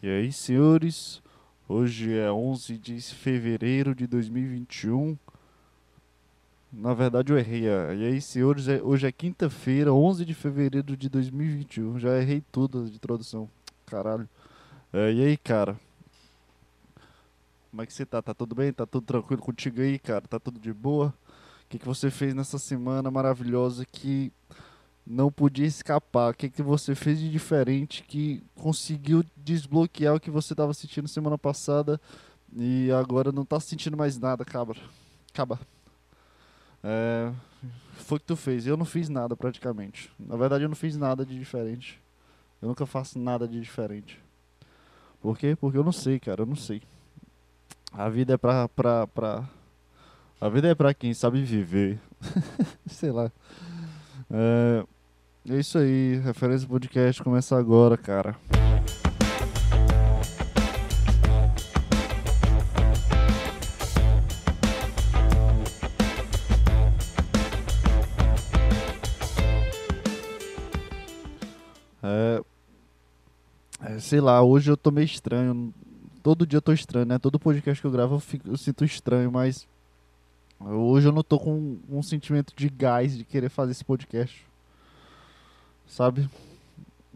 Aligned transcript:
E 0.00 0.08
aí, 0.08 0.32
senhores, 0.32 1.20
hoje 1.68 2.16
é 2.16 2.30
11 2.30 2.78
de 2.78 3.00
fevereiro 3.00 3.94
de 3.94 4.06
2021. 4.06 5.18
Na 6.72 6.94
verdade, 6.94 7.32
eu 7.32 7.38
errei. 7.38 7.64
E 7.64 8.04
aí, 8.06 8.20
senhores, 8.20 8.68
é- 8.68 8.80
hoje 8.82 9.06
é 9.06 9.12
quinta-feira, 9.12 9.92
11 9.92 10.24
de 10.24 10.34
fevereiro 10.34 10.96
de 10.96 11.08
2021. 11.08 11.98
Já 11.98 12.16
errei 12.16 12.42
tudo 12.52 12.84
de 12.88 12.94
introdução. 12.96 13.48
Caralho. 13.86 14.28
É, 14.92 15.12
e 15.12 15.24
aí, 15.24 15.36
cara? 15.36 15.76
Como 17.70 17.82
é 17.82 17.86
que 17.86 17.92
você 17.92 18.06
tá? 18.06 18.22
Tá 18.22 18.32
tudo 18.32 18.54
bem? 18.54 18.72
Tá 18.72 18.86
tudo 18.86 19.04
tranquilo 19.04 19.42
contigo 19.42 19.80
aí, 19.80 19.98
cara? 19.98 20.22
Tá 20.28 20.38
tudo 20.38 20.60
de 20.60 20.72
boa? 20.72 21.08
O 21.64 21.68
que, 21.68 21.78
que 21.78 21.86
você 21.86 22.10
fez 22.10 22.34
nessa 22.34 22.58
semana 22.58 23.10
maravilhosa 23.10 23.84
que 23.84 24.32
não 25.08 25.32
podia 25.32 25.66
escapar? 25.66 26.30
O 26.30 26.34
que, 26.34 26.50
que 26.50 26.62
você 26.62 26.94
fez 26.94 27.18
de 27.18 27.30
diferente 27.30 28.02
que 28.02 28.42
conseguiu 28.54 29.24
desbloquear 29.34 30.14
o 30.14 30.20
que 30.20 30.30
você 30.30 30.52
estava 30.52 30.74
sentindo 30.74 31.08
semana 31.08 31.38
passada 31.38 31.98
e 32.54 32.90
agora 32.92 33.32
não 33.32 33.44
tá 33.44 33.58
sentindo 33.58 33.96
mais 33.96 34.18
nada, 34.18 34.44
cabra? 34.44 34.78
Cabra. 35.32 35.58
É, 36.84 37.32
foi 37.94 38.18
o 38.18 38.20
que 38.20 38.26
tu 38.26 38.36
fez. 38.36 38.66
Eu 38.66 38.76
não 38.76 38.84
fiz 38.84 39.08
nada 39.08 39.34
praticamente. 39.34 40.12
Na 40.18 40.36
verdade, 40.36 40.64
eu 40.64 40.68
não 40.68 40.76
fiz 40.76 40.96
nada 40.96 41.24
de 41.24 41.38
diferente. 41.38 42.00
Eu 42.60 42.68
nunca 42.68 42.84
faço 42.84 43.18
nada 43.18 43.48
de 43.48 43.58
diferente. 43.58 44.20
Por 45.22 45.38
quê? 45.38 45.56
Porque 45.58 45.78
eu 45.78 45.84
não 45.84 45.92
sei, 45.92 46.20
cara. 46.20 46.42
Eu 46.42 46.46
não 46.46 46.56
sei. 46.56 46.82
A 47.92 48.08
vida 48.08 48.34
é 48.34 48.36
pra. 48.36 48.68
pra, 48.68 49.06
pra... 49.06 49.48
A 50.40 50.48
vida 50.48 50.68
é 50.68 50.74
pra 50.74 50.94
quem 50.94 51.14
sabe 51.14 51.42
viver. 51.42 51.98
sei 52.86 53.10
lá. 53.10 53.32
É, 54.30 54.84
é 55.50 55.58
isso 55.58 55.78
aí. 55.78 56.16
Referência 56.24 56.68
podcast 56.68 57.22
começa 57.22 57.56
agora, 57.58 57.96
cara. 57.96 58.36
É, 72.02 72.42
é, 73.80 73.98
sei 73.98 74.20
lá, 74.20 74.42
hoje 74.42 74.70
eu 74.70 74.76
tô 74.76 74.90
meio 74.90 75.04
estranho. 75.04 75.72
Todo 76.22 76.46
dia 76.46 76.58
eu 76.58 76.62
tô 76.62 76.72
estranho, 76.72 77.06
né? 77.06 77.18
Todo 77.18 77.38
podcast 77.38 77.80
que 77.80 77.86
eu 77.86 77.90
gravo 77.90 78.16
eu, 78.16 78.20
fico- 78.20 78.48
eu 78.48 78.56
sinto 78.56 78.84
estranho, 78.84 79.30
mas 79.30 79.66
hoje 80.60 81.08
eu 81.08 81.12
não 81.12 81.22
tô 81.22 81.38
com 81.38 81.78
um 81.88 82.02
sentimento 82.02 82.52
de 82.56 82.68
gás 82.68 83.16
de 83.16 83.24
querer 83.24 83.48
fazer 83.48 83.72
esse 83.72 83.84
podcast. 83.84 84.47
Sabe? 85.88 86.28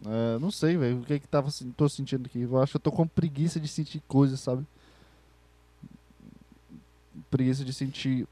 É, 0.04 0.38
não 0.38 0.50
sei, 0.50 0.76
velho. 0.76 1.00
O 1.00 1.04
que 1.04 1.14
é 1.14 1.18
que 1.18 1.28
tava, 1.28 1.48
tô 1.76 1.88
sentindo 1.88 2.26
aqui? 2.26 2.40
Eu 2.40 2.60
acho 2.60 2.72
que 2.72 2.76
eu 2.76 2.80
tô 2.80 2.90
com 2.90 3.06
preguiça 3.06 3.60
de 3.60 3.68
sentir 3.68 4.02
coisas, 4.08 4.40
sabe? 4.40 4.66
Preguiça 7.30 7.64
de 7.64 7.72
sentir 7.72 8.26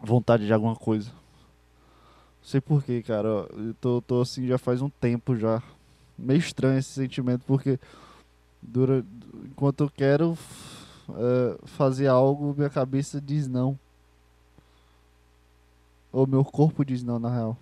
vontade 0.00 0.46
de 0.46 0.52
alguma 0.52 0.76
coisa. 0.76 1.10
Não 1.10 2.48
sei 2.48 2.60
porquê, 2.60 3.02
cara. 3.02 3.28
Eu 3.28 3.74
tô, 3.80 4.00
tô 4.02 4.20
assim 4.20 4.46
já 4.46 4.56
faz 4.56 4.80
um 4.80 4.88
tempo 4.88 5.36
já. 5.36 5.62
Meio 6.16 6.38
estranho 6.38 6.78
esse 6.78 6.90
sentimento, 6.90 7.42
porque 7.46 7.78
dura, 8.62 9.04
enquanto 9.44 9.84
eu 9.84 9.90
quero 9.90 10.38
é, 11.10 11.58
fazer 11.66 12.06
algo, 12.06 12.54
minha 12.56 12.70
cabeça 12.70 13.20
diz 13.20 13.48
não. 13.48 13.78
Ou 16.12 16.26
meu 16.26 16.44
corpo 16.44 16.84
diz 16.84 17.02
não, 17.02 17.18
na 17.18 17.28
real. 17.28 17.58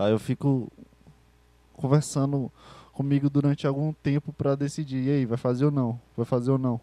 Aí 0.00 0.12
eu 0.12 0.18
fico 0.18 0.72
conversando 1.74 2.50
comigo 2.90 3.28
durante 3.28 3.66
algum 3.66 3.92
tempo 3.92 4.32
pra 4.32 4.54
decidir. 4.54 5.04
E 5.04 5.10
aí, 5.10 5.26
vai 5.26 5.36
fazer 5.36 5.66
ou 5.66 5.70
não? 5.70 6.00
Vai 6.16 6.24
fazer 6.24 6.50
ou 6.50 6.56
não? 6.56 6.80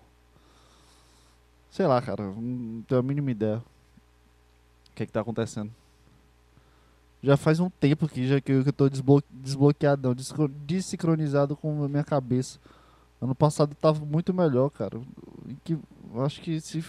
Sei 1.72 1.88
lá, 1.88 2.00
cara. 2.00 2.24
Não 2.24 2.84
tenho 2.84 3.00
a 3.00 3.04
mínima 3.04 3.32
ideia. 3.32 3.58
O 3.58 4.96
que 4.96 5.02
é 5.02 5.06
que 5.08 5.12
tá 5.12 5.22
acontecendo? 5.22 5.72
Já 7.24 7.36
faz 7.36 7.60
um 7.60 7.72
tempo 7.72 8.08
que, 8.08 8.28
já 8.28 8.40
que 8.40 8.52
eu, 8.52 8.72
tô 8.72 8.88
desblo 8.88 9.24
desbloqueadão, 9.32 10.16
desincronizado 10.68 11.58
com 11.58 11.84
a 11.84 11.90
minha 11.90 12.04
cabeça. 12.04 12.60
Ano 13.20 13.34
passado 13.34 13.74
tava 13.74 14.06
muito 14.06 14.32
melhor, 14.32 14.70
cara. 14.70 15.02
Que, 15.64 15.76
acho 16.24 16.40
que 16.40 16.62
se. 16.62 16.86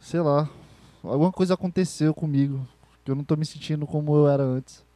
Sei 0.00 0.20
lá. 0.20 0.48
Alguma 1.04 1.30
coisa 1.30 1.52
aconteceu 1.52 2.14
comigo. 2.14 2.66
Que 3.04 3.10
eu 3.10 3.14
não 3.14 3.22
tô 3.22 3.36
me 3.36 3.44
sentindo 3.44 3.86
como 3.86 4.16
eu 4.16 4.26
era 4.26 4.42
antes. 4.42 4.88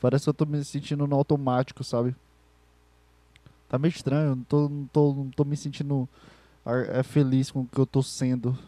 Parece 0.00 0.24
que 0.24 0.30
eu 0.30 0.34
tô 0.34 0.46
me 0.46 0.64
sentindo 0.64 1.06
no 1.06 1.14
automático, 1.14 1.84
sabe? 1.84 2.16
Tá 3.68 3.78
meio 3.78 3.92
estranho. 3.92 4.34
Não 4.34 4.44
tô, 4.44 4.68
não 4.68 4.86
tô, 4.86 5.14
não 5.14 5.30
tô 5.30 5.44
me 5.44 5.56
sentindo 5.56 6.08
é, 6.88 7.02
feliz 7.02 7.50
com 7.50 7.60
o 7.60 7.66
que 7.66 7.78
eu 7.78 7.86
tô 7.86 8.02
sendo. 8.02 8.58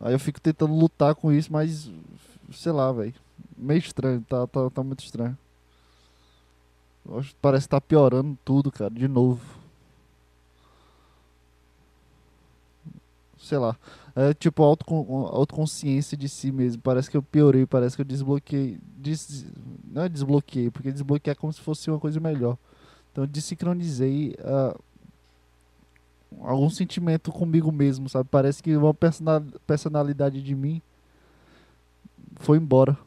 Aí 0.00 0.12
eu 0.12 0.18
fico 0.18 0.40
tentando 0.40 0.74
lutar 0.74 1.14
com 1.14 1.32
isso, 1.32 1.50
mas 1.50 1.90
sei 2.52 2.72
lá, 2.72 2.92
velho. 2.92 3.14
Meio 3.56 3.78
estranho, 3.78 4.20
tá, 4.28 4.46
tá, 4.46 4.70
tá 4.70 4.82
muito 4.82 5.02
estranho. 5.02 5.36
Parece 7.40 7.66
que 7.66 7.70
tá 7.70 7.80
piorando 7.80 8.36
tudo, 8.44 8.70
cara, 8.70 8.90
de 8.90 9.08
novo. 9.08 9.40
Sei 13.46 13.58
lá. 13.58 13.76
É 14.16 14.34
tipo 14.34 14.60
autocon 14.62 15.28
autoconsciência 15.30 16.16
de 16.16 16.28
si 16.28 16.50
mesmo. 16.50 16.82
Parece 16.82 17.08
que 17.08 17.16
eu 17.16 17.22
piorei, 17.22 17.64
parece 17.64 17.94
que 17.94 18.02
eu 18.02 18.04
desbloqueei. 18.04 18.78
Des 18.98 19.46
não 19.84 20.02
é 20.02 20.08
desbloqueei, 20.08 20.68
porque 20.70 20.90
desbloquear 20.90 21.36
é 21.36 21.38
como 21.38 21.52
se 21.52 21.60
fosse 21.60 21.88
uma 21.88 22.00
coisa 22.00 22.18
melhor. 22.18 22.58
Então 23.12 23.24
desincronizei 23.24 24.34
ah, 24.40 24.76
algum 26.40 26.68
sentimento 26.68 27.30
comigo 27.30 27.70
mesmo, 27.70 28.08
sabe? 28.08 28.28
Parece 28.28 28.60
que 28.60 28.76
uma 28.76 28.92
persona- 28.92 29.46
personalidade 29.64 30.42
de 30.42 30.54
mim 30.54 30.82
foi 32.36 32.58
embora. 32.58 32.98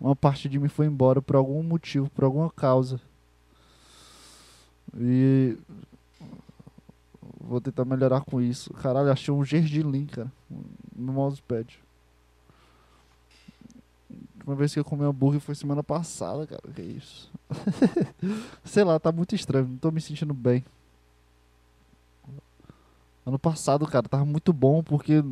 Uma 0.00 0.14
parte 0.14 0.48
de 0.48 0.60
mim 0.60 0.68
foi 0.68 0.86
embora 0.86 1.20
por 1.20 1.34
algum 1.34 1.60
motivo, 1.62 2.08
por 2.10 2.22
alguma 2.22 2.50
causa. 2.50 3.00
E 4.96 5.56
vou 7.40 7.60
tentar 7.60 7.84
melhorar 7.84 8.22
com 8.22 8.40
isso. 8.40 8.72
Caralho, 8.74 9.10
achei 9.10 9.32
um 9.32 9.44
gergelim, 9.44 10.06
cara, 10.06 10.30
no 10.94 11.12
mousepad. 11.12 11.78
A 14.10 14.14
última 14.38 14.54
vez 14.54 14.72
que 14.72 14.80
eu 14.80 14.84
comi 14.84 15.04
hambúrguer 15.04 15.40
foi 15.40 15.54
semana 15.54 15.82
passada, 15.82 16.46
cara. 16.46 16.62
Que 16.74 16.82
isso? 16.82 17.30
Sei 18.64 18.82
lá, 18.82 18.98
tá 18.98 19.12
muito 19.12 19.34
estranho. 19.34 19.68
Não 19.68 19.76
tô 19.76 19.90
me 19.90 20.00
sentindo 20.00 20.34
bem. 20.34 20.64
Ano 23.26 23.38
passado, 23.38 23.86
cara, 23.86 24.08
tava 24.08 24.24
muito 24.24 24.52
bom 24.52 24.82
porque 24.82 25.22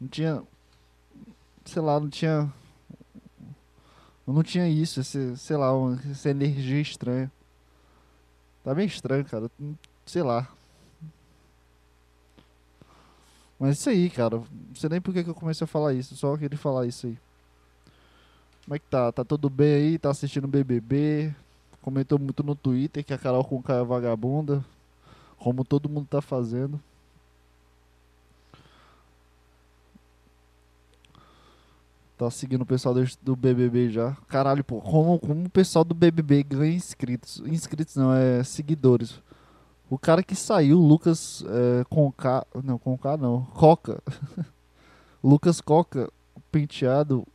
não 0.00 0.08
tinha. 0.08 0.42
Sei 1.64 1.82
lá, 1.82 2.00
não 2.00 2.08
tinha. 2.08 2.50
Não 4.26 4.42
tinha 4.42 4.68
isso, 4.68 5.00
esse, 5.00 5.36
sei 5.36 5.56
lá, 5.56 5.68
essa 6.10 6.30
energia 6.30 6.80
estranha. 6.80 7.30
Tá 8.62 8.74
bem 8.74 8.86
estranho, 8.86 9.24
cara. 9.24 9.50
Sei 10.06 10.22
lá. 10.22 10.48
Mas 13.58 13.78
isso 13.78 13.90
aí, 13.90 14.08
cara. 14.08 14.36
Não 14.36 14.74
sei 14.74 14.88
nem 14.88 15.00
por 15.00 15.12
que 15.12 15.20
eu 15.20 15.34
comecei 15.34 15.64
a 15.64 15.68
falar 15.68 15.94
isso. 15.94 16.16
Só 16.16 16.36
queria 16.36 16.58
falar 16.58 16.86
isso 16.86 17.06
aí. 17.06 17.18
Como 18.64 18.76
é 18.76 18.78
que 18.78 18.86
tá? 18.86 19.10
Tá 19.10 19.24
tudo 19.24 19.48
bem 19.48 19.74
aí? 19.74 19.98
Tá 19.98 20.10
assistindo 20.10 20.46
BBB? 20.46 21.34
Comentou 21.80 22.18
muito 22.18 22.42
no 22.42 22.54
Twitter 22.54 23.04
que 23.04 23.14
a 23.14 23.18
Carol 23.18 23.44
Conká 23.44 23.76
é 23.76 23.84
vagabunda. 23.84 24.64
Como 25.38 25.64
todo 25.64 25.88
mundo 25.88 26.06
tá 26.08 26.20
fazendo. 26.20 26.80
Tá 32.18 32.28
seguindo 32.30 32.62
o 32.62 32.66
pessoal 32.66 32.94
do, 32.94 33.04
do 33.22 33.36
BBB 33.36 33.90
já. 33.90 34.16
Caralho, 34.26 34.64
pô, 34.64 34.80
como, 34.80 35.18
como 35.20 35.46
o 35.46 35.50
pessoal 35.50 35.84
do 35.84 35.94
BBB 35.94 36.42
ganha 36.42 36.74
inscritos? 36.74 37.40
Inscritos 37.46 37.94
não, 37.94 38.12
é 38.12 38.42
seguidores. 38.42 39.20
O 39.90 39.98
cara 39.98 40.22
que 40.22 40.34
saiu, 40.34 40.78
Lucas 40.78 41.42
é, 41.46 41.84
Conká. 41.88 42.46
Não, 42.62 42.78
Conká 42.78 43.16
não. 43.16 43.42
Coca. 43.54 44.02
Lucas 45.24 45.60
Coca, 45.60 46.10
penteado. 46.52 47.26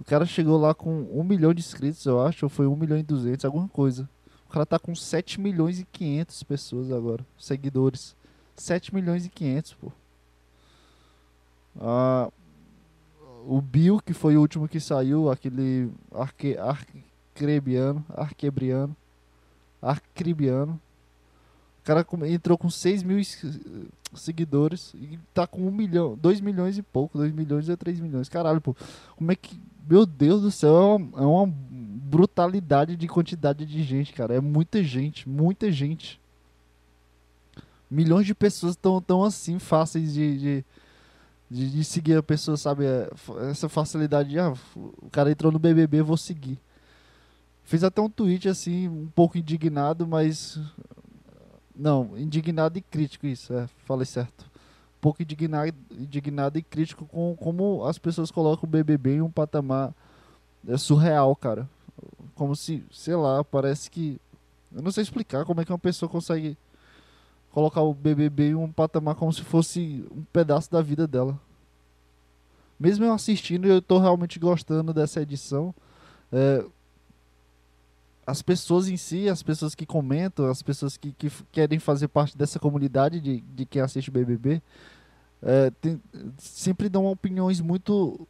O 0.00 0.04
cara 0.04 0.26
chegou 0.26 0.58
lá 0.58 0.74
com 0.74 1.02
1 1.12 1.22
milhão 1.22 1.54
de 1.54 1.60
inscritos, 1.60 2.04
eu 2.04 2.20
acho. 2.20 2.46
Ou 2.46 2.50
foi 2.50 2.66
1 2.66 2.74
milhão 2.74 2.98
e 2.98 3.02
200, 3.02 3.44
alguma 3.44 3.68
coisa. 3.68 4.08
O 4.48 4.52
cara 4.52 4.66
tá 4.66 4.78
com 4.78 4.94
7 4.94 5.40
milhões 5.40 5.78
e 5.78 5.84
500 5.84 6.42
pessoas 6.42 6.90
agora. 6.90 7.24
Seguidores. 7.38 8.16
7 8.56 8.94
milhões 8.94 9.24
e 9.26 9.28
500, 9.28 9.74
pô. 9.74 9.92
Ah, 11.78 12.30
o 13.46 13.60
Bill, 13.60 14.00
que 14.00 14.12
foi 14.12 14.36
o 14.36 14.40
último 14.40 14.66
que 14.66 14.80
saiu, 14.80 15.30
aquele 15.30 15.90
arque, 16.12 16.56
arcrebiano, 16.56 18.04
arquebriano, 18.08 18.96
arcribiano. 19.80 20.80
Cara 21.86 22.04
entrou 22.26 22.58
com 22.58 22.68
6 22.68 23.04
mil 23.04 23.22
seguidores 24.12 24.92
e 24.94 25.20
tá 25.32 25.46
com 25.46 25.68
1 25.68 25.70
milhão, 25.70 26.18
2 26.20 26.40
milhões 26.40 26.76
e 26.76 26.82
pouco, 26.82 27.16
2 27.16 27.32
milhões 27.32 27.68
ou 27.68 27.76
3 27.76 28.00
milhões. 28.00 28.28
Caralho, 28.28 28.60
pô. 28.60 28.74
Como 29.14 29.30
é 29.30 29.36
que. 29.36 29.56
Meu 29.88 30.04
Deus 30.04 30.42
do 30.42 30.50
céu, 30.50 30.74
é 30.74 30.96
uma, 30.96 31.22
é 31.22 31.24
uma 31.24 31.46
brutalidade 31.46 32.96
de 32.96 33.06
quantidade 33.06 33.64
de 33.64 33.84
gente, 33.84 34.12
cara. 34.12 34.34
É 34.34 34.40
muita 34.40 34.82
gente, 34.82 35.28
muita 35.28 35.70
gente. 35.70 36.20
Milhões 37.88 38.26
de 38.26 38.34
pessoas 38.34 38.72
estão 38.72 39.00
tão 39.00 39.22
assim, 39.22 39.60
fáceis 39.60 40.12
de, 40.12 40.38
de, 40.38 40.64
de, 41.48 41.70
de 41.70 41.84
seguir 41.84 42.16
a 42.16 42.22
pessoa, 42.22 42.56
sabe? 42.56 42.84
É, 42.84 43.08
essa 43.48 43.68
facilidade 43.68 44.30
de, 44.30 44.40
ah, 44.40 44.52
o 44.74 45.08
cara 45.12 45.30
entrou 45.30 45.52
no 45.52 45.58
BBB, 45.60 46.02
vou 46.02 46.16
seguir. 46.16 46.58
Fiz 47.62 47.84
até 47.84 48.00
um 48.00 48.10
tweet 48.10 48.48
assim, 48.48 48.88
um 48.88 49.06
pouco 49.14 49.38
indignado, 49.38 50.04
mas. 50.04 50.58
Não, 51.76 52.16
indignado 52.16 52.78
e 52.78 52.80
crítico, 52.80 53.26
isso, 53.26 53.52
é, 53.52 53.66
falei 53.84 54.06
certo. 54.06 54.44
Um 54.96 55.00
pouco 55.00 55.22
indignado, 55.22 55.74
indignado 55.90 56.58
e 56.58 56.62
crítico 56.62 57.04
com 57.04 57.36
como 57.36 57.84
as 57.84 57.98
pessoas 57.98 58.30
colocam 58.30 58.66
o 58.66 58.70
BBB 58.70 59.16
em 59.16 59.20
um 59.20 59.30
patamar 59.30 59.94
é 60.66 60.76
surreal, 60.76 61.34
cara. 61.36 61.68
Como 62.34 62.54
se, 62.56 62.84
sei 62.90 63.14
lá, 63.14 63.44
parece 63.44 63.90
que. 63.90 64.20
Eu 64.74 64.82
não 64.82 64.90
sei 64.90 65.02
explicar 65.02 65.44
como 65.44 65.60
é 65.60 65.64
que 65.64 65.72
uma 65.72 65.78
pessoa 65.78 66.08
consegue 66.08 66.56
colocar 67.50 67.80
o 67.80 67.94
BBB 67.94 68.50
em 68.50 68.54
um 68.54 68.70
patamar 68.70 69.14
como 69.14 69.32
se 69.32 69.42
fosse 69.42 70.04
um 70.10 70.22
pedaço 70.32 70.70
da 70.70 70.82
vida 70.82 71.06
dela. 71.06 71.40
Mesmo 72.78 73.04
eu 73.04 73.12
assistindo, 73.12 73.66
eu 73.66 73.80
tô 73.80 73.98
realmente 73.98 74.38
gostando 74.38 74.92
dessa 74.92 75.22
edição. 75.22 75.74
É, 76.30 76.64
as 78.26 78.42
pessoas 78.42 78.88
em 78.88 78.96
si, 78.96 79.28
as 79.28 79.42
pessoas 79.42 79.74
que 79.74 79.86
comentam, 79.86 80.50
as 80.50 80.60
pessoas 80.60 80.96
que, 80.96 81.12
que 81.12 81.30
querem 81.52 81.78
fazer 81.78 82.08
parte 82.08 82.36
dessa 82.36 82.58
comunidade 82.58 83.20
de, 83.20 83.40
de 83.40 83.64
quem 83.64 83.80
assiste 83.80 84.10
BBB, 84.10 84.60
é, 85.40 85.70
tem, 85.80 86.02
sempre 86.36 86.88
dão 86.88 87.06
opiniões 87.06 87.60
muito. 87.60 88.26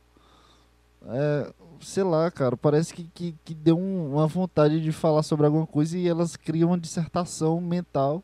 É, 1.08 1.52
sei 1.80 2.02
lá, 2.02 2.30
cara, 2.30 2.56
parece 2.56 2.92
que, 2.92 3.04
que, 3.14 3.34
que 3.44 3.54
deu 3.54 3.78
um, 3.78 4.14
uma 4.14 4.26
vontade 4.26 4.80
de 4.80 4.92
falar 4.92 5.22
sobre 5.22 5.46
alguma 5.46 5.66
coisa 5.66 5.96
e 5.96 6.06
elas 6.06 6.36
criam 6.36 6.70
uma 6.70 6.78
dissertação 6.78 7.60
mental. 7.60 8.22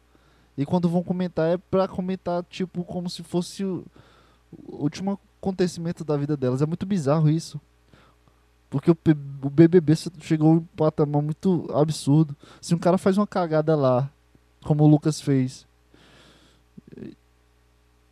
E 0.59 0.67
quando 0.67 0.89
vão 0.89 1.03
comentar 1.03 1.49
é 1.49 1.57
pra 1.57 1.89
comentar, 1.89 2.45
tipo, 2.45 2.85
como 2.85 3.09
se 3.09 3.23
fosse 3.23 3.65
o, 3.65 3.87
o 4.53 4.83
último 4.83 5.19
acontecimento 5.41 6.05
da 6.05 6.17
vida 6.17 6.37
delas. 6.37 6.61
É 6.61 6.67
muito 6.67 6.85
bizarro 6.85 7.31
isso. 7.31 7.59
Porque 8.73 8.91
o, 8.91 8.97
o 9.43 9.51
BBB 9.51 9.95
chegou 10.21 10.55
em 10.55 10.57
um 10.57 10.65
patamar 10.65 11.21
muito 11.21 11.69
absurdo. 11.75 12.35
Se 12.59 12.75
um 12.75 12.79
cara 12.79 12.97
faz 12.97 13.19
uma 13.19 13.27
cagada 13.27 13.77
lá, 13.77 14.11
como 14.65 14.83
o 14.83 14.87
Lucas 14.87 15.21
fez, 15.21 15.67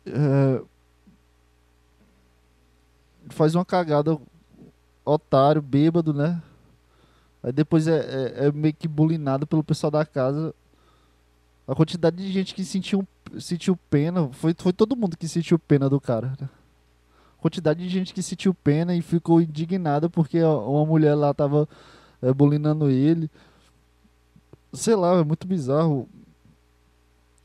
é, 0.05 0.61
faz 3.29 3.55
uma 3.55 3.65
cagada 3.65 4.15
otário, 5.03 5.63
bêbado, 5.63 6.13
né? 6.13 6.39
Aí 7.41 7.51
depois 7.51 7.87
é, 7.87 7.97
é, 7.97 8.45
é, 8.45 8.51
meio 8.51 8.75
que 8.75 8.87
bulinado 8.87 9.47
pelo 9.47 9.63
pessoal 9.63 9.89
da 9.89 10.05
casa. 10.05 10.53
A 11.67 11.73
quantidade 11.73 12.17
de 12.17 12.31
gente 12.31 12.53
que 12.53 12.63
sentiu, 12.63 13.07
sentiu 13.39 13.75
pena, 13.89 14.29
foi, 14.33 14.53
foi 14.55 14.73
todo 14.73 14.95
mundo 14.95 15.17
que 15.17 15.27
sentiu 15.27 15.57
pena 15.57 15.89
do 15.89 15.99
cara. 15.99 16.35
Né? 16.39 16.47
Quantidade 17.41 17.81
de 17.81 17.89
gente 17.89 18.13
que 18.13 18.21
sentiu 18.21 18.53
pena 18.53 18.95
e 18.95 19.01
ficou 19.01 19.41
indignada 19.41 20.07
porque 20.09 20.41
uma 20.43 20.85
mulher 20.85 21.15
lá 21.15 21.33
tava 21.33 21.67
é, 22.21 22.31
bulinando 22.31 22.89
ele. 22.89 23.29
Sei 24.71 24.95
lá, 24.95 25.17
é 25.17 25.23
muito 25.23 25.47
bizarro. 25.47 26.07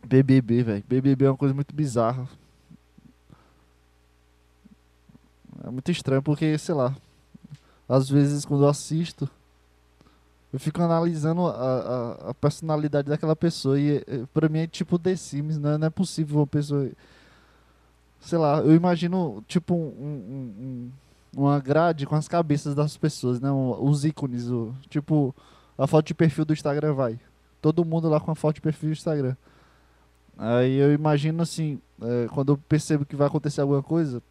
BBB, 0.07 0.63
velho. 0.63 0.85
BBB 0.87 1.25
é 1.25 1.31
uma 1.31 1.37
coisa 1.37 1.55
muito 1.55 1.75
bizarra. 1.75 2.29
É 5.65 5.71
muito 5.71 5.91
estranho 5.91 6.23
porque, 6.23 6.57
sei 6.59 6.75
lá, 6.75 6.95
às 7.89 8.09
vezes 8.09 8.45
quando 8.45 8.65
eu 8.65 8.69
assisto, 8.69 9.29
eu 10.53 10.61
fico 10.61 10.81
analisando 10.81 11.47
a, 11.47 11.51
a, 11.51 12.31
a 12.31 12.35
personalidade 12.35 13.09
daquela 13.09 13.35
pessoa 13.35 13.81
e 13.81 14.05
pra 14.33 14.49
mim 14.49 14.61
é 14.61 14.67
tipo 14.67 14.99
The 14.99 15.17
Sims, 15.17 15.59
né? 15.59 15.79
Não 15.79 15.87
é 15.87 15.91
possível 15.91 16.39
uma 16.39 16.47
pessoa 16.47 16.89
sei 18.27 18.39
lá, 18.39 18.59
eu 18.59 18.75
imagino 18.75 19.43
tipo 19.47 19.75
um, 19.75 19.79
um, 19.79 20.55
um, 20.59 20.91
uma 21.37 21.61
grade 21.61 22.07
com 22.07 22.17
as 22.17 22.27
cabeças 22.27 22.75
das 22.75 22.97
pessoas, 22.97 23.41
né? 23.41 23.51
Os 23.51 24.05
ícones, 24.05 24.51
o, 24.51 24.75
tipo 24.89 25.35
a 25.79 25.87
foto 25.87 26.07
de 26.07 26.15
perfil 26.15 26.45
do 26.45 26.53
Instagram 26.53 26.93
vai. 26.93 27.21
Todo 27.63 27.85
mundo 27.85 28.09
lá 28.09 28.21
com 28.21 28.31
a 28.31 28.35
foto 28.35 28.57
de 28.57 28.61
perfil 28.61 28.91
do 28.91 28.93
Instagram. 28.93 29.37
Aí 30.37 30.77
eu 30.77 30.93
imagino 30.93 31.43
assim, 31.43 31.81
é, 32.03 32.27
quando 32.33 32.53
eu 32.53 32.59
percebo 32.59 33.07
que 33.07 33.17
vai 33.17 33.27
acontecer 33.27 33.61
alguma 33.61 33.83
coisa, 33.83 34.23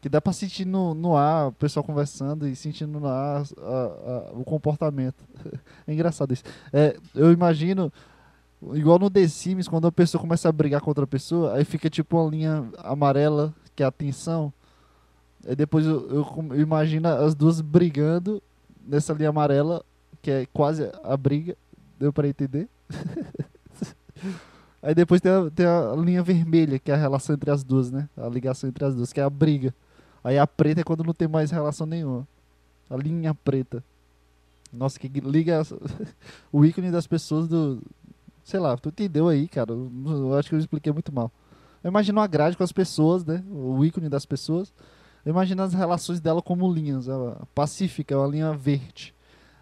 que 0.00 0.08
dá 0.08 0.20
pra 0.20 0.32
sentir 0.32 0.64
no, 0.64 0.94
no 0.94 1.16
ar, 1.16 1.48
o 1.48 1.52
pessoal 1.52 1.84
conversando 1.84 2.46
e 2.46 2.54
sentindo 2.54 2.98
no 3.00 3.06
ar 3.06 3.42
a, 3.42 3.64
a, 3.64 4.32
o 4.32 4.44
comportamento. 4.44 5.24
é 5.86 5.92
engraçado 5.92 6.32
isso. 6.32 6.44
É, 6.72 6.96
eu 7.14 7.32
imagino 7.32 7.92
Igual 8.74 8.98
no 8.98 9.08
The 9.08 9.26
Sims, 9.28 9.68
quando 9.68 9.86
a 9.86 9.92
pessoa 9.92 10.20
começa 10.20 10.48
a 10.48 10.52
brigar 10.52 10.80
com 10.80 10.90
outra 10.90 11.06
pessoa, 11.06 11.54
aí 11.54 11.64
fica 11.64 11.88
tipo 11.88 12.20
uma 12.20 12.30
linha 12.30 12.68
amarela, 12.78 13.54
que 13.74 13.82
é 13.82 13.86
a 13.86 13.90
tensão. 13.90 14.52
Aí 15.46 15.54
depois 15.54 15.86
eu, 15.86 16.08
eu, 16.10 16.48
eu 16.50 16.60
imagino 16.60 17.08
as 17.08 17.34
duas 17.34 17.60
brigando 17.60 18.42
nessa 18.84 19.12
linha 19.12 19.28
amarela, 19.28 19.84
que 20.20 20.30
é 20.30 20.46
quase 20.52 20.90
a 21.04 21.16
briga. 21.16 21.56
Deu 21.98 22.12
para 22.12 22.28
entender? 22.28 22.68
aí 24.82 24.94
depois 24.94 25.20
tem 25.20 25.30
a, 25.30 25.50
tem 25.50 25.66
a 25.66 25.94
linha 25.96 26.22
vermelha, 26.22 26.78
que 26.80 26.90
é 26.90 26.94
a 26.94 26.98
relação 26.98 27.36
entre 27.36 27.50
as 27.50 27.62
duas, 27.62 27.92
né? 27.92 28.08
A 28.16 28.28
ligação 28.28 28.68
entre 28.68 28.84
as 28.84 28.94
duas, 28.94 29.12
que 29.12 29.20
é 29.20 29.22
a 29.22 29.30
briga. 29.30 29.72
Aí 30.22 30.36
a 30.36 30.46
preta 30.46 30.80
é 30.80 30.84
quando 30.84 31.04
não 31.04 31.14
tem 31.14 31.28
mais 31.28 31.52
relação 31.52 31.86
nenhuma. 31.86 32.26
A 32.90 32.96
linha 32.96 33.32
preta. 33.34 33.84
Nossa, 34.72 34.98
que 34.98 35.08
liga 35.20 35.62
o 36.52 36.64
ícone 36.64 36.90
das 36.90 37.06
pessoas 37.06 37.46
do, 37.48 37.80
Sei 38.48 38.58
lá, 38.58 38.78
tu 38.78 38.88
entendeu 38.88 39.28
aí, 39.28 39.46
cara. 39.46 39.72
Eu 39.72 40.34
acho 40.38 40.48
que 40.48 40.54
eu 40.54 40.58
expliquei 40.58 40.90
muito 40.90 41.14
mal. 41.14 41.30
Eu 41.84 41.90
imagino 41.90 42.18
a 42.18 42.26
grade 42.26 42.56
com 42.56 42.64
as 42.64 42.72
pessoas, 42.72 43.22
né? 43.22 43.44
O 43.50 43.84
ícone 43.84 44.08
das 44.08 44.24
pessoas. 44.24 44.72
Eu 45.22 45.32
imagino 45.32 45.62
as 45.62 45.74
relações 45.74 46.18
dela 46.18 46.40
como 46.40 46.72
linhas. 46.72 47.10
A 47.10 47.42
pacífica 47.54 48.14
é 48.14 48.16
uma 48.16 48.26
linha 48.26 48.54
verde. 48.54 49.14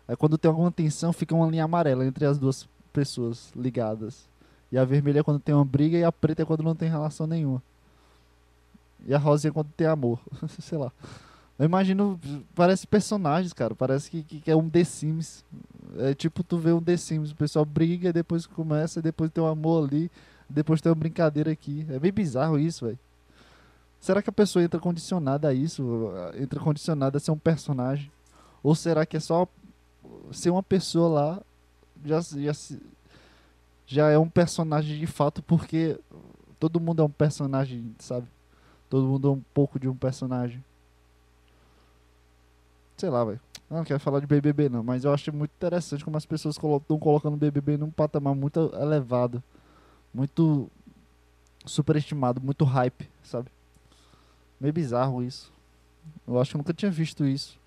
Aí 0.06 0.14
quando 0.14 0.38
tem 0.38 0.48
alguma 0.48 0.70
tensão, 0.70 1.12
fica 1.12 1.34
uma 1.34 1.48
linha 1.48 1.64
amarela 1.64 2.06
entre 2.06 2.26
as 2.26 2.38
duas 2.38 2.68
pessoas 2.92 3.50
ligadas. 3.56 4.28
E 4.70 4.78
a 4.78 4.84
vermelha 4.84 5.18
é 5.18 5.22
quando 5.24 5.40
tem 5.40 5.52
uma 5.52 5.64
briga 5.64 5.98
e 5.98 6.04
a 6.04 6.12
preta 6.12 6.42
é 6.42 6.46
quando 6.46 6.62
não 6.62 6.76
tem 6.76 6.88
relação 6.88 7.26
nenhuma. 7.26 7.60
E 9.04 9.12
a 9.12 9.18
rosa 9.18 9.48
é 9.48 9.50
quando 9.50 9.70
tem 9.76 9.88
amor. 9.88 10.20
Sei 10.60 10.78
lá. 10.78 10.92
Eu 11.58 11.64
imagino, 11.64 12.20
parece 12.54 12.86
personagens, 12.86 13.52
cara. 13.52 13.74
Parece 13.74 14.10
que, 14.10 14.22
que, 14.22 14.50
é 14.50 14.54
um 14.54 14.68
The 14.68 14.84
Sims. 14.84 15.44
É 15.98 16.14
tipo, 16.14 16.42
tu 16.42 16.58
vê 16.58 16.72
um 16.72 16.82
The 16.82 16.96
Sims, 16.96 17.30
o 17.30 17.36
pessoal 17.36 17.64
briga, 17.64 18.12
depois 18.12 18.46
começa, 18.46 19.00
depois 19.00 19.30
tem 19.30 19.42
um 19.42 19.46
amor 19.46 19.88
ali, 19.88 20.10
depois 20.48 20.80
tem 20.80 20.90
uma 20.90 20.96
brincadeira 20.96 21.50
aqui. 21.50 21.86
É 21.88 21.98
bem 21.98 22.12
bizarro 22.12 22.58
isso, 22.58 22.84
velho. 22.84 22.98
Será 23.98 24.20
que 24.20 24.28
a 24.28 24.32
pessoa 24.32 24.62
entra 24.62 24.78
condicionada 24.78 25.48
a 25.48 25.54
isso? 25.54 26.10
Entra 26.38 26.60
condicionada 26.60 27.16
a 27.16 27.20
ser 27.20 27.30
um 27.30 27.38
personagem? 27.38 28.10
Ou 28.62 28.74
será 28.74 29.06
que 29.06 29.16
é 29.16 29.20
só 29.20 29.48
ser 30.30 30.50
uma 30.50 30.62
pessoa 30.62 31.08
lá 31.08 31.42
já, 32.04 32.20
já, 32.20 32.52
já 33.86 34.10
é 34.10 34.18
um 34.18 34.28
personagem 34.28 34.98
de 34.98 35.06
fato 35.06 35.42
porque 35.42 35.98
todo 36.60 36.78
mundo 36.78 37.02
é 37.02 37.04
um 37.04 37.10
personagem, 37.10 37.94
sabe? 37.98 38.26
Todo 38.88 39.06
mundo 39.06 39.28
é 39.28 39.30
um 39.32 39.42
pouco 39.54 39.80
de 39.80 39.88
um 39.88 39.96
personagem 39.96 40.62
sei 42.96 43.10
lá, 43.10 43.24
velho. 43.24 43.40
Não 43.68 43.84
quero 43.84 43.98
falar 43.98 44.20
de 44.20 44.26
BBB 44.26 44.68
não, 44.68 44.82
mas 44.82 45.04
eu 45.04 45.12
acho 45.12 45.32
muito 45.32 45.50
interessante 45.50 46.04
como 46.04 46.16
as 46.16 46.24
pessoas 46.24 46.56
estão 46.56 46.98
colocando 46.98 47.34
o 47.34 47.38
BBB 47.38 47.76
num 47.76 47.90
patamar 47.90 48.34
muito 48.34 48.70
elevado, 48.74 49.42
muito 50.14 50.70
superestimado, 51.64 52.40
muito 52.40 52.64
hype, 52.64 53.08
sabe? 53.24 53.50
Meio 54.60 54.72
bizarro 54.72 55.22
isso. 55.22 55.52
Eu 56.26 56.40
acho 56.40 56.50
que 56.50 56.56
eu 56.56 56.58
nunca 56.58 56.72
tinha 56.72 56.90
visto 56.90 57.24
isso. 57.24 57.58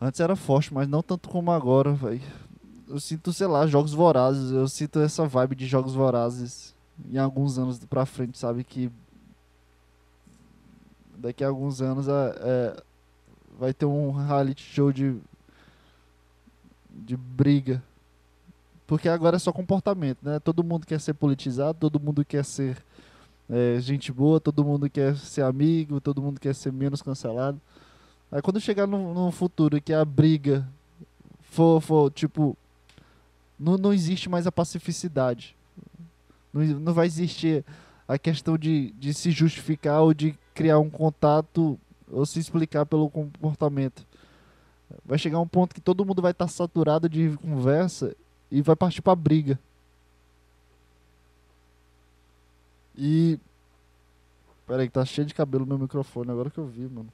Antes 0.00 0.20
era 0.20 0.36
forte, 0.36 0.72
mas 0.72 0.88
não 0.88 1.02
tanto 1.02 1.28
como 1.28 1.50
agora, 1.50 1.92
velho. 1.92 2.22
Eu 2.88 3.00
sinto, 3.00 3.32
sei 3.32 3.46
lá, 3.46 3.66
jogos 3.66 3.92
vorazes. 3.92 4.52
Eu 4.52 4.68
sinto 4.68 5.00
essa 5.00 5.26
vibe 5.26 5.56
de 5.56 5.66
jogos 5.66 5.94
vorazes 5.94 6.74
em 7.10 7.18
alguns 7.18 7.58
anos 7.58 7.78
pra 7.84 8.06
frente, 8.06 8.38
sabe? 8.38 8.64
Que 8.64 8.90
daqui 11.16 11.44
a 11.44 11.48
alguns 11.48 11.80
anos 11.80 12.08
é, 12.08 12.12
é 12.12 12.82
vai 13.62 13.72
ter 13.72 13.86
um 13.86 14.10
reality 14.10 14.60
show 14.60 14.92
de 14.92 15.16
de 16.90 17.16
briga. 17.16 17.80
Porque 18.88 19.08
agora 19.08 19.36
é 19.36 19.38
só 19.38 19.52
comportamento, 19.52 20.18
né? 20.20 20.40
Todo 20.40 20.64
mundo 20.64 20.84
quer 20.84 21.00
ser 21.00 21.14
politizado, 21.14 21.78
todo 21.78 22.00
mundo 22.00 22.24
quer 22.24 22.44
ser 22.44 22.76
é, 23.48 23.78
gente 23.80 24.10
boa, 24.10 24.40
todo 24.40 24.64
mundo 24.64 24.90
quer 24.90 25.16
ser 25.16 25.42
amigo, 25.42 26.00
todo 26.00 26.20
mundo 26.20 26.40
quer 26.40 26.56
ser 26.56 26.72
menos 26.72 27.00
cancelado. 27.00 27.60
Aí 28.32 28.42
quando 28.42 28.60
chegar 28.60 28.88
num, 28.88 29.14
num 29.14 29.30
futuro 29.30 29.80
que 29.80 29.92
a 29.92 30.04
briga 30.04 30.68
for, 31.42 31.80
for 31.80 32.10
tipo, 32.10 32.56
não, 33.56 33.76
não 33.76 33.92
existe 33.92 34.28
mais 34.28 34.44
a 34.44 34.50
pacificidade. 34.50 35.56
Não, 36.52 36.64
não 36.80 36.92
vai 36.92 37.06
existir 37.06 37.64
a 38.08 38.18
questão 38.18 38.58
de, 38.58 38.90
de 38.98 39.14
se 39.14 39.30
justificar 39.30 40.02
ou 40.02 40.12
de 40.12 40.36
criar 40.52 40.80
um 40.80 40.90
contato 40.90 41.78
ou 42.12 42.26
se 42.26 42.38
explicar 42.38 42.84
pelo 42.86 43.10
comportamento. 43.10 44.06
Vai 45.04 45.18
chegar 45.18 45.40
um 45.40 45.48
ponto 45.48 45.74
que 45.74 45.80
todo 45.80 46.04
mundo 46.04 46.20
vai 46.20 46.32
estar 46.32 46.44
tá 46.44 46.50
saturado 46.50 47.08
de 47.08 47.36
conversa 47.38 48.14
e 48.50 48.60
vai 48.60 48.76
partir 48.76 49.00
pra 49.00 49.16
briga. 49.16 49.58
E. 52.96 53.40
Pera 54.66 54.82
aí, 54.82 54.88
que 54.88 54.94
tá 54.94 55.04
cheio 55.04 55.26
de 55.26 55.34
cabelo 55.34 55.66
meu 55.66 55.78
microfone, 55.78 56.30
agora 56.30 56.50
que 56.50 56.58
eu 56.58 56.66
vi, 56.66 56.82
mano. 56.82 57.12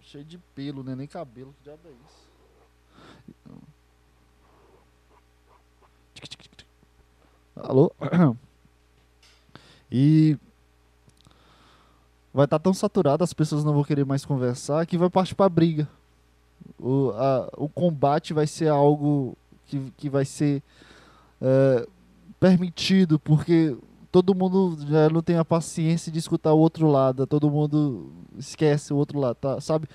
Cheio 0.00 0.24
de 0.24 0.38
pelo, 0.54 0.84
né? 0.84 0.94
Nem 0.94 1.06
cabelo, 1.06 1.52
que 1.58 1.64
diabo 1.64 1.80
é 1.84 1.90
isso? 1.90 2.26
Alô? 7.56 7.92
E 9.88 10.36
vai 12.36 12.44
estar 12.44 12.58
tá 12.58 12.62
tão 12.62 12.74
saturado, 12.74 13.24
as 13.24 13.32
pessoas 13.32 13.64
não 13.64 13.72
vão 13.72 13.82
querer 13.82 14.04
mais 14.04 14.22
conversar, 14.22 14.84
que 14.84 14.98
vai 14.98 15.08
partir 15.08 15.34
para 15.34 15.48
briga. 15.48 15.88
O, 16.78 17.10
a, 17.12 17.48
o 17.56 17.66
combate 17.66 18.34
vai 18.34 18.46
ser 18.46 18.68
algo 18.68 19.34
que, 19.64 19.90
que 19.96 20.10
vai 20.10 20.26
ser 20.26 20.62
é, 21.40 21.88
permitido, 22.38 23.18
porque 23.18 23.74
todo 24.12 24.34
mundo 24.34 24.76
já 24.86 25.08
não 25.08 25.22
tem 25.22 25.38
a 25.38 25.46
paciência 25.46 26.12
de 26.12 26.18
escutar 26.18 26.52
o 26.52 26.58
outro 26.58 26.86
lado, 26.86 27.26
todo 27.26 27.50
mundo 27.50 28.12
esquece 28.36 28.92
o 28.92 28.96
outro 28.96 29.18
lado, 29.18 29.36
tá? 29.36 29.58
sabe? 29.58 29.88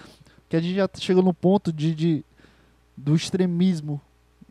Que 0.49 0.55
a 0.55 0.59
gente 0.59 0.73
já 0.73 0.89
chegou 0.95 1.21
no 1.21 1.35
ponto 1.35 1.71
de, 1.71 1.93
de 1.93 2.25
do 2.97 3.15
extremismo 3.15 4.01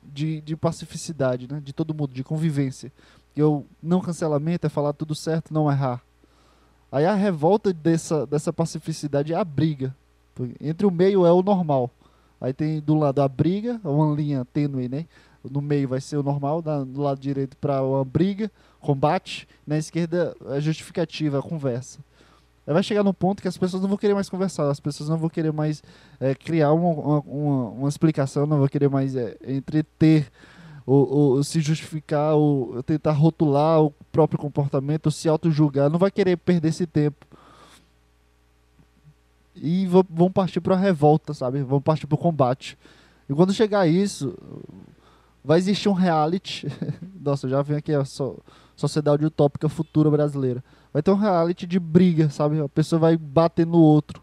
de, 0.01 0.41
de 0.43 0.55
pacificidade, 0.55 1.49
né? 1.51 1.61
De 1.61 1.73
todo 1.73 1.93
mundo, 1.93 2.15
de 2.15 2.23
convivência. 2.23 2.93
E 3.35 3.43
o 3.43 3.65
não 3.83 4.01
cancelamento 4.01 4.65
é 4.65 4.71
falar 4.71 4.93
tudo 4.93 5.13
certo, 5.13 5.53
não 5.53 5.69
errar. 5.69 6.01
Aí 6.91 7.07
a 7.07 7.15
revolta 7.15 7.73
dessa, 7.73 8.27
dessa 8.27 8.53
pacificidade 8.53 9.33
é 9.33 9.37
a 9.37 9.45
briga. 9.45 9.95
Entre 10.61 10.87
o 10.87 10.91
meio 10.91 11.25
é 11.25 11.33
o 11.33 11.43
normal. 11.43 11.91
Aí 12.41 12.53
tem 12.53 12.81
do 12.81 12.95
lado 12.95 13.21
a 13.21 13.29
briga, 13.29 13.81
uma 13.85 14.15
linha 14.15 14.47
tênue, 14.53 14.89
né? 14.89 15.07
No 15.49 15.61
meio 15.61 15.89
vai 15.89 16.01
ser 16.01 16.17
o 16.17 16.23
normal, 16.23 16.63
do 16.63 17.01
lado 17.01 17.21
direito 17.21 17.57
para 17.57 17.83
uma 17.83 18.05
briga, 18.05 18.51
combate, 18.81 19.47
na 19.67 19.79
esquerda 19.79 20.35
a 20.49 20.59
justificativa, 20.59 21.39
a 21.39 21.43
conversa. 21.43 21.99
Aí 22.67 22.75
vai 22.75 22.83
chegar 22.83 23.03
no 23.03 23.13
ponto 23.13 23.43
que 23.43 23.49
as 23.49 23.57
pessoas 23.57 23.83
não 23.83 23.89
vão 23.89 23.99
querer 23.99 24.15
mais 24.15 24.29
conversar, 24.29 24.71
as 24.71 24.81
pessoas 24.81 25.09
não 25.09 25.17
vão 25.17 25.29
querer 25.29 25.53
mais 25.53 25.83
é, 26.19 26.35
criar 26.35 26.73
uma, 26.73 27.21
uma, 27.21 27.69
uma, 27.71 27.89
explicação, 27.89 28.47
não 28.47 28.59
vão 28.59 28.69
querer 28.69 28.89
mais 28.89 29.17
é, 29.17 29.37
entreter 29.47 30.31
ou, 30.91 31.13
ou, 31.37 31.45
se 31.45 31.61
justificar, 31.61 32.35
ou 32.35 32.83
tentar 32.83 33.13
rotular 33.13 33.83
o 33.83 33.91
próprio 34.11 34.39
comportamento, 34.39 35.07
ou 35.07 35.13
se 35.13 35.29
auto-julgar, 35.29 35.91
não 35.91 35.99
vai 35.99 36.11
querer 36.11 36.37
perder 36.37 36.69
esse 36.69 36.87
tempo. 36.87 37.27
E 39.55 39.87
vão 39.87 40.31
partir 40.31 40.61
para 40.61 40.75
a 40.75 40.79
revolta, 40.79 41.35
sabe? 41.35 41.63
Vão 41.63 41.81
partir 41.81 42.07
para 42.07 42.15
o 42.15 42.19
combate. 42.19 42.79
E 43.29 43.35
quando 43.35 43.53
chegar 43.53 43.87
isso, 43.87 44.35
vai 45.45 45.59
existir 45.59 45.89
um 45.89 45.93
reality. 45.93 46.67
Nossa, 47.21 47.49
já 47.49 47.61
vem 47.61 47.77
aqui 47.77 47.93
a 47.93 48.05
Sociedade 48.75 49.25
Utópica 49.25 49.69
Futura 49.69 50.11
Brasileira 50.11 50.65
vai 50.93 51.03
ter 51.03 51.11
um 51.11 51.17
reality 51.17 51.67
de 51.67 51.79
briga, 51.79 52.31
sabe? 52.31 52.61
A 52.61 52.69
pessoa 52.69 52.99
vai 52.99 53.17
bater 53.17 53.67
no 53.67 53.79
outro. 53.79 54.23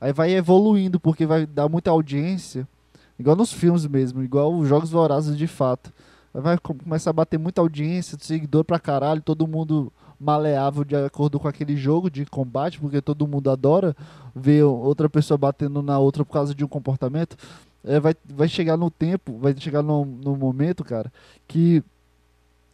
Aí 0.00 0.12
vai 0.12 0.32
evoluindo, 0.32 1.00
porque 1.00 1.24
vai 1.24 1.46
dar 1.46 1.68
muita 1.68 1.90
audiência, 1.90 2.68
igual 3.18 3.36
nos 3.36 3.52
filmes 3.52 3.86
mesmo, 3.86 4.22
igual 4.22 4.54
os 4.54 4.68
Jogos 4.68 4.90
Vorazes 4.90 5.36
de 5.36 5.46
fato. 5.46 5.92
Vai 6.32 6.58
começar 6.58 7.10
a 7.10 7.12
bater 7.12 7.38
muita 7.38 7.60
audiência, 7.60 8.18
seguidor 8.20 8.64
pra 8.64 8.80
caralho, 8.80 9.22
todo 9.22 9.46
mundo 9.46 9.92
maleável 10.18 10.84
de 10.84 10.96
acordo 10.96 11.38
com 11.38 11.46
aquele 11.46 11.76
jogo 11.76 12.10
de 12.10 12.24
combate, 12.26 12.80
porque 12.80 13.00
todo 13.00 13.26
mundo 13.26 13.50
adora 13.50 13.94
ver 14.34 14.64
outra 14.64 15.08
pessoa 15.08 15.38
batendo 15.38 15.82
na 15.82 15.98
outra 15.98 16.24
por 16.24 16.32
causa 16.32 16.54
de 16.54 16.64
um 16.64 16.68
comportamento. 16.68 17.36
É, 17.84 18.00
vai, 18.00 18.14
vai 18.24 18.48
chegar 18.48 18.76
no 18.76 18.90
tempo, 18.90 19.38
vai 19.38 19.54
chegar 19.56 19.82
no, 19.82 20.04
no 20.04 20.36
momento, 20.36 20.82
cara, 20.82 21.12
que 21.46 21.84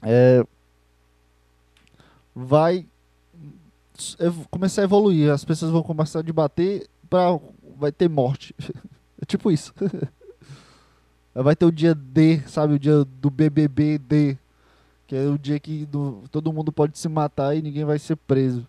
é, 0.02 0.44
vai 2.34 2.86
começar 4.50 4.82
a 4.82 4.84
evoluir, 4.84 5.30
as 5.30 5.44
pessoas 5.44 5.70
vão 5.70 5.82
começar 5.82 6.20
a 6.20 6.22
debater 6.22 6.88
para 7.08 7.38
vai 7.76 7.90
ter 7.90 8.08
morte. 8.08 8.54
é 9.20 9.26
tipo 9.26 9.50
isso. 9.50 9.74
vai 11.34 11.54
ter 11.54 11.64
o 11.64 11.72
dia 11.72 11.94
D, 11.94 12.40
sabe, 12.46 12.74
o 12.74 12.78
dia 12.78 13.04
do 13.04 13.30
BBB 13.30 13.98
D, 13.98 14.38
que 15.06 15.14
é 15.14 15.26
o 15.26 15.38
dia 15.38 15.58
que 15.58 15.86
do, 15.86 16.24
todo 16.30 16.52
mundo 16.52 16.72
pode 16.72 16.98
se 16.98 17.08
matar 17.08 17.56
e 17.56 17.62
ninguém 17.62 17.84
vai 17.84 17.98
ser 17.98 18.16
preso. 18.16 18.66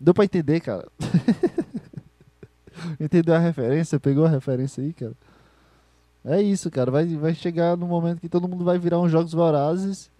Deu 0.00 0.14
para 0.14 0.24
entender, 0.24 0.60
cara? 0.60 0.86
Entendeu 3.00 3.34
a 3.34 3.38
referência? 3.38 3.98
Pegou 3.98 4.24
a 4.24 4.28
referência 4.28 4.82
aí, 4.82 4.92
cara? 4.92 5.14
É 6.24 6.40
isso, 6.40 6.70
cara. 6.70 6.90
Vai, 6.90 7.06
vai 7.16 7.34
chegar 7.34 7.76
no 7.76 7.86
momento 7.86 8.20
que 8.20 8.28
todo 8.28 8.48
mundo 8.48 8.64
vai 8.64 8.78
virar 8.78 9.00
uns 9.00 9.10
jogos 9.10 9.32
vorazes 9.32 10.10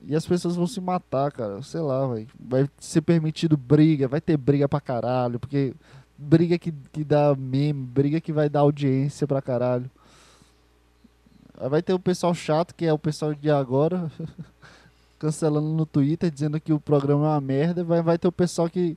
e 0.00 0.16
as 0.16 0.26
pessoas 0.26 0.56
vão 0.56 0.66
se 0.66 0.80
matar, 0.80 1.30
cara. 1.32 1.62
Sei 1.62 1.80
lá, 1.80 2.06
véio. 2.06 2.28
vai 2.38 2.68
ser 2.78 3.02
permitido 3.02 3.56
briga, 3.56 4.08
vai 4.08 4.20
ter 4.20 4.36
briga 4.36 4.68
pra 4.68 4.80
caralho, 4.80 5.38
porque 5.38 5.74
briga 6.22 6.58
que, 6.58 6.72
que 6.92 7.04
dá 7.04 7.34
meme, 7.34 7.84
briga 7.84 8.20
que 8.20 8.32
vai 8.32 8.48
dar 8.48 8.60
audiência 8.60 9.26
pra 9.26 9.42
caralho. 9.42 9.90
Vai 11.68 11.82
ter 11.82 11.92
o 11.92 11.98
pessoal 11.98 12.34
chato, 12.34 12.74
que 12.74 12.84
é 12.84 12.92
o 12.92 12.98
pessoal 12.98 13.34
de 13.34 13.50
agora, 13.50 14.10
cancelando 15.18 15.68
no 15.68 15.84
Twitter, 15.84 16.30
dizendo 16.30 16.60
que 16.60 16.72
o 16.72 16.80
programa 16.80 17.26
é 17.26 17.28
uma 17.30 17.40
merda. 17.40 17.84
Vai, 17.84 18.02
vai 18.02 18.18
ter 18.18 18.28
o 18.28 18.32
pessoal 18.32 18.68
que 18.68 18.96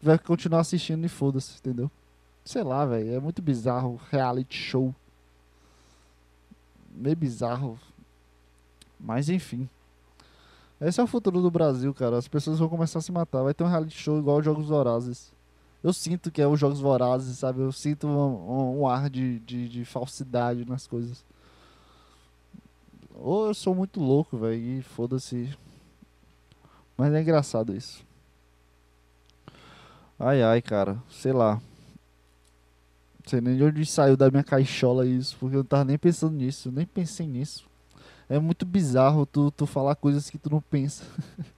vai 0.00 0.18
continuar 0.18 0.60
assistindo 0.60 1.04
e 1.04 1.08
foda-se, 1.08 1.58
entendeu? 1.58 1.90
Sei 2.44 2.62
lá, 2.62 2.86
velho. 2.86 3.14
É 3.14 3.20
muito 3.20 3.42
bizarro. 3.42 4.00
Reality 4.10 4.56
show. 4.56 4.94
Meio 6.94 7.16
bizarro. 7.16 7.78
Mas 8.98 9.28
enfim. 9.28 9.68
Esse 10.80 11.00
é 11.00 11.02
o 11.02 11.06
futuro 11.06 11.42
do 11.42 11.50
Brasil, 11.50 11.92
cara. 11.92 12.16
As 12.16 12.28
pessoas 12.28 12.58
vão 12.58 12.68
começar 12.68 12.98
a 13.00 13.02
se 13.02 13.10
matar. 13.10 13.42
Vai 13.42 13.52
ter 13.52 13.64
um 13.64 13.68
reality 13.68 13.98
show 13.98 14.18
igual 14.18 14.42
Jogos 14.42 14.68
Vorazes. 14.68 15.35
Eu 15.86 15.92
sinto 15.92 16.32
que 16.32 16.42
é 16.42 16.46
os 16.48 16.58
Jogos 16.58 16.80
Vorazes, 16.80 17.38
sabe? 17.38 17.60
Eu 17.60 17.70
sinto 17.70 18.08
um, 18.08 18.80
um 18.80 18.88
ar 18.88 19.08
de, 19.08 19.38
de, 19.38 19.68
de, 19.68 19.84
falsidade 19.84 20.68
nas 20.68 20.84
coisas. 20.84 21.24
Ou 23.14 23.46
eu 23.46 23.54
sou 23.54 23.72
muito 23.72 24.00
louco, 24.00 24.36
velho, 24.36 24.60
e 24.60 24.82
foda-se. 24.82 25.56
Mas 26.96 27.14
é 27.14 27.22
engraçado 27.22 27.72
isso. 27.72 28.04
Ai, 30.18 30.42
ai, 30.42 30.60
cara. 30.60 31.00
Sei 31.08 31.32
lá. 31.32 31.54
Não 31.54 33.28
sei 33.28 33.40
nem 33.40 33.56
de 33.56 33.62
onde 33.62 33.86
saiu 33.86 34.16
da 34.16 34.28
minha 34.28 34.42
caixola 34.42 35.06
isso, 35.06 35.36
porque 35.38 35.54
eu 35.54 35.60
não 35.60 35.66
tava 35.66 35.84
nem 35.84 35.96
pensando 35.96 36.34
nisso. 36.34 36.72
Nem 36.72 36.84
pensei 36.84 37.28
nisso 37.28 37.64
é 38.28 38.38
muito 38.38 38.66
bizarro 38.66 39.24
tu, 39.24 39.50
tu 39.50 39.66
falar 39.66 39.94
coisas 39.94 40.28
que 40.28 40.38
tu 40.38 40.50
não 40.50 40.60
pensa. 40.60 41.04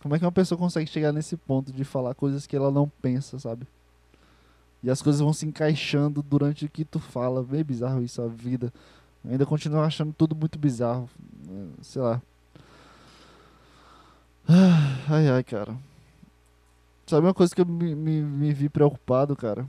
Como 0.00 0.14
é 0.14 0.18
que 0.18 0.24
uma 0.24 0.32
pessoa 0.32 0.58
consegue 0.58 0.88
chegar 0.90 1.12
nesse 1.12 1.36
ponto 1.36 1.72
de 1.72 1.84
falar 1.84 2.14
coisas 2.14 2.46
que 2.46 2.56
ela 2.56 2.70
não 2.70 2.88
pensa, 2.88 3.38
sabe? 3.38 3.66
E 4.82 4.90
as 4.90 5.02
coisas 5.02 5.20
vão 5.20 5.32
se 5.32 5.46
encaixando 5.46 6.22
durante 6.22 6.64
o 6.64 6.68
que 6.68 6.84
tu 6.84 7.00
fala. 7.00 7.42
Meio 7.42 7.64
bizarro 7.64 8.02
isso, 8.02 8.22
a 8.22 8.28
vida. 8.28 8.72
Eu 9.24 9.32
ainda 9.32 9.44
continuo 9.44 9.80
achando 9.80 10.12
tudo 10.12 10.36
muito 10.36 10.58
bizarro. 10.58 11.08
É, 11.48 11.82
sei 11.82 12.02
lá. 12.02 12.22
Ai, 15.10 15.28
ai, 15.28 15.44
cara. 15.44 15.76
Sabe 17.06 17.26
uma 17.26 17.34
coisa 17.34 17.54
que 17.54 17.60
eu 17.60 17.66
me, 17.66 17.94
me, 17.94 18.22
me 18.22 18.52
vi 18.52 18.68
preocupado, 18.68 19.36
cara? 19.36 19.66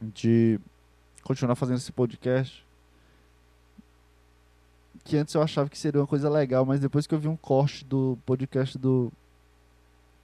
De 0.00 0.60
continuar 1.22 1.54
fazendo 1.54 1.76
esse 1.78 1.92
podcast 1.92 2.66
que 5.08 5.16
antes 5.16 5.32
eu 5.32 5.40
achava 5.40 5.70
que 5.70 5.78
seria 5.78 6.02
uma 6.02 6.06
coisa 6.06 6.28
legal, 6.28 6.66
mas 6.66 6.80
depois 6.80 7.06
que 7.06 7.14
eu 7.14 7.18
vi 7.18 7.28
um 7.28 7.36
corte 7.36 7.82
do 7.82 8.18
podcast 8.26 8.76
do 8.76 9.10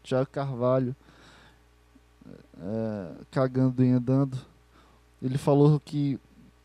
Thiago 0.03 0.29
Carvalho 0.31 0.95
é, 2.61 3.13
cagando 3.31 3.83
e 3.83 3.91
andando, 3.91 4.37
ele 5.23 5.39
falou 5.39 5.81
que 5.81 6.21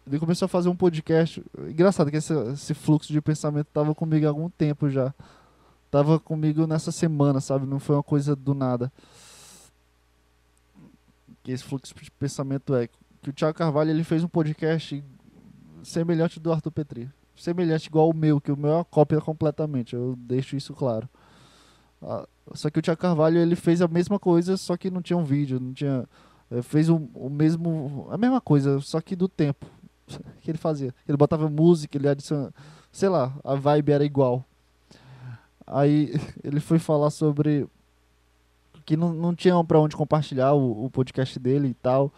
ele 0.06 0.20
começou 0.20 0.48
a 0.48 0.50
fazer 0.50 0.68
um 0.68 0.76
podcast. 0.76 1.42
Engraçado 1.60 2.12
que 2.12 2.18
esse, 2.18 2.34
esse 2.52 2.74
fluxo 2.74 3.14
de 3.14 3.22
pensamento 3.22 3.68
tava 3.68 3.96
comigo 3.96 4.26
há 4.26 4.30
algum 4.30 4.50
tempo 4.50 4.90
já. 4.90 5.14
Tava 5.90 6.20
comigo 6.20 6.68
nessa 6.68 6.92
semana, 6.92 7.40
sabe? 7.40 7.66
Não 7.66 7.80
foi 7.80 7.96
uma 7.96 8.04
coisa 8.04 8.36
do 8.36 8.54
nada. 8.54 8.92
Que 11.42 11.54
esse 11.54 11.64
fluxo 11.64 11.96
de 11.96 12.12
pensamento 12.12 12.76
é 12.76 12.90
que 13.22 13.30
o 13.30 13.34
Thiago 13.34 13.58
Carvalho 13.58 13.92
ele 13.92 14.04
fez 14.04 14.26
um 14.26 14.28
podcast 14.28 15.02
semelhante 15.84 16.38
do 16.38 16.52
Arthur 16.52 16.72
Petri 16.72 17.10
semelhante 17.40 17.88
igual 17.88 18.10
o 18.10 18.16
meu, 18.16 18.40
que 18.40 18.52
o 18.52 18.58
meu 18.58 18.72
é 18.72 18.76
uma 18.76 18.86
cópia 18.86 19.22
completamente, 19.22 19.96
eu 19.96 20.16
deixo 20.18 20.56
isso 20.56 20.74
claro. 20.74 21.10
Ah, 22.02 22.28
só 22.54 22.70
que 22.70 22.80
o 22.80 22.82
Tiago 22.82 23.00
Carvalho 23.00 23.38
ele 23.38 23.56
fez 23.56 23.82
a 23.82 23.88
mesma 23.88 24.20
coisa, 24.20 24.58
só 24.58 24.78
que 24.78 24.90
não 24.90 25.02
tinha 25.02 25.18
um 25.18 25.24
vídeo, 25.24 25.60
não 25.60 25.74
tinha. 25.74 26.08
Eh, 26.52 26.62
fez 26.62 26.90
o, 26.90 26.96
o 27.14 27.30
mesmo. 27.30 28.08
a 28.10 28.18
mesma 28.18 28.42
coisa, 28.42 28.80
só 28.82 29.02
que 29.02 29.16
do 29.16 29.28
tempo 29.28 29.66
que 30.42 30.52
ele 30.52 30.58
fazia. 30.58 30.94
Ele 31.08 31.18
botava 31.18 31.50
música, 31.50 31.98
ele 31.98 32.08
adicionava. 32.08 32.54
Sei 32.92 33.10
lá, 33.10 33.34
a 33.44 33.56
vibe 33.56 33.92
era 33.92 34.06
igual. 34.06 34.44
Aí 35.68 36.14
ele 36.44 36.60
foi 36.60 36.80
falar 36.80 37.10
sobre 37.12 37.68
que 38.86 38.98
não, 38.98 39.14
não 39.14 39.36
tinham 39.36 39.64
para 39.64 39.80
onde 39.80 39.96
compartilhar 39.96 40.54
o, 40.54 40.86
o 40.86 40.90
podcast 40.90 41.38
dele 41.38 41.68
e 41.70 41.74
tal. 41.76 42.12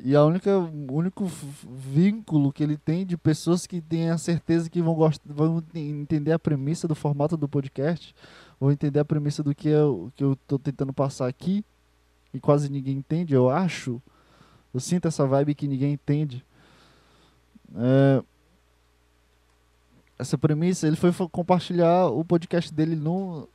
E 0.00 0.14
a 0.14 0.24
única, 0.24 0.56
o 0.56 0.92
único 0.92 1.26
vínculo 1.68 2.52
que 2.52 2.62
ele 2.62 2.76
tem 2.76 3.04
de 3.04 3.16
pessoas 3.16 3.66
que 3.66 3.80
têm 3.80 4.10
a 4.10 4.18
certeza 4.18 4.70
que 4.70 4.80
vão, 4.80 4.94
gostar, 4.94 5.24
vão 5.26 5.62
entender 5.74 6.30
a 6.30 6.38
premissa 6.38 6.86
do 6.86 6.94
formato 6.94 7.36
do 7.36 7.48
podcast, 7.48 8.14
vão 8.60 8.70
entender 8.70 9.00
a 9.00 9.04
premissa 9.04 9.42
do 9.42 9.54
que 9.54 9.68
eu, 9.68 10.12
que 10.14 10.22
eu 10.22 10.38
tentando 10.62 10.92
passar 10.92 11.26
aqui, 11.26 11.64
e 12.32 12.38
quase 12.38 12.70
ninguém 12.70 12.98
entende, 12.98 13.34
eu 13.34 13.50
acho. 13.50 14.00
Eu 14.72 14.78
sinto 14.78 15.08
essa 15.08 15.26
vibe 15.26 15.54
que 15.54 15.66
ninguém 15.66 15.94
entende. 15.94 16.44
É, 17.74 18.22
essa 20.18 20.38
premissa, 20.38 20.86
ele 20.86 20.96
foi 20.96 21.12
compartilhar 21.28 22.06
o 22.06 22.24
podcast 22.24 22.72
dele 22.72 22.94
no, 22.94 23.48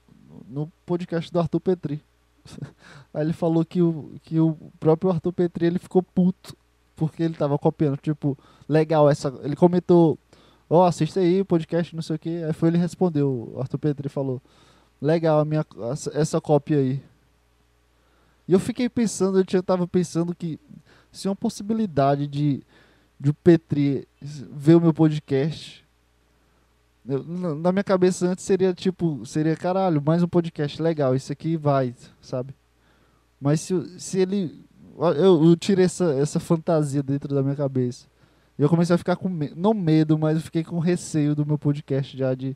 no 0.47 0.71
podcast 0.85 1.31
do 1.31 1.39
Arthur 1.39 1.59
Petri. 1.59 2.01
Aí 3.13 3.23
ele 3.23 3.33
falou 3.33 3.63
que 3.63 3.81
o, 3.81 4.11
que 4.23 4.39
o 4.39 4.57
próprio 4.79 5.11
Arthur 5.11 5.33
Petri 5.33 5.65
ele 5.65 5.79
ficou 5.79 6.01
puto 6.01 6.55
porque 6.95 7.23
ele 7.23 7.33
tava 7.33 7.57
copiando. 7.57 7.97
Tipo, 7.97 8.37
legal, 8.67 9.09
essa. 9.09 9.33
Ele 9.43 9.55
comentou, 9.55 10.17
ó, 10.69 10.81
oh, 10.81 10.83
assista 10.83 11.19
aí 11.19 11.43
podcast, 11.43 11.95
não 11.95 12.01
sei 12.01 12.15
o 12.15 12.19
que. 12.19 12.43
Aí 12.43 12.53
foi 12.53 12.69
ele 12.69 12.77
respondeu, 12.77 13.53
o 13.55 13.61
Arthur 13.61 13.77
Petri 13.77 14.09
falou, 14.09 14.41
legal 15.01 15.39
a 15.39 15.45
minha, 15.45 15.65
essa 16.13 16.39
cópia 16.39 16.77
aí. 16.77 17.01
E 18.47 18.53
eu 18.53 18.59
fiquei 18.59 18.89
pensando, 18.89 19.43
eu 19.51 19.63
tava 19.63 19.87
pensando 19.87 20.35
que 20.35 20.59
se 21.11 21.27
uma 21.27 21.35
possibilidade 21.35 22.27
de, 22.27 22.61
de 23.19 23.29
o 23.29 23.33
Petri 23.33 24.07
ver 24.21 24.75
o 24.75 24.81
meu 24.81 24.93
podcast 24.93 25.82
na 27.05 27.71
minha 27.71 27.83
cabeça 27.83 28.27
antes 28.27 28.45
seria 28.45 28.73
tipo, 28.73 29.25
seria 29.25 29.55
caralho, 29.55 30.01
mais 30.01 30.23
um 30.23 30.27
podcast 30.27 30.81
legal, 30.81 31.15
isso 31.15 31.31
aqui 31.31 31.57
vai, 31.57 31.93
sabe? 32.21 32.55
Mas 33.39 33.59
se, 33.59 33.99
se 33.99 34.19
ele. 34.19 34.63
Eu, 34.97 35.43
eu 35.43 35.55
tirei 35.57 35.83
essa, 35.83 36.13
essa 36.13 36.39
fantasia 36.39 37.03
dentro 37.03 37.33
da 37.33 37.43
minha 37.43 37.55
cabeça. 37.55 38.07
E 38.57 38.61
eu 38.61 38.69
comecei 38.69 38.95
a 38.95 38.97
ficar 38.97 39.17
com. 39.17 39.27
Não 39.55 39.73
medo, 39.73 40.17
mas 40.17 40.37
eu 40.37 40.41
fiquei 40.41 40.63
com 40.63 40.79
receio 40.79 41.35
do 41.35 41.45
meu 41.45 41.57
podcast 41.57 42.17
já 42.17 42.33
de. 42.33 42.55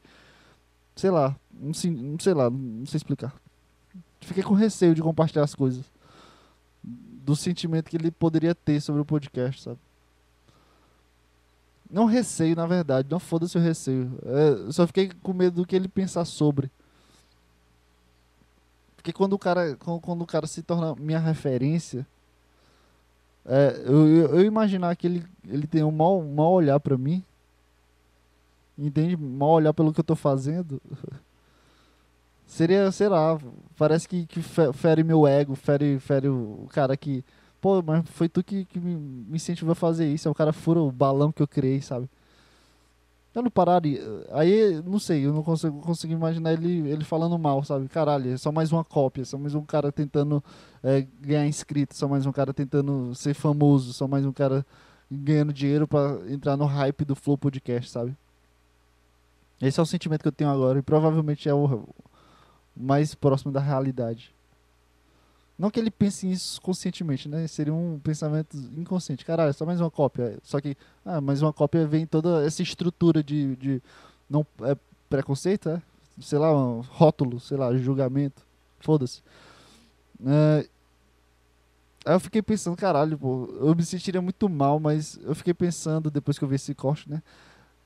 Sei 0.96 1.10
lá, 1.10 1.36
não 1.52 1.74
sei 1.74 2.34
lá, 2.34 2.50
não 2.50 2.86
sei 2.86 2.98
explicar. 2.98 3.36
Fiquei 4.22 4.44
com 4.44 4.54
receio 4.54 4.96
de 4.96 5.02
compartilhar 5.02 5.44
as 5.44 5.54
coisas. 5.54 5.84
Do 6.84 7.36
sentimento 7.36 7.90
que 7.90 7.98
ele 7.98 8.10
poderia 8.10 8.56
ter 8.56 8.80
sobre 8.80 9.02
o 9.02 9.06
podcast, 9.06 9.64
sabe? 9.64 9.80
Não 11.90 12.06
receio, 12.06 12.56
na 12.56 12.66
verdade. 12.66 13.08
Não 13.10 13.20
foda-se 13.20 13.58
o 13.58 13.62
receio. 13.62 14.20
É, 14.26 14.72
só 14.72 14.86
fiquei 14.86 15.12
com 15.24 15.34
medo 15.34 15.62
do 15.62 15.66
que 15.66 15.76
ele 15.76 15.88
pensar 15.88 16.26
sobre. 16.26 16.70
Porque 18.96 19.14
quando 19.14 19.34
o 19.34 19.40
cara, 19.40 19.76
quando, 19.78 20.22
o 20.22 20.26
cara 20.26 20.48
se 20.48 20.62
torna 20.62 20.94
minha 20.96 21.20
referência, 21.20 22.06
é, 23.46 23.84
eu, 23.86 24.08
eu, 24.08 24.36
eu, 24.36 24.46
imaginar 24.46 24.96
que 24.98 25.08
ele, 25.08 25.26
ele 25.48 25.66
tem 25.66 25.82
um 25.82 25.92
mau, 25.92 26.20
um 26.20 26.34
mau 26.34 26.52
olhar 26.52 26.78
para 26.80 26.98
mim, 26.98 27.24
entende? 28.78 29.16
Mal 29.16 29.52
olhar 29.52 29.74
pelo 29.74 29.94
que 29.94 30.02
eu 30.02 30.04
tô 30.04 30.16
fazendo. 30.16 30.82
Seria, 32.46 32.92
sei 32.92 33.08
lá, 33.08 33.40
parece 33.78 34.08
que, 34.08 34.26
que 34.26 34.42
fere 34.42 35.04
meu 35.04 35.26
ego, 35.26 35.56
fere, 35.56 36.00
fere 36.00 36.28
o 36.28 36.68
cara 36.72 36.98
que 36.98 37.24
pô, 37.68 37.84
mas 37.86 38.10
foi 38.12 38.30
tu 38.30 38.42
que, 38.42 38.64
que 38.64 38.80
me, 38.80 39.36
incentivou 39.36 39.74
a 39.74 39.76
fazer 39.76 40.08
isso. 40.08 40.26
É 40.26 40.32
o 40.32 40.36
cara 40.36 40.54
fura 40.54 40.80
o 40.80 40.90
balão 40.90 41.34
que 41.34 41.42
eu 41.42 41.48
criei, 41.48 41.82
sabe? 41.82 42.10
Eu 43.36 43.42
não 43.44 43.52
pararia. 43.52 44.02
Aí, 44.32 44.82
não 44.86 44.98
sei, 44.98 45.26
eu 45.26 45.34
não 45.34 45.44
consigo, 45.44 45.82
consigo 45.82 46.14
imaginar 46.14 46.54
ele, 46.54 46.90
ele 46.90 47.04
falando 47.04 47.38
mal, 47.38 47.62
sabe? 47.66 47.90
Caralho, 47.90 48.32
é 48.32 48.38
só 48.38 48.54
mais 48.54 48.72
uma 48.72 48.86
cópia, 48.86 49.26
só 49.26 49.38
mais 49.38 49.54
um 49.54 49.64
cara 49.64 49.92
tentando 49.92 50.42
é, 50.82 51.06
ganhar 51.20 51.46
inscrito, 51.46 51.94
só 51.94 52.08
mais 52.08 52.26
um 52.26 52.32
cara 52.32 52.54
tentando 52.54 53.14
ser 53.14 53.34
famoso, 53.34 53.92
só 53.92 54.08
mais 54.08 54.26
um 54.26 54.32
cara 54.32 54.66
ganhando 55.12 55.52
dinheiro 55.52 55.86
para 55.88 56.20
entrar 56.32 56.56
no 56.56 56.66
hype 56.66 57.04
do 57.04 57.18
Flow 57.18 57.38
Podcast, 57.38 57.92
sabe? 57.92 58.16
Esse 59.62 59.78
é 59.78 59.84
o 59.84 59.86
sentimento 59.86 60.22
que 60.22 60.28
eu 60.30 60.32
tenho 60.32 60.50
agora 60.50 60.80
e 60.80 60.82
provavelmente 60.82 61.50
é 61.50 61.54
o 61.54 61.84
mais 62.76 63.14
próximo 63.14 63.52
da 63.52 63.60
realidade. 63.60 64.37
Não 65.58 65.72
que 65.72 65.80
ele 65.80 65.90
pense 65.90 66.30
isso 66.30 66.62
conscientemente, 66.62 67.28
né? 67.28 67.48
Seria 67.48 67.74
um 67.74 68.00
pensamento 68.00 68.56
inconsciente. 68.78 69.26
Caralho, 69.26 69.50
é 69.50 69.54
só 69.54 69.66
mais 69.66 69.82
uma 69.82 69.90
cópia. 69.90 70.38
Só 70.44 70.62
que, 70.62 70.78
ah, 71.04 71.20
mais 71.20 71.42
uma 71.42 71.52
cópia 71.52 71.88
vem 71.88 72.06
toda 72.06 72.46
essa 72.46 72.62
estrutura 72.62 73.24
de. 73.24 73.56
de 73.56 73.82
não 74.30 74.46
é 74.62 74.78
preconceito, 75.10 75.70
é? 75.70 75.82
Sei 76.20 76.38
lá, 76.38 76.56
um 76.56 76.82
rótulo, 76.82 77.40
sei 77.40 77.58
lá, 77.58 77.76
julgamento. 77.76 78.46
Foda-se. 78.80 79.24
É, 80.26 80.68
aí 82.06 82.14
eu 82.14 82.20
fiquei 82.20 82.42
pensando, 82.42 82.76
caralho, 82.76 83.18
pô, 83.18 83.48
eu 83.60 83.76
me 83.76 83.84
sentiria 83.84 84.22
muito 84.22 84.48
mal, 84.48 84.80
mas 84.80 85.20
eu 85.24 85.34
fiquei 85.34 85.54
pensando, 85.54 86.12
depois 86.12 86.38
que 86.38 86.44
eu 86.44 86.48
vi 86.48 86.56
esse 86.56 86.76
corte, 86.76 87.10
né? 87.10 87.24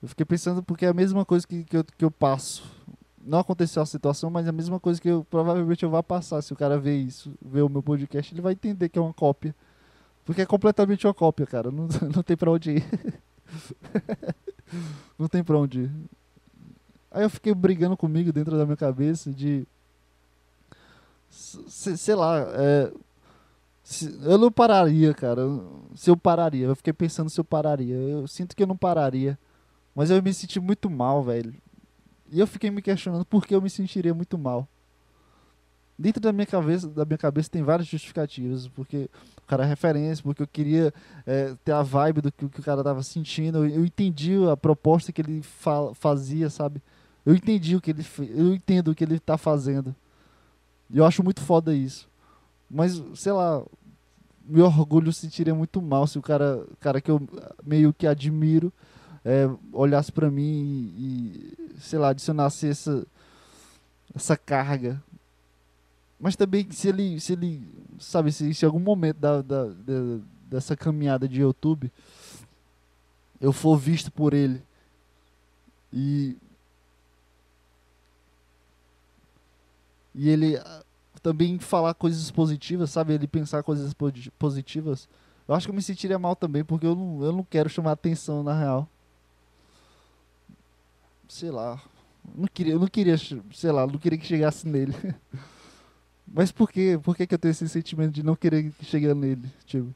Eu 0.02 0.10
fiquei 0.10 0.26
pensando 0.26 0.64
porque 0.64 0.86
é 0.86 0.90
a 0.90 0.94
mesma 0.94 1.24
coisa 1.24 1.48
que, 1.48 1.64
que, 1.64 1.78
eu, 1.78 1.84
que 1.84 2.04
eu 2.04 2.12
passo 2.12 2.64
não 3.26 3.40
aconteceu 3.40 3.82
a 3.82 3.86
situação, 3.86 4.30
mas 4.30 4.46
é 4.46 4.50
a 4.50 4.54
mesma 4.54 4.80
coisa 4.80 5.02
que 5.02 5.10
eu 5.10 5.26
provavelmente 5.30 5.84
eu 5.84 5.90
vá 5.90 6.02
passar. 6.02 6.42
Se 6.42 6.54
o 6.54 6.56
cara 6.56 6.78
ver 6.78 6.98
isso, 6.98 7.34
ver 7.42 7.62
o 7.62 7.70
meu 7.70 7.84
podcast, 7.84 8.34
ele 8.34 8.42
vai 8.42 8.54
entender 8.54 8.90
que 8.90 8.98
é 8.98 9.02
uma 9.02 9.14
cópia. 9.14 9.56
Porque 10.26 10.42
é 10.42 10.46
completamente 10.46 11.06
uma 11.06 11.14
cópia, 11.14 11.46
cara. 11.46 11.72
Não, 11.72 11.88
não 12.16 12.24
tem 12.24 12.38
pra 12.38 12.52
onde 12.52 12.72
ir. 12.72 12.86
não 15.18 15.28
tem 15.28 15.44
pra 15.44 15.58
onde 15.58 15.82
ir. 15.82 15.92
Aí 17.12 17.24
eu 17.24 17.30
fiquei 17.30 17.54
brigando 17.54 17.98
comigo 17.98 18.32
dentro 18.32 18.58
da 18.58 18.66
minha 18.66 18.78
cabeça 18.78 19.32
de. 19.32 19.68
Sei 21.30 22.16
lá, 22.16 22.46
é, 22.54 22.92
eu 24.24 24.38
não 24.38 24.52
pararia, 24.52 25.14
cara. 25.14 25.42
Se 25.96 26.10
eu 26.10 26.16
pararia, 26.16 26.68
eu 26.68 26.76
fiquei 26.76 26.94
pensando 26.94 27.30
se 27.30 27.40
eu 27.40 27.44
pararia. 27.44 27.96
Eu 27.96 28.28
sinto 28.28 28.56
que 28.56 28.64
eu 28.64 28.68
não 28.68 28.78
pararia. 28.78 29.38
Mas 29.94 30.10
eu 30.10 30.22
me 30.22 30.34
senti 30.34 30.60
muito 30.60 30.90
mal, 30.90 31.24
velho. 31.24 31.54
E 32.32 32.40
eu 32.40 32.48
fiquei 32.48 32.72
me 32.72 32.82
questionando 32.82 33.26
por 33.26 33.46
que 33.46 33.54
eu 33.54 33.62
me 33.62 33.70
sentiria 33.70 34.14
muito 34.14 34.38
mal. 34.38 34.66
Dentro 36.00 36.22
da 36.22 36.32
minha 36.32 36.46
cabeça, 36.46 36.88
da 36.88 37.04
minha 37.04 37.18
cabeça 37.18 37.50
tem 37.50 37.62
várias 37.62 37.88
justificativas, 37.88 38.68
porque 38.70 39.10
o 39.38 39.42
cara 39.46 39.66
é 39.66 39.68
referência, 39.68 40.24
porque 40.24 40.42
eu 40.42 40.48
queria 40.48 40.94
é, 41.28 41.54
ter 41.64 41.74
a 41.74 41.84
vibe 41.84 42.22
do 42.22 42.32
que, 42.32 42.48
que 42.48 42.60
o 42.62 42.64
cara 42.64 42.80
estava 42.80 43.04
sentindo. 43.04 43.66
Eu, 43.66 43.70
eu, 43.70 43.86
entendi 43.86 44.32
a 44.50 44.56
proposta 44.56 45.12
que 45.12 45.22
ele 45.22 45.44
fa 45.44 45.94
fazia, 45.94 46.50
sabe? 46.50 46.82
Eu 47.26 47.36
entendi 47.36 47.76
o 47.76 47.82
que 47.82 47.92
ele 47.92 48.04
eu 48.34 48.56
entendo 48.56 48.88
o 48.88 48.96
que 48.96 49.04
ele 49.04 49.18
está 49.18 49.38
fazendo. 49.38 49.94
E 50.90 50.98
eu 50.98 51.06
acho 51.06 51.24
muito 51.24 51.42
foda 51.42 51.76
isso. 51.76 52.10
Mas, 52.70 53.04
sei 53.14 53.34
lá, 53.34 53.62
meu 54.44 54.66
orgulho 54.66 55.12
sentiria 55.12 55.54
muito 55.54 55.82
mal 55.82 56.08
se 56.08 56.18
o 56.18 56.22
cara, 56.22 56.66
cara 56.80 57.02
que 57.02 57.12
eu 57.12 57.22
meio 57.64 57.94
que 57.94 58.08
admiro 58.08 58.72
é, 59.24 59.50
olhasse 59.72 60.12
para 60.12 60.30
mim 60.32 60.42
e, 60.98 61.58
e, 61.78 61.80
sei 61.80 62.00
lá, 62.00 62.10
adicionasse 62.10 62.68
essa, 62.68 63.06
essa 64.16 64.36
carga. 64.36 65.02
Mas 66.20 66.36
também 66.36 66.70
se 66.72 66.90
ele, 66.90 67.20
se 67.20 67.34
ele 67.34 67.68
sabe, 68.00 68.32
se, 68.32 68.54
se 68.54 68.66
em 68.66 68.68
algum 68.68 68.80
momento 68.80 69.18
da, 69.18 69.42
da, 69.42 69.66
da, 69.66 70.20
dessa 70.50 70.76
caminhada 70.76 71.28
de 71.28 71.42
YouTube 71.42 71.92
eu 73.40 73.52
for 73.52 73.76
visto 73.78 74.12
por 74.12 74.34
ele 74.34 74.62
e 75.92 76.38
e 80.14 80.30
ele 80.30 80.58
ah, 80.58 80.84
também 81.24 81.58
falar 81.58 81.94
coisas 81.94 82.30
positivas, 82.30 82.92
sabe? 82.92 83.14
Ele 83.14 83.28
pensar 83.28 83.64
coisas 83.64 83.96
positivas. 84.38 85.08
Eu 85.48 85.56
acho 85.56 85.66
que 85.66 85.72
eu 85.72 85.76
me 85.76 85.82
sentiria 85.82 86.20
mal 86.20 86.36
também, 86.36 86.64
porque 86.66 86.86
eu 86.86 86.96
não, 86.96 87.24
eu 87.24 87.32
não 87.32 87.44
quero 87.44 87.70
chamar 87.70 87.94
atenção 87.94 88.44
na 88.44 88.54
real 88.54 88.88
sei 91.32 91.50
lá, 91.50 91.82
não 92.36 92.46
queria, 92.46 92.78
não 92.78 92.88
queria, 92.88 93.16
sei 93.18 93.72
lá, 93.72 93.88
não 93.88 93.98
queria 93.98 94.20
que 94.20 94.26
chegasse 94.26 94.68
nele. 94.68 94.94
Mas 96.28 96.52
por 96.52 96.70
quê? 96.70 97.00
Por 97.02 97.16
que, 97.16 97.26
que 97.26 97.34
eu 97.34 97.40
tenho 97.40 97.52
esse 97.52 97.68
sentimento 97.70 98.12
de 98.12 98.22
não 98.22 98.36
querer 98.36 98.70
que 98.72 98.86
chegue 98.86 99.14
nele? 99.14 99.50
Tipo, 99.66 99.94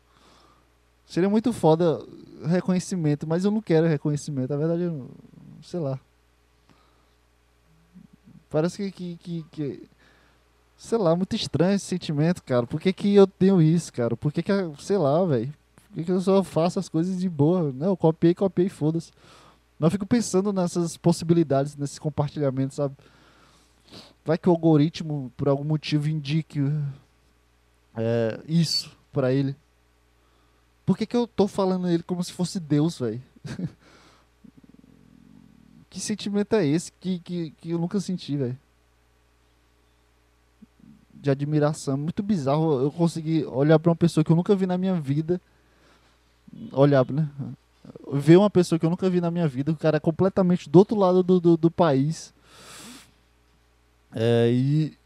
seria 1.06 1.30
muito 1.30 1.52
foda 1.52 2.02
reconhecimento, 2.45 3.26
mas 3.26 3.45
eu 3.45 3.52
não 3.52 3.62
quero 3.62 3.88
reconhecimento. 3.88 4.50
Na 4.50 4.58
verdade, 4.58 4.84
eu, 4.84 5.10
sei 5.62 5.80
lá. 5.80 5.98
Parece 8.50 8.78
que, 8.78 8.91
que, 8.91 9.15
que, 9.17 9.45
que, 9.52 9.89
sei 10.78 10.98
lá, 10.98 11.15
muito 11.15 11.36
estranho 11.38 11.76
esse 11.76 11.86
sentimento, 11.86 12.43
cara. 12.43 12.67
Por 12.67 12.82
que, 12.82 12.91
que 12.91 13.15
eu 13.15 13.28
tenho 13.28 13.62
isso, 13.62 13.93
cara? 13.93 14.17
Por 14.17 14.34
que, 14.34 14.43
que 14.43 14.52
sei 14.80 14.98
lá, 14.98 15.24
velho. 15.24 15.54
Por 15.88 15.95
que, 15.95 16.04
que 16.04 16.12
eu 16.12 16.21
só 16.21 16.43
faço 16.43 16.80
as 16.80 16.89
coisas 16.89 17.17
de 17.17 17.30
boa? 17.30 17.71
Não, 17.71 17.88
eu 17.88 17.98
copiei, 17.98 18.34
copiei, 18.34 18.67
foda-se. 18.67 19.12
Não 19.80 19.90
fico 19.90 20.06
pensando 20.06 20.54
nessas 20.54 20.98
possibilidades, 20.98 21.76
nesses 21.76 22.00
compartilhamentos, 22.00 22.78
sabe? 22.78 22.96
Vai 24.24 24.38
que 24.38 24.50
o 24.50 24.52
algoritmo, 24.52 25.32
por 25.36 25.48
algum 25.48 25.64
motivo, 25.64 26.10
indique 26.10 26.60
é, 27.96 28.40
isso 28.48 28.92
para 29.12 29.34
ele. 29.34 29.56
Por 30.86 30.98
que, 30.98 31.06
que 31.06 31.16
eu 31.16 31.28
tô 31.28 31.48
falando 31.48 31.90
ele 31.90 32.04
como 32.04 32.24
se 32.24 32.32
fosse 32.32 32.60
Deus, 32.60 33.00
velho? 33.00 33.22
que 35.90 36.00
sentimento 36.00 36.56
é 36.56 36.66
esse 36.66 36.92
que, 36.94 37.20
que, 37.20 37.52
que 37.52 37.72
eu 37.72 37.80
nunca 37.80 38.00
senti, 38.00 38.38
velho? 38.38 38.58
de 41.26 41.32
admiração. 41.32 41.98
Muito 41.98 42.22
bizarro 42.22 42.82
eu 42.82 42.92
conseguir 42.92 43.46
olhar 43.46 43.80
para 43.80 43.90
uma 43.90 43.96
pessoa 43.96 44.24
que 44.24 44.32
eu 44.32 44.36
nunca 44.36 44.56
vi 44.56 44.68
na 44.68 44.78
minha 44.78 45.00
vida. 45.02 45.42
Olhar, 46.72 47.06
né? 47.12 47.28
Ver 48.12 48.38
uma 48.38 48.50
pessoa 48.50 48.78
que 48.80 48.86
eu 48.86 48.89
nunca 48.89 49.10
vi 49.10 49.19
na 49.19 49.32
minha 49.32 49.48
vida, 49.48 49.71
o 49.71 49.76
cara 49.76 49.98
é 49.98 50.00
completamente 50.00 50.69
do 50.69 50.80
outro 50.80 50.95
lado 50.95 51.24
do, 51.24 51.39
do, 51.39 51.58
do 51.58 51.71
país. 51.71 52.34
É, 54.13 54.50
e, 54.50 54.98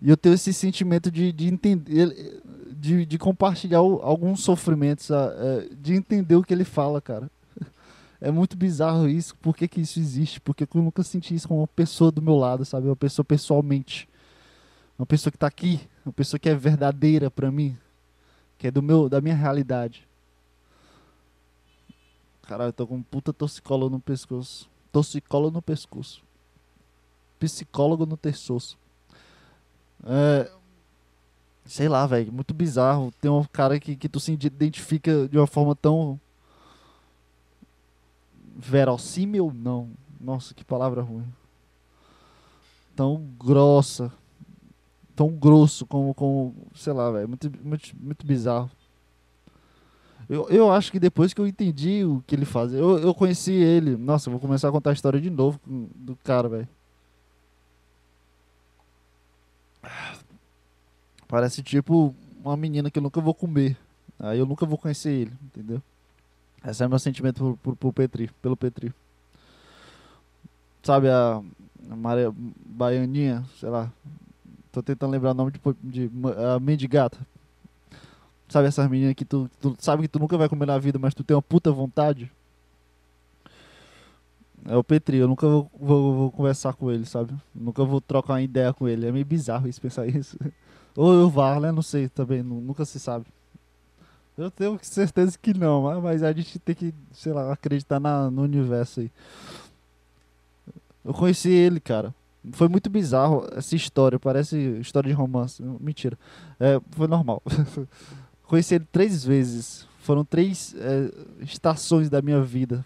e 0.00 0.08
eu 0.08 0.16
tenho 0.16 0.34
esse 0.34 0.52
sentimento 0.52 1.10
de, 1.10 1.32
de 1.32 1.48
entender, 1.48 2.40
de, 2.70 3.04
de 3.04 3.18
compartilhar 3.18 3.78
alguns 3.78 4.40
sofrimentos, 4.44 5.10
é, 5.10 5.68
de 5.80 5.94
entender 5.94 6.36
o 6.36 6.44
que 6.44 6.54
ele 6.54 6.64
fala, 6.64 7.00
cara. 7.00 7.28
É 8.20 8.32
muito 8.32 8.56
bizarro 8.56 9.08
isso. 9.08 9.36
Por 9.36 9.56
que, 9.56 9.68
que 9.68 9.80
isso 9.80 10.00
existe? 10.00 10.40
Porque 10.40 10.64
eu 10.64 10.82
nunca 10.82 11.04
senti 11.04 11.36
isso 11.36 11.46
com 11.46 11.58
uma 11.58 11.68
pessoa 11.68 12.10
do 12.10 12.20
meu 12.20 12.34
lado, 12.34 12.64
sabe? 12.64 12.88
Uma 12.88 12.96
pessoa 12.96 13.24
pessoalmente. 13.24 14.08
Uma 14.98 15.06
pessoa 15.06 15.30
que 15.30 15.36
está 15.36 15.46
aqui. 15.46 15.80
Uma 16.04 16.12
pessoa 16.12 16.36
que 16.36 16.48
é 16.48 16.54
verdadeira 16.56 17.30
para 17.30 17.48
mim. 17.48 17.76
Que 18.58 18.66
é 18.66 18.70
do 18.72 18.82
meu, 18.82 19.08
da 19.08 19.20
minha 19.20 19.36
realidade. 19.36 20.07
Caralho, 22.48 22.72
tô 22.72 22.86
com 22.86 22.96
um 22.96 23.02
puta 23.02 23.30
torcicolo 23.30 23.90
no 23.90 24.00
pescoço. 24.00 24.70
Torcicolo 24.90 25.50
no 25.50 25.60
pescoço. 25.60 26.22
Psicólogo 27.38 28.06
no 28.06 28.16
terçoço. 28.16 28.78
É, 30.02 30.50
sei 31.66 31.90
lá, 31.90 32.06
velho. 32.06 32.32
Muito 32.32 32.54
bizarro. 32.54 33.12
Tem 33.20 33.30
um 33.30 33.44
cara 33.44 33.78
que, 33.78 33.94
que 33.94 34.08
tu 34.08 34.18
se 34.18 34.32
identifica 34.32 35.28
de 35.28 35.36
uma 35.36 35.46
forma 35.46 35.76
tão 35.76 36.18
verossímil, 38.56 39.52
não. 39.54 39.90
Nossa, 40.18 40.54
que 40.54 40.64
palavra 40.64 41.02
ruim. 41.02 41.30
Tão 42.96 43.28
grossa, 43.38 44.10
tão 45.14 45.28
grosso 45.28 45.84
como, 45.84 46.14
como 46.14 46.54
sei 46.74 46.94
lá, 46.94 47.10
velho, 47.10 47.28
muito, 47.28 47.52
muito, 47.62 47.92
muito 48.00 48.26
bizarro. 48.26 48.70
Eu, 50.28 50.46
eu 50.50 50.70
acho 50.70 50.92
que 50.92 51.00
depois 51.00 51.32
que 51.32 51.40
eu 51.40 51.46
entendi 51.46 52.04
o 52.04 52.22
que 52.26 52.34
ele 52.34 52.44
faz, 52.44 52.72
eu, 52.72 52.98
eu 52.98 53.14
conheci 53.14 53.52
ele. 53.52 53.96
Nossa, 53.96 54.30
vou 54.30 54.38
começar 54.38 54.68
a 54.68 54.72
contar 54.72 54.90
a 54.90 54.92
história 54.92 55.20
de 55.20 55.30
novo 55.30 55.58
do 55.66 56.14
cara, 56.16 56.48
velho. 56.48 56.68
Parece 61.26 61.62
tipo 61.62 62.14
uma 62.44 62.56
menina 62.56 62.90
que 62.90 62.98
eu 62.98 63.02
nunca 63.02 63.20
vou 63.20 63.34
comer. 63.34 63.76
Aí 64.18 64.38
eu 64.38 64.46
nunca 64.46 64.66
vou 64.66 64.76
conhecer 64.76 65.12
ele, 65.12 65.32
entendeu? 65.42 65.82
Esse 66.64 66.82
é 66.82 66.88
meu 66.88 66.98
sentimento 66.98 67.38
por, 67.38 67.56
por, 67.56 67.76
por 67.76 67.92
Petri, 67.92 68.30
pelo 68.42 68.56
Petri. 68.56 68.92
Sabe 70.82 71.08
a, 71.08 71.42
a 71.90 71.96
Maria 71.96 72.32
Baianinha, 72.34 73.44
sei 73.58 73.68
lá. 73.70 73.90
Tô 74.72 74.82
tentando 74.82 75.12
lembrar 75.12 75.30
o 75.30 75.34
nome 75.34 75.52
de, 75.52 75.60
de 75.82 76.10
a 76.54 76.58
Mendigata. 76.60 77.18
Sabe 78.48 78.68
essas 78.68 78.88
meninas 78.88 79.14
que 79.14 79.24
tu, 79.24 79.50
tu 79.60 79.76
sabe 79.78 80.02
que 80.02 80.08
tu 80.08 80.18
nunca 80.18 80.36
vai 80.38 80.48
comer 80.48 80.66
na 80.66 80.78
vida, 80.78 80.98
mas 80.98 81.14
tu 81.14 81.22
tem 81.22 81.36
uma 81.36 81.42
puta 81.42 81.70
vontade? 81.70 82.30
É 84.64 84.76
o 84.76 84.82
Petri, 84.82 85.18
eu 85.18 85.28
nunca 85.28 85.46
vou, 85.46 85.70
vou, 85.78 86.14
vou, 86.14 86.30
conversar 86.32 86.72
com 86.74 86.90
ele, 86.90 87.04
sabe? 87.04 87.34
Nunca 87.54 87.84
vou 87.84 88.00
trocar 88.00 88.34
uma 88.34 88.42
ideia 88.42 88.72
com 88.72 88.88
ele. 88.88 89.06
É 89.06 89.12
meio 89.12 89.24
bizarro 89.24 89.68
isso, 89.68 89.80
pensar 89.80 90.06
isso. 90.08 90.36
Ou 90.96 91.12
eu 91.12 91.30
vá, 91.30 91.60
né? 91.60 91.70
Não 91.70 91.82
sei 91.82 92.08
também, 92.08 92.42
nunca 92.42 92.84
se 92.84 92.98
sabe. 92.98 93.26
Eu 94.36 94.50
tenho 94.50 94.78
certeza 94.82 95.36
que 95.40 95.52
não, 95.52 96.00
mas 96.00 96.22
a 96.22 96.32
gente 96.32 96.58
tem 96.58 96.74
que, 96.74 96.94
sei 97.12 97.32
lá, 97.32 97.52
acreditar 97.52 97.98
na, 97.98 98.30
no 98.30 98.42
universo 98.42 99.00
aí. 99.00 99.10
Eu 101.04 101.12
conheci 101.12 101.50
ele, 101.50 101.80
cara. 101.80 102.14
Foi 102.52 102.68
muito 102.68 102.88
bizarro 102.88 103.48
essa 103.52 103.74
história, 103.74 104.18
parece 104.18 104.56
história 104.80 105.08
de 105.08 105.14
romance. 105.14 105.62
Mentira. 105.80 106.16
É, 106.60 106.80
foi 106.92 107.08
normal. 107.08 107.42
conheci 108.48 108.74
ele 108.74 108.86
três 108.90 109.24
vezes. 109.24 109.86
Foram 110.00 110.24
três 110.24 110.74
é, 110.76 111.12
estações 111.44 112.10
da 112.10 112.20
minha 112.20 112.42
vida. 112.42 112.84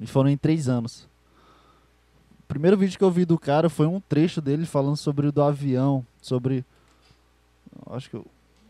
E 0.00 0.06
foram 0.06 0.28
em 0.28 0.36
três 0.36 0.68
anos. 0.68 1.06
O 2.40 2.46
primeiro 2.48 2.76
vídeo 2.76 2.98
que 2.98 3.04
eu 3.04 3.10
vi 3.10 3.24
do 3.24 3.38
cara 3.38 3.70
foi 3.70 3.86
um 3.86 4.00
trecho 4.00 4.40
dele 4.40 4.66
falando 4.66 4.96
sobre 4.96 5.28
o 5.28 5.32
do 5.32 5.42
avião, 5.42 6.04
sobre. 6.20 6.64
Acho 7.86 8.10
que 8.10 8.16
eu 8.16 8.26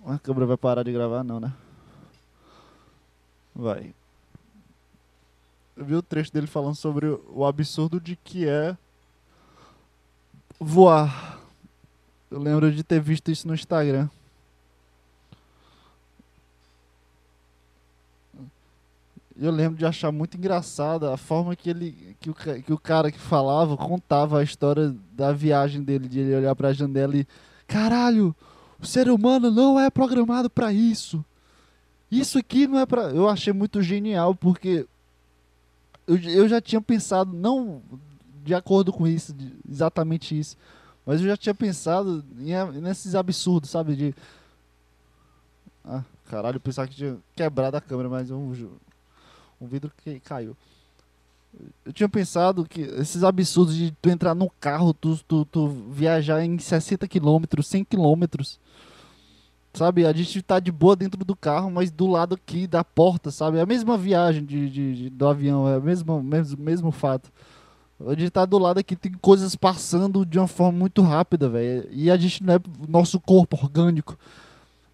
a 0.06 0.18
câmera 0.18 0.44
vai 0.44 0.56
parar 0.56 0.82
de 0.82 0.92
gravar, 0.92 1.24
não, 1.24 1.40
né? 1.40 1.52
Vai. 3.54 3.94
Eu 5.74 5.84
vi 5.84 5.94
o 5.94 6.02
trecho 6.02 6.30
dele 6.30 6.46
falando 6.46 6.74
sobre 6.74 7.06
o 7.06 7.44
absurdo 7.44 7.98
de 7.98 8.14
que 8.14 8.46
é 8.46 8.76
voar. 10.60 11.40
Eu 12.30 12.38
lembro 12.38 12.70
de 12.70 12.82
ter 12.82 13.00
visto 13.00 13.30
isso 13.30 13.48
no 13.48 13.54
Instagram. 13.54 14.10
Eu 19.36 19.50
lembro 19.50 19.76
de 19.76 19.84
achar 19.84 20.12
muito 20.12 20.36
engraçada 20.36 21.12
a 21.12 21.16
forma 21.16 21.56
que 21.56 21.68
ele 21.68 22.16
que 22.20 22.30
o, 22.30 22.34
que 22.34 22.72
o 22.72 22.78
cara 22.78 23.10
que 23.10 23.18
falava 23.18 23.76
contava 23.76 24.38
a 24.38 24.42
história 24.42 24.94
da 25.12 25.32
viagem 25.32 25.82
dele, 25.82 26.08
de 26.08 26.20
ele 26.20 26.36
olhar 26.36 26.54
para 26.54 26.68
a 26.68 26.72
janela 26.72 27.16
e 27.16 27.26
caralho, 27.66 28.34
o 28.80 28.86
ser 28.86 29.08
humano 29.08 29.50
não 29.50 29.78
é 29.78 29.90
programado 29.90 30.48
para 30.48 30.72
isso. 30.72 31.24
Isso 32.10 32.38
aqui 32.38 32.66
não 32.68 32.78
é 32.78 32.86
para. 32.86 33.10
Eu 33.10 33.28
achei 33.28 33.52
muito 33.52 33.82
genial 33.82 34.34
porque 34.36 34.86
eu, 36.06 36.16
eu 36.16 36.48
já 36.48 36.60
tinha 36.60 36.80
pensado, 36.80 37.32
não 37.32 37.82
de 38.44 38.54
acordo 38.54 38.92
com 38.92 39.06
isso, 39.06 39.34
exatamente 39.68 40.38
isso, 40.38 40.56
mas 41.06 41.20
eu 41.20 41.26
já 41.26 41.36
tinha 41.36 41.54
pensado 41.54 42.22
em, 42.38 42.80
nesses 42.80 43.14
absurdos, 43.14 43.70
sabe? 43.70 43.96
De. 43.96 44.14
Ah, 45.84 46.02
caralho, 46.26 46.56
eu 46.56 46.60
pensava 46.60 46.86
que 46.86 46.94
tinha 46.94 47.16
quebrado 47.34 47.76
a 47.76 47.80
câmera, 47.80 48.08
mas 48.08 48.30
um, 48.30 48.52
um 49.64 49.68
vidro 49.68 49.90
que 50.02 50.20
caiu. 50.20 50.56
Eu 51.84 51.92
tinha 51.92 52.08
pensado 52.08 52.64
que 52.64 52.80
esses 52.80 53.22
absurdos 53.22 53.76
de 53.76 53.92
tu 54.02 54.10
entrar 54.10 54.34
no 54.34 54.50
carro, 54.60 54.92
tu, 54.92 55.16
tu, 55.26 55.44
tu 55.44 55.68
viajar 55.90 56.44
em 56.44 56.58
60 56.58 57.06
km, 57.06 57.62
100 57.62 57.84
km. 57.84 58.24
Sabe, 59.72 60.06
a 60.06 60.12
gente 60.12 60.40
tá 60.40 60.60
de 60.60 60.70
boa 60.70 60.94
dentro 60.94 61.24
do 61.24 61.34
carro, 61.34 61.70
mas 61.70 61.90
do 61.90 62.06
lado 62.06 62.36
aqui 62.36 62.66
da 62.66 62.84
porta, 62.84 63.30
sabe? 63.30 63.58
É 63.58 63.60
a 63.60 63.66
mesma 63.66 63.98
viagem 63.98 64.44
de, 64.44 64.70
de, 64.70 64.94
de 64.94 65.10
do 65.10 65.26
avião, 65.26 65.68
é 65.68 65.78
o 65.78 65.82
mesmo, 65.82 66.22
mesmo, 66.22 66.62
mesmo 66.62 66.90
fato. 66.92 67.30
A 68.06 68.10
gente 68.10 68.30
tá 68.30 68.44
do 68.44 68.58
lado 68.58 68.78
aqui, 68.78 68.94
tem 68.94 69.12
coisas 69.12 69.56
passando 69.56 70.24
de 70.26 70.38
uma 70.38 70.48
forma 70.48 70.78
muito 70.78 71.02
rápida, 71.02 71.48
velho. 71.48 71.88
E 71.90 72.10
a 72.10 72.16
gente 72.16 72.42
não 72.42 72.54
é 72.54 72.60
nosso 72.88 73.20
corpo 73.20 73.56
orgânico. 73.60 74.16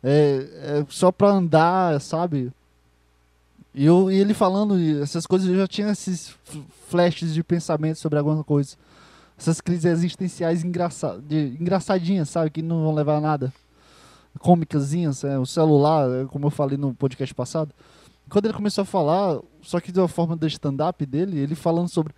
É, 0.03 0.81
é 0.81 0.87
só 0.89 1.11
pra 1.11 1.29
andar, 1.29 2.01
sabe? 2.01 2.53
E, 3.75 3.85
eu, 3.85 4.11
e 4.11 4.17
ele 4.17 4.35
falando 4.35 4.77
essas 5.01 5.27
coisas, 5.27 5.49
eu 5.49 5.57
já 5.57 5.67
tinha 5.67 5.91
esses 5.91 6.35
flashes 6.89 7.33
de 7.33 7.43
pensamento 7.43 7.97
sobre 7.97 8.19
alguma 8.19 8.43
coisa. 8.43 8.77
Essas 9.39 9.61
crises 9.61 9.85
existenciais 9.85 10.65
engraça, 10.65 11.21
de, 11.27 11.57
engraçadinhas, 11.59 12.29
sabe? 12.29 12.51
Que 12.51 12.63
não 12.63 12.83
vão 12.83 12.95
levar 12.95 13.17
a 13.17 13.21
nada. 13.21 13.53
Cômicazinhas, 14.39 15.25
é, 15.25 15.39
o 15.39 15.47
celular, 15.47 16.09
é, 16.11 16.25
como 16.27 16.47
eu 16.47 16.51
falei 16.51 16.77
no 16.77 16.95
podcast 16.95 17.35
passado. 17.35 17.73
Quando 18.29 18.47
ele 18.47 18.55
começou 18.55 18.83
a 18.83 18.85
falar, 18.85 19.41
só 19.63 19.81
que 19.81 19.91
de 19.91 19.99
uma 19.99 20.09
forma 20.09 20.37
do 20.37 20.47
stand-up 20.47 21.05
dele, 21.07 21.39
ele 21.39 21.55
falando 21.55 21.89
sobre. 21.89 22.13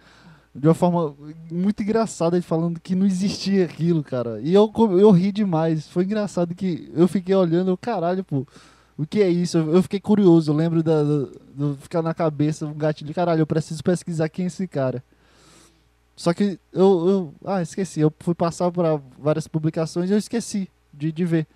De 0.55 0.69
uma 0.69 0.75
forma 0.75 1.15
muito 1.51 1.83
engraçada, 1.83 2.37
ele 2.37 2.43
falando 2.43 2.79
que 2.79 2.95
não 2.95 3.07
existia 3.07 3.65
aquilo, 3.65 4.03
cara. 4.03 4.39
E 4.43 4.53
eu, 4.53 4.71
eu 4.99 5.11
ri 5.11 5.33
demais. 5.33 5.89
Foi 5.89 6.05
engraçado 6.05 6.55
que 6.55 6.91
eu 6.95 7.09
fiquei 7.09 7.35
olhando, 7.35 7.77
caralho, 7.77 8.23
pô 8.23 8.47
o 8.97 9.07
que 9.07 9.23
é 9.23 9.29
isso? 9.29 9.59
Eu, 9.59 9.83
fiquei 9.83 10.01
curioso, 10.01 10.51
eu 10.51 10.57
lembro 10.57 10.83
da, 10.83 11.03
do, 11.03 11.41
do, 11.55 11.77
ficar 11.77 12.03
na 12.03 12.13
cabeça 12.13 12.67
um 12.67 12.75
gatilho, 12.75 13.15
caralho, 13.15 13.41
eu 13.41 13.47
preciso 13.47 13.83
pesquisar 13.83 14.29
quem 14.29 14.45
é 14.45 14.49
esse 14.49 14.67
cara. 14.69 15.03
Só 16.15 16.33
que 16.35 16.59
eu, 16.73 17.09
eu 17.09 17.35
ah, 17.45 17.63
esqueci, 17.63 18.01
eu 18.01 18.13
fui 18.21 18.35
passar 18.35 18.71
por 18.71 18.85
várias 19.19 19.49
publicações 19.49 20.11
e 20.11 20.13
eu 20.13 20.19
esqueci 20.19 20.69
de, 20.93 21.11
de 21.11 21.25
ver. 21.25 21.47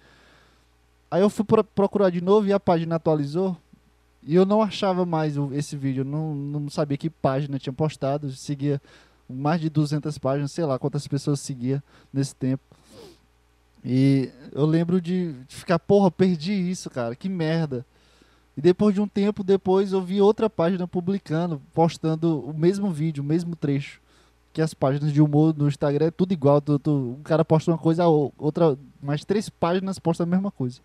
Aí 1.11 1.21
eu 1.23 1.31
fui 1.31 1.45
procurar 1.75 2.11
de 2.11 2.21
novo 2.21 2.47
e 2.49 2.53
a 2.53 2.61
página 2.61 2.97
atualizou. 2.97 3.57
E 4.23 4.35
eu 4.35 4.45
não 4.45 4.61
achava 4.61 5.07
mais 5.07 5.37
esse 5.53 5.77
vídeo, 5.77 6.05
não, 6.05 6.35
não 6.35 6.69
sabia 6.69 6.97
que 6.97 7.09
página 7.09 7.61
tinha 7.61 7.73
postado, 7.73 8.33
seguia 8.33 8.83
mais 9.29 9.61
de 9.61 9.71
200 9.71 10.19
páginas, 10.19 10.51
sei 10.51 10.65
lá 10.65 10.79
quantas 10.81 11.07
pessoas 11.07 11.39
seguia 11.39 11.83
nesse 12.13 12.35
tempo. 12.35 12.76
E 13.85 14.31
eu 14.53 14.67
lembro 14.67 15.01
de, 15.01 15.33
de 15.33 15.55
ficar, 15.55 15.79
porra, 15.79 16.11
perdi 16.11 16.53
isso, 16.53 16.91
cara, 16.91 17.15
que 17.15 17.29
merda. 17.29 17.85
E 18.57 18.61
depois 18.61 18.95
de 18.95 19.01
um 19.01 19.07
tempo 19.07 19.45
depois 19.45 19.93
eu 19.93 20.01
vi 20.01 20.21
outra 20.21 20.49
página 20.49 20.89
publicando, 20.89 21.61
postando 21.75 22.41
o 22.41 22.55
mesmo 22.57 22.91
vídeo, 22.91 23.23
o 23.23 23.27
mesmo 23.27 23.55
trecho. 23.55 24.01
Que 24.53 24.63
as 24.63 24.73
páginas 24.73 25.13
de 25.13 25.21
humor 25.21 25.55
no 25.57 25.69
Instagram 25.69 26.07
é 26.07 26.11
tudo 26.11 26.33
igual. 26.33 26.61
Tu, 26.63 26.79
tu, 26.79 27.17
um 27.19 27.23
cara 27.23 27.45
posta 27.45 27.71
uma 27.71 27.77
coisa, 27.77 28.07
outra, 28.07 28.79
mais 29.03 29.25
três 29.25 29.51
páginas 29.51 29.99
posta 29.99 30.23
a 30.23 30.27
mesma 30.27 30.51
coisa. 30.51 30.81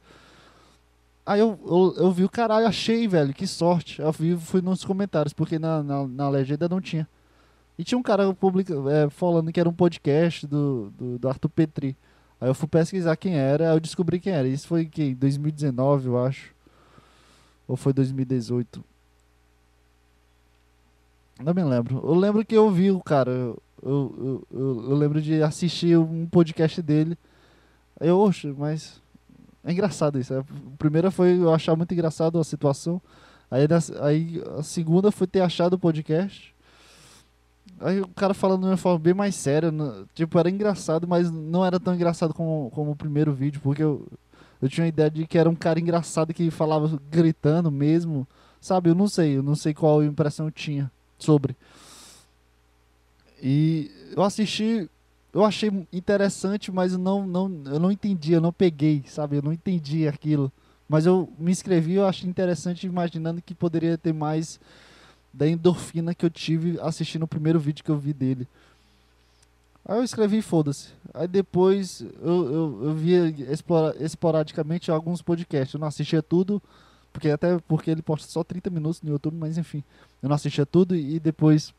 Aí 1.26 1.40
eu, 1.40 1.58
eu, 1.66 1.96
eu 1.98 2.12
vi 2.12 2.26
o 2.26 2.30
caralho, 2.30 2.68
achei, 2.68 3.08
velho, 3.08 3.34
que 3.34 3.48
sorte. 3.48 4.02
Eu 4.02 4.12
vi, 4.12 4.36
fui 4.36 4.62
nos 4.62 4.84
comentários, 4.84 5.34
porque 5.34 5.58
na, 5.58 5.82
na, 5.82 6.06
na 6.06 6.30
legenda 6.30 6.68
não 6.68 6.82
tinha. 6.82 7.08
E 7.78 7.84
tinha 7.86 7.98
um 7.98 8.04
cara 8.04 8.34
publica, 8.34 8.74
é, 8.92 9.10
falando 9.10 9.52
que 9.52 9.60
era 9.60 9.70
um 9.70 9.74
podcast 9.74 10.46
do, 10.46 10.92
do, 10.98 11.20
do 11.20 11.30
Arthur 11.30 11.50
Petri. 11.50 11.96
Aí 12.42 12.50
eu 12.50 12.56
fui 12.56 12.68
pesquisar 12.68 13.16
quem 13.16 13.36
era, 13.36 13.70
aí 13.70 13.76
eu 13.76 13.80
descobri 13.80 14.20
quem 14.20 14.34
era. 14.34 14.48
Isso 14.48 14.68
foi 14.68 14.90
em 14.98 15.14
2019, 15.14 16.08
eu 16.08 16.26
acho. 16.26 16.52
Ou 17.68 17.78
foi 17.78 17.94
2018? 17.94 18.84
Não 21.44 21.54
me 21.54 21.64
lembro. 21.64 22.02
Eu 22.04 22.16
lembro 22.16 22.44
que 22.44 22.56
eu 22.56 22.72
vi 22.72 22.90
o 22.90 23.00
cara. 23.00 23.32
Eu, 23.32 23.62
eu, 23.84 24.48
eu, 24.52 24.90
eu 24.90 24.96
lembro 24.96 25.22
de 25.22 25.44
assistir 25.44 25.96
um 25.98 26.26
podcast 26.26 26.82
dele. 26.82 27.16
Aí 28.00 28.08
eu, 28.08 28.18
oxe, 28.20 28.48
mas. 28.58 29.00
É 29.64 29.72
engraçado 29.72 30.20
isso. 30.20 30.34
A 30.34 30.44
primeira 30.80 31.12
foi 31.12 31.38
eu 31.38 31.54
achar 31.54 31.76
muito 31.76 31.94
engraçado 31.94 32.40
a 32.40 32.44
situação. 32.44 33.00
Aí, 33.52 33.68
aí 34.02 34.44
a 34.58 34.64
segunda 34.64 35.12
foi 35.12 35.28
ter 35.28 35.42
achado 35.42 35.74
o 35.74 35.80
podcast. 35.80 36.51
Aí 37.82 38.00
o 38.00 38.08
cara 38.10 38.34
falando 38.34 38.62
de 38.62 38.68
uma 38.68 38.78
forma 38.78 39.00
bem 39.00 39.14
mais 39.14 39.36
séria. 39.36 39.72
Tipo, 40.14 40.38
era 40.38 40.50
engraçado, 40.50 41.08
mas 41.08 41.32
não 41.32 41.66
era 41.66 41.80
tão 41.80 41.96
engraçado 41.96 42.34
como, 42.34 42.70
como 42.72 42.92
o 42.92 42.96
primeiro 42.96 43.34
vídeo, 43.34 43.60
porque 43.62 43.82
eu, 43.82 44.08
eu 44.62 44.70
tinha 44.70 44.86
a 44.86 44.88
ideia 44.88 45.10
de 45.10 45.26
que 45.26 45.38
era 45.38 45.50
um 45.50 45.56
cara 45.56 45.80
engraçado 45.80 46.34
que 46.34 46.52
falava 46.52 47.00
gritando 47.10 47.72
mesmo. 47.72 48.28
Sabe, 48.60 48.90
eu 48.90 48.96
não 48.96 49.08
sei, 49.08 49.38
eu 49.38 49.44
não 49.44 49.56
sei 49.56 49.74
qual 49.74 50.04
impressão 50.04 50.46
eu 50.46 50.52
tinha 50.52 50.92
sobre. 51.18 51.56
E 53.42 53.90
eu 54.16 54.22
assisti, 54.22 54.88
eu 55.34 55.44
achei 55.44 55.72
interessante, 55.92 56.72
mas 56.72 56.94
eu 56.94 57.00
não, 57.00 57.26
não, 57.26 57.62
eu 57.66 57.80
não 57.80 57.92
entendi, 57.92 58.34
eu 58.34 58.42
não 58.42 58.54
peguei, 58.54 59.04
sabe? 59.08 59.38
Eu 59.38 59.42
não 59.42 59.52
entendi 59.52 60.08
aquilo. 60.08 60.52
Mas 60.88 61.08
eu 61.08 61.28
me 61.40 61.52
inscrevi, 61.52 61.94
eu 61.94 62.06
achei 62.06 62.30
interessante, 62.30 62.86
imaginando 62.86 63.42
que 63.42 63.56
poderia 63.56 63.98
ter 63.98 64.14
mais 64.14 64.60
da 65.34 65.48
endorfina 65.48 66.14
que 66.14 66.26
eu 66.26 66.30
tive 66.30 66.80
assistindo 66.82 67.24
o 67.24 67.28
primeiro 67.28 67.60
vídeo 67.60 67.84
que 67.84 67.92
eu 67.92 67.98
vi 67.98 68.14
dele. 68.14 68.48
Aí 69.86 69.98
eu 69.98 70.04
escrevi 70.04 70.42
foda-se. 70.42 70.90
Aí 71.14 71.28
depois 71.28 72.02
eu, 72.02 72.54
eu, 72.54 72.80
eu 72.84 72.94
via 72.94 73.34
esporadicamente 74.00 74.92
alguns 74.92 75.22
podcasts. 75.22 75.74
Eu 75.74 75.80
não 75.80 75.88
assistia 75.88 76.22
tudo, 76.22 76.62
porque 77.12 77.30
até 77.30 77.58
porque 77.68 77.90
ele 77.90 78.02
posta 78.02 78.28
só 78.28 78.44
30 78.44 78.70
minutos 78.70 79.02
no 79.02 79.10
YouTube, 79.10 79.36
mas 79.36 79.58
enfim. 79.58 79.84
Eu 80.22 80.30
não 80.30 80.36
assistia 80.36 80.66
tudo 80.66 80.96
e 80.96 81.20
depois. 81.20 81.74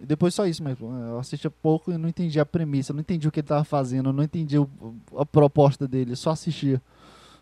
Depois 0.00 0.34
só 0.34 0.46
isso 0.46 0.62
mesmo. 0.62 0.92
Eu 0.92 1.18
assistia 1.18 1.50
pouco 1.50 1.90
e 1.90 1.98
não 1.98 2.08
entendia 2.08 2.42
a 2.42 2.46
premissa, 2.46 2.92
não 2.92 3.00
entendi 3.00 3.26
o 3.26 3.32
que 3.32 3.40
ele 3.40 3.44
estava 3.44 3.64
fazendo, 3.64 4.12
não 4.12 4.22
entendi 4.22 4.56
a 5.16 5.26
proposta 5.26 5.86
dele, 5.88 6.14
só 6.14 6.30
assistia. 6.30 6.80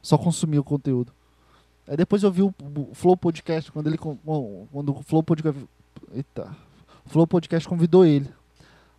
Só 0.02 0.16
consumia 0.16 0.60
o 0.60 0.64
conteúdo. 0.64 1.12
Aí 1.86 1.96
depois 1.96 2.22
eu 2.22 2.30
vi 2.30 2.42
o, 2.42 2.54
Flow 2.92 3.16
Podcast, 3.16 3.70
quando 3.72 3.88
ele. 3.88 3.98
Quando 3.98 4.90
o 4.90 5.02
Flow 5.02 5.22
Podcast. 5.22 5.68
Eita. 6.12 6.54
O 7.04 7.08
Flow 7.08 7.26
Podcast 7.26 7.68
convidou 7.68 8.04
ele. 8.04 8.30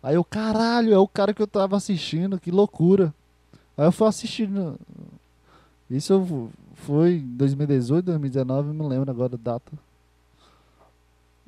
Aí 0.02 0.16
eu, 0.16 0.24
caralho, 0.24 0.92
é 0.92 0.98
o 0.98 1.06
cara 1.06 1.32
que 1.32 1.40
eu 1.40 1.46
tava 1.46 1.76
assistindo, 1.76 2.40
que 2.40 2.50
loucura. 2.50 3.14
Aí 3.76 3.86
eu 3.86 3.92
fui 3.92 4.08
assistindo. 4.08 4.78
Isso 5.88 6.50
foi 6.74 7.14
em 7.16 7.36
2018, 7.36 8.04
2019, 8.06 8.72
não 8.72 8.88
lembro 8.88 9.10
agora 9.10 9.34
a 9.34 9.38
data. 9.38 9.72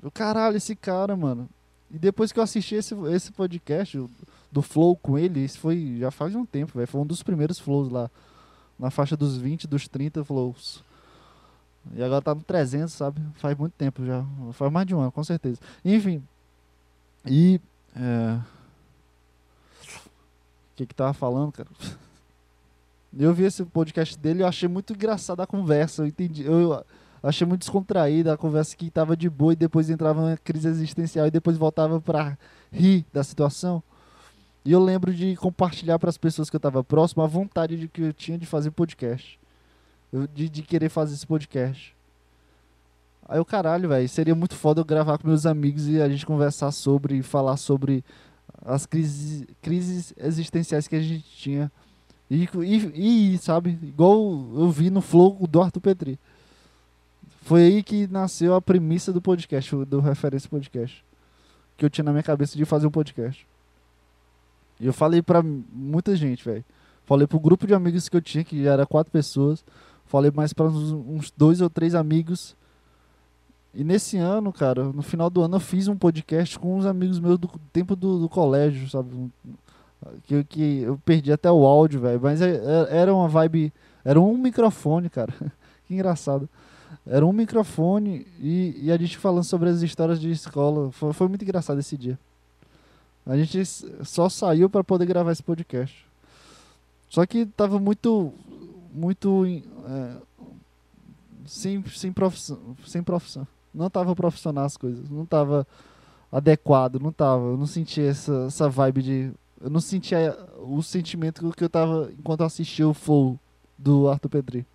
Eu, 0.02 0.10
caralho, 0.10 0.56
esse 0.56 0.76
cara, 0.76 1.16
mano. 1.16 1.48
E 1.90 1.98
depois 1.98 2.30
que 2.30 2.38
eu 2.38 2.42
assisti 2.42 2.74
esse, 2.74 2.94
esse 3.08 3.32
podcast 3.32 4.06
do 4.52 4.62
Flow 4.62 4.96
com 4.96 5.18
ele, 5.18 5.40
isso 5.40 5.58
foi 5.58 5.96
já 5.98 6.10
faz 6.10 6.34
um 6.34 6.44
tempo, 6.44 6.72
velho. 6.74 6.86
Foi 6.86 7.00
um 7.00 7.06
dos 7.06 7.22
primeiros 7.22 7.58
flows 7.58 7.90
lá. 7.90 8.10
Na 8.78 8.90
faixa 8.90 9.16
dos 9.16 9.36
20, 9.36 9.66
dos 9.66 9.88
30 9.88 10.24
flows. 10.24 10.83
E 11.92 12.02
agora 12.02 12.22
tá 12.22 12.34
no 12.34 12.42
300, 12.42 12.92
sabe? 12.92 13.20
Faz 13.34 13.56
muito 13.56 13.72
tempo 13.72 14.04
já. 14.04 14.24
Faz 14.52 14.72
mais 14.72 14.86
de 14.86 14.94
um 14.94 15.00
ano, 15.00 15.12
com 15.12 15.22
certeza. 15.22 15.60
Enfim. 15.84 16.22
E. 17.26 17.60
É... 17.94 18.38
O 20.72 20.76
que 20.76 20.86
que 20.86 20.94
tava 20.94 21.12
falando, 21.12 21.52
cara? 21.52 21.68
Eu 23.16 23.32
vi 23.32 23.44
esse 23.44 23.64
podcast 23.64 24.18
dele 24.18 24.40
e 24.40 24.44
achei 24.44 24.68
muito 24.68 24.92
engraçado 24.92 25.40
a 25.40 25.46
conversa. 25.46 26.02
Eu 26.02 26.06
entendi. 26.06 26.44
Eu 26.44 26.84
achei 27.22 27.46
muito 27.46 27.60
descontraída 27.60 28.32
a 28.32 28.36
conversa 28.36 28.76
que 28.76 28.90
tava 28.90 29.16
de 29.16 29.30
boa 29.30 29.52
e 29.52 29.56
depois 29.56 29.88
entrava 29.88 30.20
uma 30.20 30.36
crise 30.36 30.66
existencial 30.66 31.26
e 31.26 31.30
depois 31.30 31.56
voltava 31.56 32.00
para 32.00 32.36
rir 32.72 33.06
da 33.12 33.22
situação. 33.22 33.80
E 34.64 34.72
eu 34.72 34.82
lembro 34.82 35.14
de 35.14 35.36
compartilhar 35.36 35.98
para 35.98 36.10
as 36.10 36.18
pessoas 36.18 36.50
que 36.50 36.56
eu 36.56 36.58
estava 36.58 36.82
próximo 36.82 37.22
a 37.22 37.26
vontade 37.26 37.78
de 37.78 37.86
que 37.86 38.02
eu 38.02 38.12
tinha 38.12 38.36
de 38.36 38.46
fazer 38.46 38.72
podcast 38.72 39.38
de, 40.32 40.48
de 40.48 40.62
querer 40.62 40.88
fazer 40.88 41.14
esse 41.14 41.26
podcast. 41.26 41.94
Aí 43.26 43.40
o 43.40 43.44
caralho, 43.44 43.88
velho, 43.88 44.08
seria 44.08 44.34
muito 44.34 44.54
foda 44.54 44.80
eu 44.80 44.84
gravar 44.84 45.18
com 45.18 45.26
meus 45.26 45.46
amigos 45.46 45.88
e 45.88 46.00
a 46.00 46.08
gente 46.08 46.26
conversar 46.26 46.70
sobre, 46.72 47.22
falar 47.22 47.56
sobre 47.56 48.04
as 48.64 48.84
crises, 48.84 49.46
crises 49.62 50.14
existenciais 50.16 50.86
que 50.86 50.96
a 50.96 51.00
gente 51.00 51.24
tinha. 51.36 51.72
E, 52.30 52.48
e, 52.62 53.34
e, 53.34 53.38
sabe, 53.38 53.78
igual 53.82 54.18
eu 54.54 54.70
vi 54.70 54.90
no 54.90 55.00
Flow 55.00 55.46
do 55.46 55.60
Arthur 55.60 55.80
Petri. 55.80 56.18
Foi 57.42 57.62
aí 57.62 57.82
que 57.82 58.06
nasceu 58.06 58.54
a 58.54 58.62
premissa 58.62 59.12
do 59.12 59.20
podcast, 59.20 59.74
do 59.84 60.00
Referência 60.00 60.48
Podcast. 60.48 61.04
Que 61.76 61.84
eu 61.84 61.90
tinha 61.90 62.04
na 62.04 62.12
minha 62.12 62.22
cabeça 62.22 62.56
de 62.56 62.64
fazer 62.64 62.86
um 62.86 62.90
podcast. 62.90 63.46
E 64.80 64.86
eu 64.86 64.92
falei 64.92 65.22
pra 65.22 65.42
muita 65.42 66.16
gente, 66.16 66.44
velho. 66.44 66.64
Falei 67.04 67.26
pro 67.26 67.38
grupo 67.38 67.66
de 67.66 67.74
amigos 67.74 68.08
que 68.08 68.16
eu 68.16 68.22
tinha, 68.22 68.42
que 68.42 68.64
já 68.64 68.72
era 68.72 68.86
quatro 68.86 69.12
pessoas. 69.12 69.64
Falei 70.14 70.30
mais 70.32 70.52
para 70.52 70.66
uns, 70.66 70.92
uns 70.92 71.32
dois 71.36 71.60
ou 71.60 71.68
três 71.68 71.92
amigos. 71.92 72.54
E 73.74 73.82
nesse 73.82 74.16
ano, 74.16 74.52
cara, 74.52 74.84
no 74.84 75.02
final 75.02 75.28
do 75.28 75.42
ano 75.42 75.56
eu 75.56 75.60
fiz 75.60 75.88
um 75.88 75.96
podcast 75.96 76.56
com 76.56 76.78
uns 76.78 76.86
amigos 76.86 77.18
meus 77.18 77.36
do 77.36 77.50
tempo 77.72 77.96
do, 77.96 78.20
do 78.20 78.28
colégio, 78.28 78.88
sabe? 78.88 79.10
Que, 80.22 80.44
que 80.44 80.82
eu 80.82 81.00
perdi 81.04 81.32
até 81.32 81.50
o 81.50 81.66
áudio, 81.66 81.98
velho. 81.98 82.20
Mas 82.22 82.40
é, 82.40 82.54
é, 82.54 82.96
era 82.96 83.12
uma 83.12 83.26
vibe. 83.26 83.72
Era 84.04 84.20
um 84.20 84.38
microfone, 84.38 85.10
cara. 85.10 85.34
que 85.84 85.94
engraçado. 85.94 86.48
Era 87.04 87.26
um 87.26 87.32
microfone 87.32 88.24
e, 88.38 88.82
e, 88.84 88.92
a 88.92 88.96
gente 88.96 89.18
falando 89.18 89.42
sobre 89.42 89.68
as 89.68 89.82
histórias 89.82 90.20
de 90.20 90.30
escola. 90.30 90.92
Foi, 90.92 91.12
foi 91.12 91.26
muito 91.26 91.42
engraçado 91.42 91.80
esse 91.80 91.96
dia. 91.96 92.16
A 93.26 93.36
gente 93.36 93.64
só 94.04 94.28
saiu 94.28 94.70
para 94.70 94.84
poder 94.84 95.06
gravar 95.06 95.32
esse 95.32 95.42
podcast. 95.42 96.06
Só 97.10 97.26
que 97.26 97.46
tava 97.46 97.80
muito 97.80 98.32
muito 98.94 99.44
é, 99.86 100.16
sem, 101.44 101.84
sem, 101.88 102.12
profissão, 102.12 102.76
sem 102.86 103.02
profissão. 103.02 103.46
Não 103.74 103.90
tava 103.90 104.14
profissional 104.14 104.64
as 104.64 104.76
coisas, 104.76 105.10
não 105.10 105.26
tava 105.26 105.66
adequado, 106.30 107.00
não 107.00 107.12
tava. 107.12 107.42
Eu 107.46 107.56
não 107.56 107.66
sentia 107.66 108.08
essa, 108.08 108.44
essa 108.46 108.68
vibe 108.68 109.02
de. 109.02 109.32
Eu 109.60 109.70
não 109.70 109.80
sentia 109.80 110.38
o 110.58 110.80
sentimento 110.82 111.50
que 111.52 111.64
eu 111.64 111.68
tava 111.68 112.12
enquanto 112.16 112.42
assistia 112.42 112.88
o 112.88 112.94
Flow 112.94 113.38
do 113.76 114.08
Arthur 114.08 114.28
Pedri. 114.28 114.66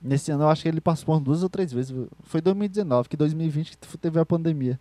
Nesse 0.00 0.30
ano 0.30 0.44
eu 0.44 0.48
acho 0.48 0.62
que 0.62 0.68
ele 0.68 0.80
participou 0.80 1.18
duas 1.20 1.42
ou 1.42 1.48
três 1.48 1.72
vezes. 1.72 1.94
Foi 2.22 2.40
2019, 2.40 3.08
que 3.08 3.16
2020 3.16 3.76
que 3.76 3.98
teve 3.98 4.18
a 4.18 4.26
pandemia. 4.26 4.80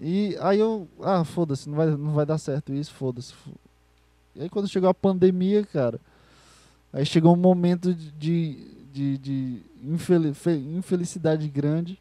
E 0.00 0.36
aí 0.40 0.58
eu. 0.58 0.88
Ah, 1.00 1.24
foda-se, 1.24 1.68
não 1.68 1.76
vai, 1.76 1.90
não 1.90 2.12
vai 2.12 2.26
dar 2.26 2.38
certo 2.38 2.72
isso, 2.72 2.92
foda-se. 2.92 3.34
E 4.34 4.42
aí 4.42 4.48
quando 4.48 4.68
chegou 4.68 4.88
a 4.88 4.94
pandemia, 4.94 5.64
cara, 5.64 6.00
aí 6.92 7.04
chegou 7.04 7.34
um 7.34 7.38
momento 7.38 7.94
de, 7.94 8.56
de, 8.92 9.18
de 9.18 9.62
infelicidade 10.76 11.48
grande. 11.48 11.98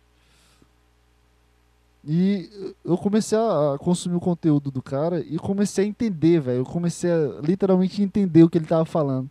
E 2.04 2.50
eu 2.84 2.98
comecei 2.98 3.38
a 3.38 3.78
consumir 3.80 4.16
o 4.16 4.20
conteúdo 4.20 4.72
do 4.72 4.82
cara 4.82 5.20
e 5.20 5.38
comecei 5.38 5.86
a 5.86 5.88
entender, 5.88 6.40
velho. 6.40 6.60
Eu 6.60 6.66
comecei 6.66 7.12
a 7.12 7.40
literalmente 7.44 8.02
entender 8.02 8.44
o 8.44 8.50
que 8.50 8.58
ele 8.58 8.66
tava 8.66 8.86
falando. 8.86 9.30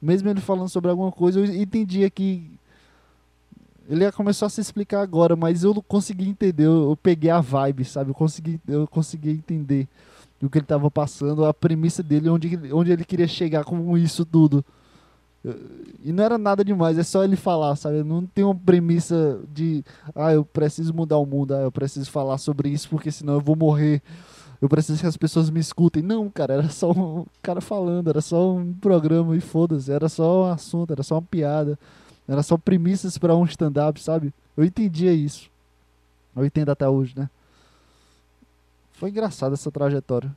Mesmo 0.00 0.28
ele 0.28 0.40
falando 0.40 0.68
sobre 0.68 0.90
alguma 0.90 1.10
coisa, 1.10 1.40
eu 1.40 1.44
entendia 1.44 2.08
que 2.10 2.48
ele 3.88 4.10
começou 4.12 4.46
a 4.46 4.48
se 4.48 4.60
explicar 4.60 5.00
agora, 5.00 5.34
mas 5.34 5.64
eu 5.64 5.74
não 5.74 5.82
consegui 5.82 6.28
entender. 6.28 6.66
Eu, 6.66 6.90
eu 6.90 6.96
peguei 6.96 7.30
a 7.30 7.40
vibe, 7.40 7.84
sabe? 7.84 8.10
Eu 8.10 8.14
consegui, 8.14 8.60
eu 8.68 8.86
consegui 8.86 9.30
entender 9.30 9.88
do 10.42 10.50
que 10.50 10.58
ele 10.58 10.64
estava 10.64 10.90
passando, 10.90 11.44
a 11.44 11.54
premissa 11.54 12.02
dele, 12.02 12.28
onde, 12.28 12.58
onde 12.72 12.90
ele 12.90 13.04
queria 13.04 13.28
chegar 13.28 13.62
com 13.62 13.96
isso 13.96 14.24
tudo. 14.24 14.64
E 16.02 16.12
não 16.12 16.24
era 16.24 16.36
nada 16.36 16.64
demais, 16.64 16.98
é 16.98 17.04
só 17.04 17.22
ele 17.22 17.36
falar, 17.36 17.76
sabe? 17.76 18.02
Não 18.02 18.26
tem 18.26 18.44
uma 18.44 18.54
premissa 18.54 19.38
de, 19.54 19.84
ah, 20.16 20.32
eu 20.32 20.44
preciso 20.44 20.92
mudar 20.92 21.16
o 21.18 21.24
mundo, 21.24 21.54
ah, 21.54 21.60
eu 21.60 21.70
preciso 21.70 22.10
falar 22.10 22.38
sobre 22.38 22.68
isso 22.70 22.88
porque 22.88 23.12
senão 23.12 23.34
eu 23.34 23.40
vou 23.40 23.54
morrer. 23.54 24.02
Eu 24.60 24.68
preciso 24.68 25.00
que 25.00 25.06
as 25.06 25.16
pessoas 25.16 25.48
me 25.48 25.60
escutem. 25.60 26.02
Não, 26.02 26.28
cara, 26.28 26.54
era 26.54 26.68
só 26.70 26.90
um 26.90 27.24
cara 27.40 27.60
falando, 27.60 28.10
era 28.10 28.20
só 28.20 28.52
um 28.52 28.72
programa 28.74 29.36
e 29.36 29.40
foda-se, 29.40 29.92
era 29.92 30.08
só 30.08 30.42
um 30.42 30.52
assunto, 30.52 30.92
era 30.92 31.04
só 31.04 31.16
uma 31.16 31.22
piada, 31.22 31.78
era 32.26 32.42
só 32.42 32.56
premissas 32.56 33.16
para 33.16 33.34
um 33.36 33.44
stand-up, 33.44 34.00
sabe? 34.00 34.34
Eu 34.56 34.64
entendia 34.64 35.12
isso. 35.12 35.48
Eu 36.34 36.44
entendo 36.44 36.70
até 36.70 36.88
hoje, 36.88 37.14
né? 37.16 37.30
Foi 39.02 39.10
engraçada 39.10 39.54
essa 39.54 39.68
trajetória. 39.68 40.32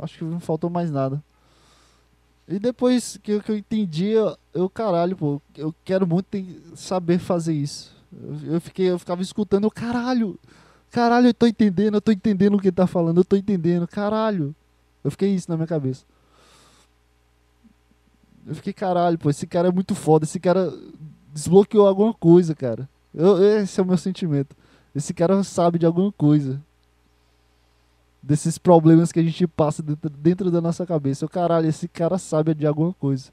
Acho 0.00 0.16
que 0.16 0.24
não 0.24 0.40
faltou 0.40 0.70
mais 0.70 0.90
nada. 0.90 1.22
E 2.48 2.58
depois 2.58 3.18
que 3.22 3.32
eu, 3.32 3.42
que 3.42 3.52
eu 3.52 3.58
entendi, 3.58 4.06
eu, 4.06 4.34
eu, 4.54 4.70
caralho, 4.70 5.14
pô, 5.14 5.42
eu 5.54 5.74
quero 5.84 6.06
muito 6.06 6.38
saber 6.74 7.18
fazer 7.18 7.52
isso. 7.52 7.94
Eu, 8.10 8.54
eu, 8.54 8.58
fiquei, 8.58 8.86
eu 8.90 8.98
ficava 8.98 9.20
escutando, 9.20 9.70
caralho, 9.70 10.40
caralho, 10.90 11.26
eu 11.26 11.34
tô 11.34 11.46
entendendo, 11.46 11.96
eu 11.96 12.00
tô 12.00 12.10
entendendo 12.10 12.54
o 12.54 12.58
que 12.58 12.68
ele 12.68 12.74
tá 12.74 12.86
falando, 12.86 13.18
eu 13.18 13.24
tô 13.24 13.36
entendendo, 13.36 13.86
caralho. 13.86 14.54
Eu 15.04 15.10
fiquei 15.10 15.28
isso 15.34 15.50
na 15.50 15.58
minha 15.58 15.66
cabeça. 15.66 16.06
Eu 18.46 18.54
fiquei, 18.54 18.72
caralho, 18.72 19.18
pô, 19.18 19.28
esse 19.28 19.46
cara 19.46 19.68
é 19.68 19.70
muito 19.70 19.94
foda, 19.94 20.24
esse 20.24 20.40
cara 20.40 20.72
desbloqueou 21.34 21.86
alguma 21.86 22.14
coisa, 22.14 22.54
cara. 22.54 22.88
Eu, 23.12 23.44
esse 23.58 23.78
é 23.78 23.82
o 23.82 23.86
meu 23.86 23.98
sentimento. 23.98 24.56
Esse 24.94 25.12
cara 25.12 25.44
sabe 25.44 25.78
de 25.78 25.84
alguma 25.84 26.10
coisa. 26.10 26.62
Desses 28.26 28.56
problemas 28.56 29.12
que 29.12 29.20
a 29.20 29.22
gente 29.22 29.46
passa 29.46 29.82
dentro, 29.82 30.08
dentro 30.08 30.50
da 30.50 30.60
nossa 30.60 30.86
cabeça. 30.86 31.24
Eu, 31.24 31.28
caralho, 31.28 31.68
esse 31.68 31.86
cara 31.86 32.16
sabe 32.16 32.54
de 32.54 32.66
alguma 32.66 32.92
coisa. 32.94 33.30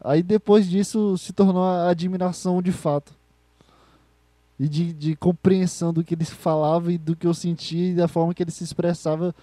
Aí 0.00 0.22
depois 0.22 0.68
disso 0.68 1.18
se 1.18 1.32
tornou 1.32 1.64
a 1.64 1.88
admiração 1.88 2.62
de 2.62 2.70
fato. 2.70 3.12
E 4.60 4.68
de, 4.68 4.92
de 4.92 5.16
compreensão 5.16 5.92
do 5.92 6.04
que 6.04 6.14
ele 6.14 6.24
falava 6.24 6.92
e 6.92 6.98
do 6.98 7.16
que 7.16 7.26
eu 7.26 7.34
sentia 7.34 7.90
e 7.90 7.94
da 7.94 8.06
forma 8.06 8.32
que 8.32 8.42
ele 8.42 8.50
se 8.52 8.62
expressava 8.62 9.34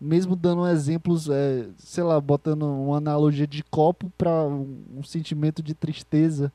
mesmo 0.00 0.36
dando 0.36 0.66
exemplos, 0.66 1.28
é, 1.28 1.66
sei 1.78 2.04
lá, 2.04 2.20
botando 2.20 2.62
uma 2.62 2.98
analogia 2.98 3.46
de 3.46 3.64
copo 3.64 4.10
para 4.16 4.30
um, 4.44 4.84
um, 4.96 5.02
sentimento 5.02 5.62
de 5.62 5.74
tristeza, 5.74 6.52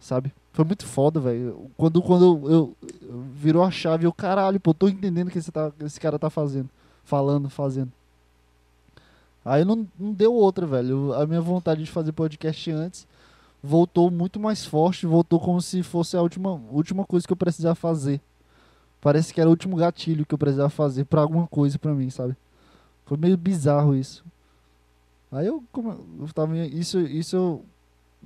sabe? 0.00 0.32
Foi 0.52 0.64
muito 0.64 0.86
foda, 0.86 1.18
velho. 1.18 1.70
Quando, 1.76 2.02
quando 2.02 2.24
eu, 2.24 2.50
eu, 2.50 2.76
eu, 3.08 3.24
virou 3.34 3.62
a 3.62 3.70
chave, 3.70 4.04
eu, 4.04 4.12
caralho, 4.12 4.60
pô, 4.60 4.74
tô 4.74 4.88
entendendo 4.88 5.28
o 5.28 5.30
que 5.30 5.38
esse, 5.38 5.50
tá, 5.50 5.72
esse 5.80 5.98
cara 5.98 6.18
tá 6.18 6.28
fazendo, 6.28 6.68
falando, 7.04 7.48
fazendo. 7.48 7.90
Aí 9.44 9.64
não, 9.64 9.88
não 9.98 10.12
deu 10.12 10.32
outra, 10.34 10.66
velho. 10.66 11.14
A 11.14 11.26
minha 11.26 11.40
vontade 11.40 11.82
de 11.82 11.90
fazer 11.90 12.12
podcast 12.12 12.70
antes 12.70 13.06
voltou 13.62 14.10
muito 14.10 14.38
mais 14.38 14.64
forte, 14.64 15.06
voltou 15.06 15.40
como 15.40 15.60
se 15.62 15.82
fosse 15.82 16.16
a 16.16 16.22
última, 16.22 16.60
última 16.70 17.04
coisa 17.04 17.26
que 17.26 17.32
eu 17.32 17.36
precisava 17.36 17.74
fazer. 17.74 18.20
Parece 19.00 19.32
que 19.32 19.40
era 19.40 19.48
o 19.48 19.52
último 19.52 19.76
gatilho 19.76 20.26
que 20.26 20.34
eu 20.34 20.38
precisava 20.38 20.70
fazer 20.70 21.04
para 21.04 21.22
alguma 21.22 21.46
coisa 21.46 21.78
para 21.78 21.94
mim, 21.94 22.10
sabe? 22.10 22.36
Foi 23.06 23.16
meio 23.16 23.36
bizarro 23.36 23.96
isso. 23.96 24.24
Aí 25.30 25.46
eu, 25.46 25.64
como, 25.72 25.98
eu 26.20 26.32
tava. 26.32 26.56
Isso, 26.58 27.00
isso 27.00 27.62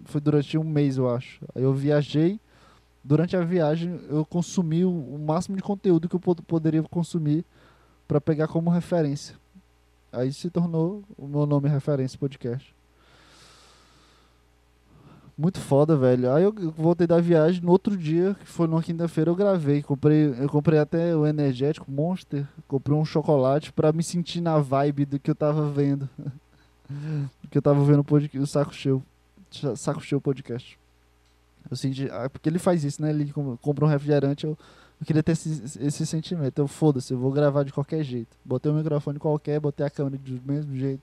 foi 0.05 0.21
durante 0.21 0.57
um 0.59 0.65
mês, 0.65 0.97
eu 0.97 1.09
acho. 1.09 1.45
Aí 1.55 1.63
eu 1.63 1.73
viajei. 1.73 2.41
Durante 3.03 3.37
a 3.37 3.41
viagem, 3.41 4.01
eu 4.09 4.25
consumi 4.25 4.85
o, 4.85 5.19
máximo 5.19 5.57
de 5.57 5.63
conteúdo 5.63 6.09
que 6.09 6.17
eu 6.17 6.21
pod 6.21 6.43
poderia 6.43 6.83
consumir 6.83 7.45
para 8.07 8.21
pegar 8.21 8.49
como 8.49 8.69
referência. 8.69 9.37
Aí 10.13 10.33
se 10.33 10.51
tornou 10.51 11.05
o 11.17 11.27
meu 11.27 11.47
nome 11.47 11.69
referência 11.69 12.19
podcast. 12.19 12.75
Muito 15.39 15.61
foda, 15.61 15.95
velho. 15.97 16.33
Aí 16.33 16.45
eu 16.45 16.55
voltei 16.77 17.07
da 17.07 17.21
viagem, 17.21 17.63
no 17.63 17.71
outro 17.71 17.95
dia, 17.95 18.35
que 18.41 18.47
foi 18.47 18.67
numa 18.67 18.83
quinta-feira, 18.83 19.31
eu 19.31 19.37
gravei. 19.37 19.83
Comprei, 19.83 20.35
eu 20.41 20.49
comprei 20.49 20.79
até 20.79 21.15
o 21.15 21.27
energético 21.27 21.91
Monster, 21.91 22.47
comprei 22.67 22.97
um 22.97 23.05
chocolate 23.05 23.71
para 23.71 23.93
me 23.93 24.03
sentir 24.03 24.41
na 24.41 24.59
vibe 24.59 25.05
do 25.05 25.19
que 25.21 25.31
eu 25.31 25.35
tava 25.35 25.71
vendo. 25.71 26.09
do 26.89 27.49
que 27.51 27.59
eu 27.59 27.63
tava 27.63 27.85
vendo 27.85 28.01
o, 28.01 28.05
podcast, 28.05 28.39
o 28.39 28.47
Saco 28.47 28.75
Show. 28.75 29.03
Saco 29.77 30.01
Show 30.01 30.21
Podcast. 30.21 30.79
Eu 31.71 31.77
senti, 31.77 32.09
ah, 32.11 32.29
porque 32.31 32.49
ele 32.49 32.59
faz 32.59 32.85
isso, 32.85 33.03
né? 33.03 33.11
Ele 33.11 33.33
compra 33.61 33.85
um 33.85 33.89
refrigerante, 33.89 34.45
eu, 34.45 34.57
eu 35.01 35.07
queria 35.07 35.23
ter 35.23 35.33
esse, 35.33 35.79
esse 35.81 36.07
sentimento. 36.07 36.59
Eu 36.59 36.69
foda-se, 36.69 37.13
eu 37.13 37.19
vou 37.19 37.33
gravar 37.33 37.65
de 37.65 37.73
qualquer 37.73 38.03
jeito. 38.05 38.37
Botei 38.45 38.71
o 38.71 38.75
microfone 38.75 39.19
qualquer, 39.19 39.59
botei 39.59 39.85
a 39.85 39.91
câmera 39.91 40.17
do 40.17 40.41
mesmo 40.45 40.77
jeito 40.77 41.03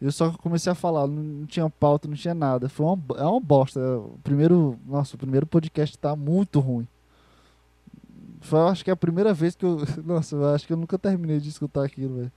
eu 0.00 0.12
só 0.12 0.30
comecei 0.32 0.70
a 0.70 0.74
falar, 0.74 1.06
não 1.06 1.46
tinha 1.46 1.68
pauta, 1.70 2.06
não 2.06 2.14
tinha 2.14 2.34
nada. 2.34 2.68
Foi 2.68 2.84
uma, 2.84 2.98
é 3.16 3.24
uma 3.24 3.40
bosta. 3.40 3.80
O 3.80 4.18
primeiro, 4.22 4.78
nossa, 4.86 5.16
o 5.16 5.18
primeiro 5.18 5.46
podcast 5.46 5.96
tá 5.98 6.14
muito 6.14 6.60
ruim. 6.60 6.86
Foi, 8.40 8.60
acho 8.60 8.84
que 8.84 8.90
é 8.90 8.92
a 8.92 8.96
primeira 8.96 9.32
vez 9.32 9.54
que 9.56 9.64
eu. 9.64 9.78
Nossa, 10.04 10.36
eu 10.36 10.54
acho 10.54 10.66
que 10.66 10.72
eu 10.72 10.76
nunca 10.76 10.98
terminei 10.98 11.40
de 11.40 11.48
escutar 11.48 11.84
aquilo, 11.84 12.16
velho. 12.16 12.32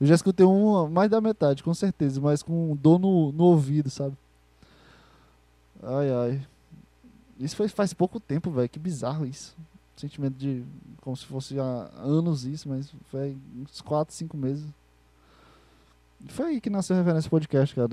Eu 0.00 0.06
já 0.06 0.14
escutei 0.14 0.44
um 0.44 0.88
mais 0.88 1.10
da 1.10 1.20
metade, 1.20 1.62
com 1.62 1.72
certeza, 1.72 2.20
mas 2.20 2.42
com 2.42 2.76
dor 2.76 2.98
no, 2.98 3.32
no 3.32 3.44
ouvido, 3.44 3.88
sabe? 3.88 4.14
Ai, 5.82 6.10
ai. 6.10 6.46
Isso 7.38 7.56
foi 7.56 7.68
faz 7.68 7.92
pouco 7.92 8.18
tempo, 8.18 8.50
velho. 8.50 8.68
Que 8.68 8.78
bizarro 8.78 9.26
isso. 9.26 9.56
Sentimento 9.96 10.36
de. 10.36 10.64
Como 11.00 11.16
se 11.16 11.24
fosse 11.24 11.58
há 11.60 11.90
anos 11.98 12.44
isso, 12.44 12.68
mas 12.68 12.92
foi 13.10 13.36
uns 13.56 13.80
4, 13.80 14.14
5 14.14 14.36
meses. 14.36 14.66
Foi 16.28 16.46
aí 16.46 16.60
que 16.60 16.70
nasceu 16.70 16.96
a 16.96 16.98
referência 16.98 17.30
podcast, 17.30 17.74
cara. 17.74 17.88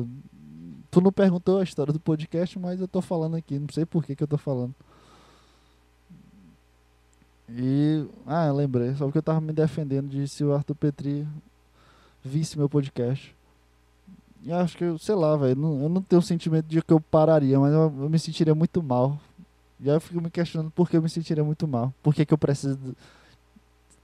Tu 0.90 1.02
não 1.02 1.12
perguntou 1.12 1.60
a 1.60 1.64
história 1.64 1.94
do 1.94 2.00
podcast, 2.00 2.58
mas 2.58 2.80
eu 2.80 2.88
tô 2.88 3.02
falando 3.02 3.36
aqui. 3.36 3.60
Não 3.60 3.68
sei 3.70 3.86
por 3.86 4.04
que, 4.04 4.16
que 4.16 4.24
eu 4.24 4.28
tô 4.28 4.38
falando. 4.38 4.74
E. 7.50 8.06
Ah, 8.26 8.52
lembrei. 8.52 8.96
Só 8.96 9.06
porque 9.06 9.18
eu 9.18 9.24
tava 9.24 9.42
me 9.42 9.54
defendendo 9.54 10.10
de 10.10 10.28
se 10.28 10.44
o 10.44 10.54
Arthur 10.54 10.76
Petri 10.76 11.28
visse 12.24 12.58
meu 12.58 12.70
podcast. 12.70 13.36
E 14.44 14.52
acho 14.52 14.78
que, 14.78 14.98
sei 15.00 15.16
lá, 15.16 15.36
velho. 15.38 15.52
Eu 15.82 15.90
não 15.90 16.02
tenho 16.02 16.20
o 16.20 16.24
sentimento 16.24 16.66
de 16.66 16.82
que 16.82 16.94
eu 16.94 17.00
pararia, 17.00 17.60
mas 17.60 17.74
eu, 17.74 17.94
eu, 18.00 18.10
me 18.10 18.20
sentiria 18.20 18.54
muito 18.54 18.84
mal. 18.84 19.20
E 19.80 19.90
aí 19.90 19.96
eu 19.96 20.02
fico 20.02 20.22
me 20.22 20.30
questionando 20.30 20.72
por 20.72 20.90
que 20.90 20.98
eu 20.98 21.02
me 21.02 21.10
sentiria 21.10 21.44
muito 21.44 21.68
mal. 21.68 21.94
Por 22.04 22.14
que, 22.14 22.26
que 22.26 22.34
eu 22.34 22.38
preciso 22.38 22.96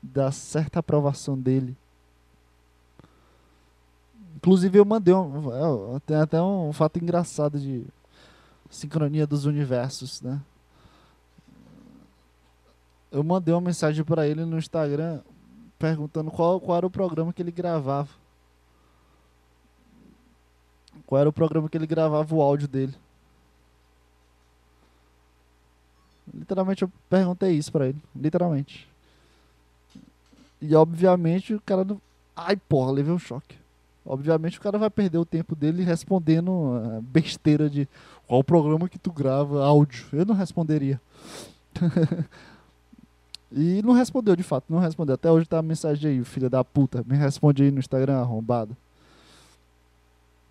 da 0.02 0.32
certa 0.32 0.80
aprovação 0.80 1.38
dele 1.38 1.76
Inclusive 4.40 4.78
eu 4.80 4.86
mandei 4.86 5.14
um, 5.14 6.00
tem 6.06 6.16
até 6.16 6.42
um 6.42 6.72
fato 6.72 6.98
engraçado 6.98 7.60
de 7.60 7.86
sincronia 8.70 9.28
dos 9.28 9.44
universos, 9.46 10.22
né? 10.22 10.40
Eu 13.12 13.22
mandei 13.22 13.54
uma 13.54 13.60
mensagem 13.60 14.02
para 14.02 14.26
ele 14.26 14.46
no 14.46 14.58
Instagram 14.58 15.20
perguntando 15.78 16.32
qual, 16.32 16.58
qual 16.62 16.78
era 16.78 16.88
o 16.88 16.90
programa 16.90 17.34
que 17.34 17.42
ele 17.42 17.52
gravava. 17.52 18.08
Qual 21.06 21.20
era 21.20 21.30
o 21.30 21.34
programa 21.34 21.70
que 21.70 21.78
ele 21.78 21.88
gravava 21.88 22.34
o 22.34 22.42
áudio 22.42 22.68
dele. 22.68 22.94
Literalmente 26.34 26.84
eu 26.84 26.92
perguntei 27.10 27.52
isso 27.52 27.72
para 27.72 27.88
ele, 27.88 27.98
literalmente. 28.16 28.88
E 30.62 30.76
obviamente 30.76 31.54
o 31.54 31.62
cara 31.62 31.84
não. 31.84 32.00
Ai, 32.36 32.56
porra, 32.56 32.92
levei 32.92 33.14
um 33.14 33.20
choque. 33.20 33.58
Obviamente 34.06 34.58
o 34.58 34.62
cara 34.62 34.78
vai 34.78 34.90
perder 34.90 35.18
o 35.18 35.26
tempo 35.26 35.56
dele 35.56 35.84
respondendo 35.84 36.50
uh, 36.50 37.02
besteira 37.02 37.70
de 37.70 37.88
qual 38.28 38.44
programa 38.44 38.90
que 38.90 39.00
tu 39.00 39.12
grava 39.12 39.64
áudio. 39.64 40.06
Eu 40.14 40.26
não 40.26 40.36
responderia. 40.36 41.00
e 43.52 43.82
não 43.84 43.94
respondeu 43.94 44.36
de 44.36 44.44
fato, 44.44 44.66
não 44.70 44.80
respondeu. 44.80 45.16
Até 45.16 45.32
hoje 45.32 45.48
tá 45.48 45.60
a 45.60 45.64
mensagem 45.64 46.12
aí, 46.12 46.24
filha 46.24 46.50
da 46.50 46.64
puta. 46.64 47.04
Me 47.08 47.16
responde 47.18 47.64
aí 47.64 47.72
no 47.72 47.80
Instagram, 47.80 48.18
arrombado. 48.20 48.76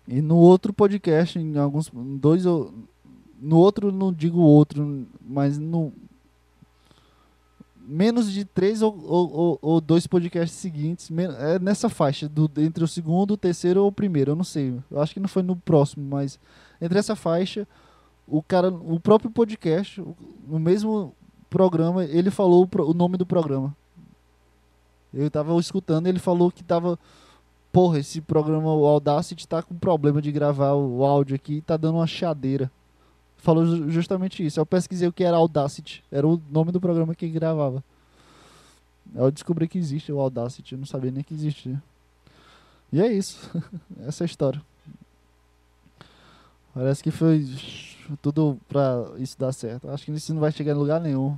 E 0.09 0.21
no 0.21 0.37
outro 0.37 0.73
podcast, 0.73 1.37
em 1.37 1.57
alguns. 1.57 1.89
Dois 2.19 2.43
No 2.43 3.57
outro, 3.57 3.91
não 3.91 4.11
digo 4.11 4.39
outro, 4.39 5.07
mas 5.21 5.57
no, 5.57 5.93
menos 7.89 8.31
de 8.31 8.45
três 8.45 8.83
ou, 8.83 8.95
ou, 9.03 9.59
ou, 9.61 9.81
dois 9.81 10.05
podcasts 10.05 10.59
seguintes, 10.59 11.09
é 11.39 11.57
nessa 11.57 11.89
faixa, 11.89 12.29
do, 12.29 12.49
entre 12.57 12.83
o 12.83 12.87
segundo, 12.87 13.31
o 13.31 13.37
terceiro 13.37 13.81
ou 13.81 13.87
o 13.87 13.91
primeiro, 13.91 14.31
eu 14.31 14.35
não 14.35 14.43
sei. 14.43 14.79
Eu 14.91 15.01
acho 15.01 15.13
que 15.13 15.19
não 15.19 15.27
foi 15.27 15.41
no 15.41 15.55
próximo, 15.55 16.05
mas 16.07 16.39
entre 16.79 16.99
essa 16.99 17.15
faixa, 17.15 17.67
o 18.27 18.43
cara, 18.43 18.69
o 18.69 18.99
próprio 18.99 19.31
podcast, 19.31 20.03
no 20.47 20.59
mesmo 20.59 21.15
programa, 21.49 22.05
ele 22.05 22.29
falou 22.29 22.67
o, 22.71 22.81
o 22.83 22.93
nome 22.93 23.17
do 23.17 23.25
programa. 23.25 23.75
Eu 25.11 25.31
tava 25.31 25.55
escutando, 25.59 26.05
ele 26.05 26.19
falou 26.19 26.51
que 26.51 26.63
tava. 26.63 26.99
Porra, 27.71 27.99
esse 27.99 28.19
programa, 28.21 28.73
o 28.73 28.85
Audacity, 28.85 29.47
tá 29.47 29.61
com 29.61 29.75
problema 29.75 30.21
de 30.21 30.31
gravar 30.31 30.73
o 30.73 31.05
áudio 31.05 31.35
aqui, 31.35 31.61
tá 31.61 31.77
dando 31.77 31.95
uma 31.95 32.07
chadeira 32.07 32.71
falou 33.39 33.89
justamente 33.89 34.45
isso. 34.45 34.59
Eu 34.59 34.65
pesquisei 34.65 35.07
o 35.07 35.13
que 35.13 35.23
era 35.23 35.37
Audacity, 35.37 36.03
era 36.11 36.27
o 36.27 36.41
nome 36.51 36.71
do 36.71 36.79
programa 36.79 37.15
que 37.15 37.27
gravava. 37.27 37.83
Eu 39.15 39.31
descobri 39.31 39.67
que 39.67 39.77
existe 39.77 40.11
o 40.11 40.19
Audacity, 40.19 40.73
eu 40.73 40.79
não 40.79 40.85
sabia 40.85 41.11
nem 41.11 41.23
que 41.23 41.33
existia. 41.33 41.81
E 42.91 43.01
é 43.01 43.11
isso, 43.11 43.49
essa 44.05 44.23
é 44.23 44.25
a 44.25 44.27
história. 44.27 44.61
Parece 46.73 47.01
que 47.01 47.11
foi 47.11 47.45
tudo 48.21 48.59
pra 48.67 49.05
isso 49.17 49.37
dar 49.37 49.51
certo. 49.51 49.89
Acho 49.89 50.05
que 50.05 50.11
isso 50.11 50.33
não 50.33 50.39
vai 50.39 50.51
chegar 50.51 50.73
em 50.73 50.77
lugar 50.77 51.01
nenhum. 51.01 51.37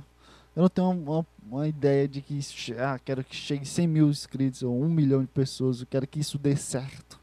Eu 0.54 0.62
não 0.62 0.68
tenho 0.68 0.90
uma, 0.90 1.26
uma 1.42 1.66
ideia 1.66 2.06
de 2.06 2.20
que 2.20 2.38
ah, 2.78 2.98
quero 2.98 3.24
que 3.24 3.34
chegue 3.34 3.64
100 3.64 3.86
mil 3.86 4.08
inscritos 4.10 4.62
ou 4.62 4.82
um 4.82 4.88
milhão 4.88 5.22
de 5.22 5.28
pessoas. 5.28 5.80
Eu 5.80 5.86
quero 5.86 6.06
que 6.06 6.20
isso 6.20 6.38
dê 6.38 6.54
certo. 6.56 7.18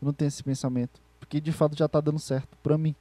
Eu 0.00 0.06
não 0.06 0.12
tenho 0.12 0.28
esse 0.28 0.42
pensamento. 0.42 1.00
Porque 1.18 1.40
de 1.40 1.50
fato 1.50 1.76
já 1.76 1.86
está 1.86 2.00
dando 2.00 2.18
certo 2.18 2.56
para 2.62 2.78
mim. 2.78 2.94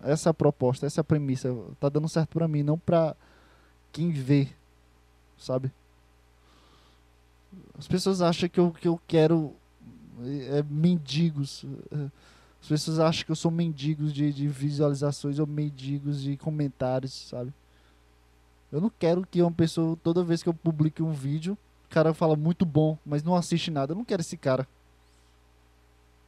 Essa 0.00 0.28
é 0.28 0.30
a 0.30 0.34
proposta, 0.34 0.86
essa 0.86 1.00
é 1.00 1.02
a 1.02 1.04
premissa. 1.04 1.54
Tá 1.78 1.88
dando 1.88 2.08
certo 2.08 2.30
para 2.30 2.48
mim, 2.48 2.62
não 2.62 2.78
para 2.78 3.14
quem 3.92 4.10
vê, 4.10 4.48
sabe? 5.36 5.70
As 7.78 7.86
pessoas 7.86 8.22
acham 8.22 8.48
que 8.48 8.58
eu, 8.58 8.70
que 8.70 8.88
eu 8.88 8.98
quero 9.06 9.54
é, 10.50 10.62
mendigos. 10.62 11.66
As 12.60 12.68
pessoas 12.68 12.98
acham 12.98 13.26
que 13.26 13.32
eu 13.32 13.36
sou 13.36 13.50
mendigos 13.50 14.12
de, 14.12 14.32
de 14.32 14.48
visualizações 14.48 15.38
ou 15.38 15.46
mendigos 15.46 16.22
de 16.22 16.36
comentários, 16.36 17.12
sabe? 17.28 17.52
Eu 18.72 18.80
não 18.80 18.90
quero 18.90 19.26
que 19.26 19.42
uma 19.42 19.52
pessoa, 19.52 19.98
toda 20.02 20.24
vez 20.24 20.42
que 20.42 20.48
eu 20.48 20.54
publique 20.54 21.02
um 21.02 21.12
vídeo, 21.12 21.58
o 21.84 21.88
cara 21.90 22.14
fala 22.14 22.34
muito 22.34 22.64
bom, 22.64 22.96
mas 23.04 23.22
não 23.22 23.36
assiste 23.36 23.70
nada. 23.70 23.92
Eu 23.92 23.96
não 23.96 24.04
quero 24.04 24.22
esse 24.22 24.36
cara. 24.36 24.66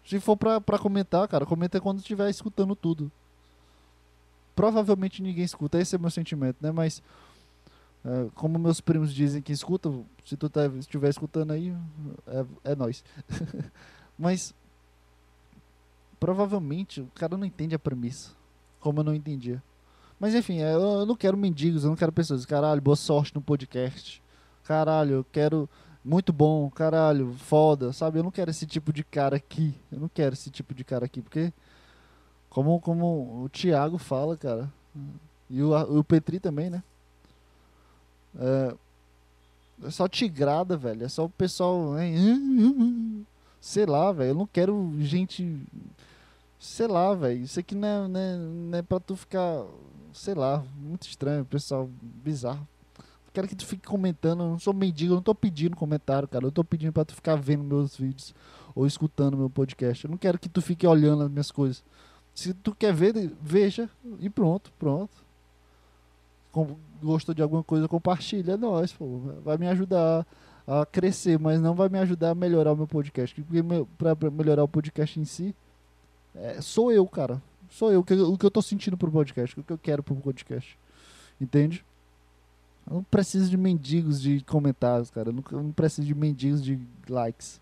Se 0.05 0.20
for 0.20 0.36
pra, 0.36 0.61
pra 0.61 0.78
comentar, 0.78 1.26
cara, 1.26 1.47
comenta 1.47 1.80
quando 1.80 2.01
estiver 2.01 2.28
escutando 2.28 2.76
tudo. 2.76 3.11
Provavelmente 4.55 5.22
ninguém 5.22 5.42
escuta, 5.42 5.80
esse 5.80 5.97
é 5.97 5.99
meu 5.99 6.11
sentimento, 6.11 6.59
né? 6.61 6.70
Mas, 6.70 7.03
é, 8.05 8.28
como 8.34 8.59
meus 8.59 8.78
primos 8.78 9.14
dizem 9.14 9.40
que 9.40 9.53
escutam, 9.53 10.05
se 10.26 10.36
tu 10.36 10.51
tá, 10.51 10.66
estiver 10.78 11.09
escutando 11.09 11.53
aí, 11.53 11.74
é, 12.26 12.72
é 12.72 12.74
nós. 12.74 13.03
Mas, 14.18 14.55
provavelmente, 16.20 17.01
o 17.01 17.07
cara 17.14 17.38
não 17.38 17.47
entende 17.47 17.74
a 17.74 17.78
premissa, 17.78 18.32
como 18.78 19.01
eu 19.01 19.05
não 19.05 19.14
entendia. 19.14 19.62
Mas, 20.25 20.35
enfim, 20.35 20.62
é, 20.62 20.72
eu, 20.72 21.05
não 21.05 21.14
quero 21.14 21.37
mendigos, 21.37 21.85
eu 21.85 21.91
não 21.91 21.97
quero 21.97 22.11
pessoas. 22.11 22.47
Caralho, 22.47 22.81
boa 22.81 22.97
sorte 22.97 23.35
no 23.35 23.43
podcast. 23.43 24.22
Caralho, 24.62 25.16
eu 25.16 25.27
quero 25.31 25.68
muito 26.03 26.33
bom, 26.33 26.70
caralho, 26.70 27.35
foda, 27.35 27.93
sabe? 27.93 28.18
Eu 28.18 28.22
não 28.22 28.31
quero 28.31 28.51
esse 28.51 28.64
tipo 28.64 28.91
de 28.91 29.05
cara 29.05 29.37
aqui. 29.37 29.75
Eu 29.93 30.01
não 30.01 30.09
quero 30.09 30.33
esse 30.33 30.51
tipo 30.51 30.72
de 30.72 30.83
cara 30.83 31.05
aqui, 31.05 31.20
porque 31.20 31.53
como, 32.49 32.81
como 32.81 33.45
o 33.45 33.51
Thiago 33.51 33.99
fala, 33.99 34.35
cara, 34.35 34.72
e 35.51 35.62
o, 35.62 35.99
o 35.99 36.03
Petri 36.03 36.41
também, 36.41 36.70
né? 36.70 36.83
É, 38.39 38.75
é 39.85 39.91
só 39.91 40.09
tigrada, 40.09 40.75
velho. 40.75 41.05
É 41.05 41.09
só 41.11 41.27
o 41.27 41.29
pessoal. 41.29 41.97
Sei 43.61 43.85
lá, 43.85 44.11
velho. 44.11 44.31
Eu 44.31 44.35
não 44.37 44.47
quero 44.47 44.91
gente. 45.01 45.61
Sei 46.59 46.87
lá, 46.87 47.12
velho. 47.14 47.43
Isso 47.43 47.61
aqui 47.61 47.75
não 47.75 47.87
é, 47.87 48.09
não, 48.09 48.20
é, 48.20 48.37
não 48.39 48.79
é 48.79 48.81
pra 48.81 48.99
tu 48.99 49.14
ficar. 49.16 49.66
Sei 50.15 50.35
lá, 50.35 50.65
muito 50.77 51.07
estranho, 51.07 51.45
pessoal. 51.45 51.91
Bizarro 52.25 52.67
quero 53.35 53.49
que 53.49 53.57
tu 53.57 53.67
fique 53.67 53.87
comentando. 53.87 54.45
Eu 54.45 54.51
não 54.51 54.59
sou 54.59 54.73
mendigo, 54.73 55.12
eu 55.12 55.17
não 55.17 55.23
tô 55.23 55.35
pedindo 55.35 55.77
comentário, 55.77 56.29
cara. 56.29 56.47
Eu 56.47 56.53
tô 56.53 56.62
pedindo 56.62 56.93
pra 56.93 57.05
tu 57.05 57.15
ficar 57.15 57.35
vendo 57.35 57.65
meus 57.65 57.97
vídeos 57.97 58.33
ou 58.75 58.87
escutando 58.87 59.37
meu 59.37 59.51
podcast. 59.51 60.05
Eu 60.05 60.11
não 60.12 60.17
quero 60.17 60.39
que 60.39 60.49
tu 60.49 60.62
fique 60.62 60.87
olhando 60.87 61.25
as 61.25 61.31
minhas 61.31 61.51
coisas. 61.51 61.83
Se 62.35 62.55
tu 62.55 62.75
quer 62.75 62.95
ver, 62.95 63.33
veja 63.43 63.91
e 64.21 64.31
pronto, 64.31 64.73
pronto. 64.79 65.12
Gostou 67.03 67.35
de 67.35 67.43
alguma 67.43 67.65
coisa, 67.65 67.89
compartilha. 67.89 68.53
É 68.53 68.57
nóis, 68.57 68.93
pô. 68.93 69.19
Vai 69.45 69.59
me 69.59 69.67
ajudar 69.67 70.25
a 70.67 70.87
crescer, 70.87 71.39
mas 71.39 71.61
não 71.61 71.75
vai 71.75 71.89
me 71.89 71.99
ajudar 71.99 72.31
a 72.31 72.35
melhorar 72.35 72.73
o 72.73 72.77
meu 72.77 72.87
podcast. 72.87 73.43
Porque 73.43 73.62
pra, 73.99 74.15
pra 74.15 74.31
melhorar 74.31 74.62
o 74.62 74.69
podcast 74.69 75.19
em 75.19 75.25
si, 75.25 75.55
é, 76.35 76.61
sou 76.61 76.93
eu, 76.93 77.07
cara. 77.07 77.43
Sou 77.75 77.91
eu. 77.91 78.01
O 78.01 78.05
que, 78.05 78.14
o 78.14 78.39
que 78.39 78.47
eu 78.47 78.51
tô 78.53 78.62
sentindo 78.62 78.97
pro 78.97 79.11
podcast, 79.11 79.59
o 79.59 79.64
que 79.64 79.72
eu 79.72 79.79
quero 79.79 80.01
pro 80.01 80.14
podcast. 80.14 80.79
Entende? 81.41 81.85
Eu 82.87 82.95
não 82.95 83.03
preciso 83.03 83.51
de 83.51 83.57
mendigos 83.57 84.22
de 84.22 84.41
comentários, 84.45 85.11
cara. 85.11 85.31
Eu 85.31 85.33
não, 85.33 85.45
eu 85.51 85.61
não 85.61 85.72
preciso 85.72 86.07
de 86.07 86.14
mendigos 86.14 86.62
de 86.62 86.79
likes. 87.09 87.61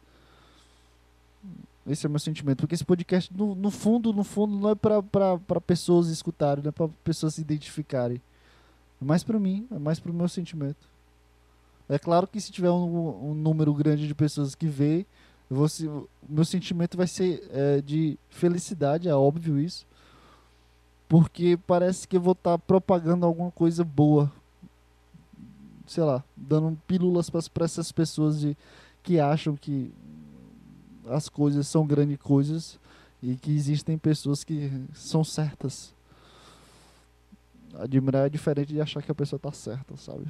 Esse 1.87 2.05
é 2.05 2.09
o 2.09 2.11
meu 2.11 2.19
sentimento. 2.19 2.59
Porque 2.59 2.75
esse 2.75 2.85
podcast, 2.85 3.35
no, 3.35 3.55
no 3.55 3.71
fundo, 3.71 4.13
no 4.13 4.23
fundo, 4.23 4.55
não 4.55 4.69
é 4.69 4.75
para 4.75 5.61
pessoas 5.67 6.09
escutarem, 6.09 6.63
não 6.63 6.69
é 6.69 6.73
para 6.73 6.89
pessoas 7.03 7.37
se 7.37 7.41
identificarem. 7.41 8.21
É 9.01 9.05
mais 9.07 9.25
para 9.25 9.41
mim, 9.41 9.67
é 9.71 9.79
mais 9.79 9.99
para 9.99 10.11
o 10.11 10.15
meu 10.15 10.29
sentimento. 10.29 10.87
É 11.89 11.99
claro 11.99 12.27
que 12.27 12.39
se 12.39 12.53
tiver 12.53 12.71
um, 12.71 13.31
um 13.31 13.35
número 13.35 13.73
grande 13.73 14.07
de 14.07 14.15
pessoas 14.15 14.55
que 14.55 14.67
vê, 14.67 15.07
o 15.51 16.07
meu 16.29 16.45
sentimento 16.45 16.99
vai 16.99 17.07
ser 17.07 17.49
é, 17.51 17.81
de 17.81 18.19
felicidade, 18.29 19.09
é 19.09 19.15
óbvio 19.15 19.59
isso. 19.59 19.87
Porque 21.13 21.59
parece 21.67 22.09
que 22.09 22.17
eu 22.17 22.21
vou 22.21 22.33
estar 22.33 22.53
tá 22.53 22.59
propagando 22.59 23.27
alguma 23.27 23.51
coisa 23.51 23.85
boa 23.85 24.33
sei 25.93 26.05
lá, 26.05 26.25
dando 26.35 26.79
pílulas 26.87 27.29
para 27.29 27.65
essas 27.65 27.93
pessoas 27.93 28.41
de, 28.41 28.57
que 29.03 29.21
acham 29.21 29.55
que 29.55 29.93
as 31.07 31.29
coisas 31.29 31.67
são 31.69 31.87
grandes 31.87 32.19
coisas 32.19 32.79
e 33.23 33.37
que 33.37 33.53
existem 33.53 33.99
pessoas 33.99 34.43
que 34.43 34.71
são 34.95 35.23
certas. 35.23 35.95
Admirar 37.75 38.27
é 38.27 38.31
diferente 38.31 38.73
de 38.73 38.81
achar 38.81 39.03
que 39.03 39.11
a 39.11 39.15
pessoa 39.15 39.39
tá 39.39 39.53
certa, 39.53 39.97
sabe? 39.97 40.27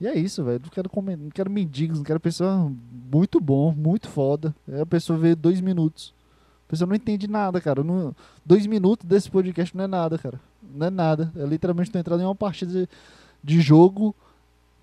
E 0.00 0.06
é 0.06 0.18
isso, 0.18 0.42
velho. 0.42 0.60
Não 0.62 0.70
quero 0.70 0.88
comer, 0.88 1.16
não 1.16 1.30
quero 1.30 1.50
mendigos, 1.50 1.98
não 1.98 2.04
quero 2.04 2.18
pessoa 2.18 2.72
muito 3.12 3.40
bom, 3.40 3.72
muito 3.72 4.08
foda. 4.08 4.54
É 4.66 4.80
a 4.80 4.86
pessoa 4.86 5.18
vê 5.18 5.34
dois 5.34 5.60
minutos. 5.60 6.14
Pessoa 6.70 6.86
não 6.86 6.94
entende 6.94 7.26
nada, 7.26 7.60
cara. 7.60 7.82
Não, 7.82 8.14
dois 8.46 8.64
minutos 8.64 9.04
desse 9.04 9.28
podcast 9.28 9.76
não 9.76 9.82
é 9.82 9.86
nada, 9.88 10.16
cara. 10.16 10.40
Não 10.62 10.86
é 10.86 10.90
nada. 10.90 11.32
É 11.34 11.44
literalmente 11.44 11.90
tu 11.90 11.98
entrando 11.98 12.20
em 12.20 12.24
uma 12.24 12.34
partida 12.34 12.72
de, 12.72 12.88
de 13.42 13.60
jogo 13.60 14.14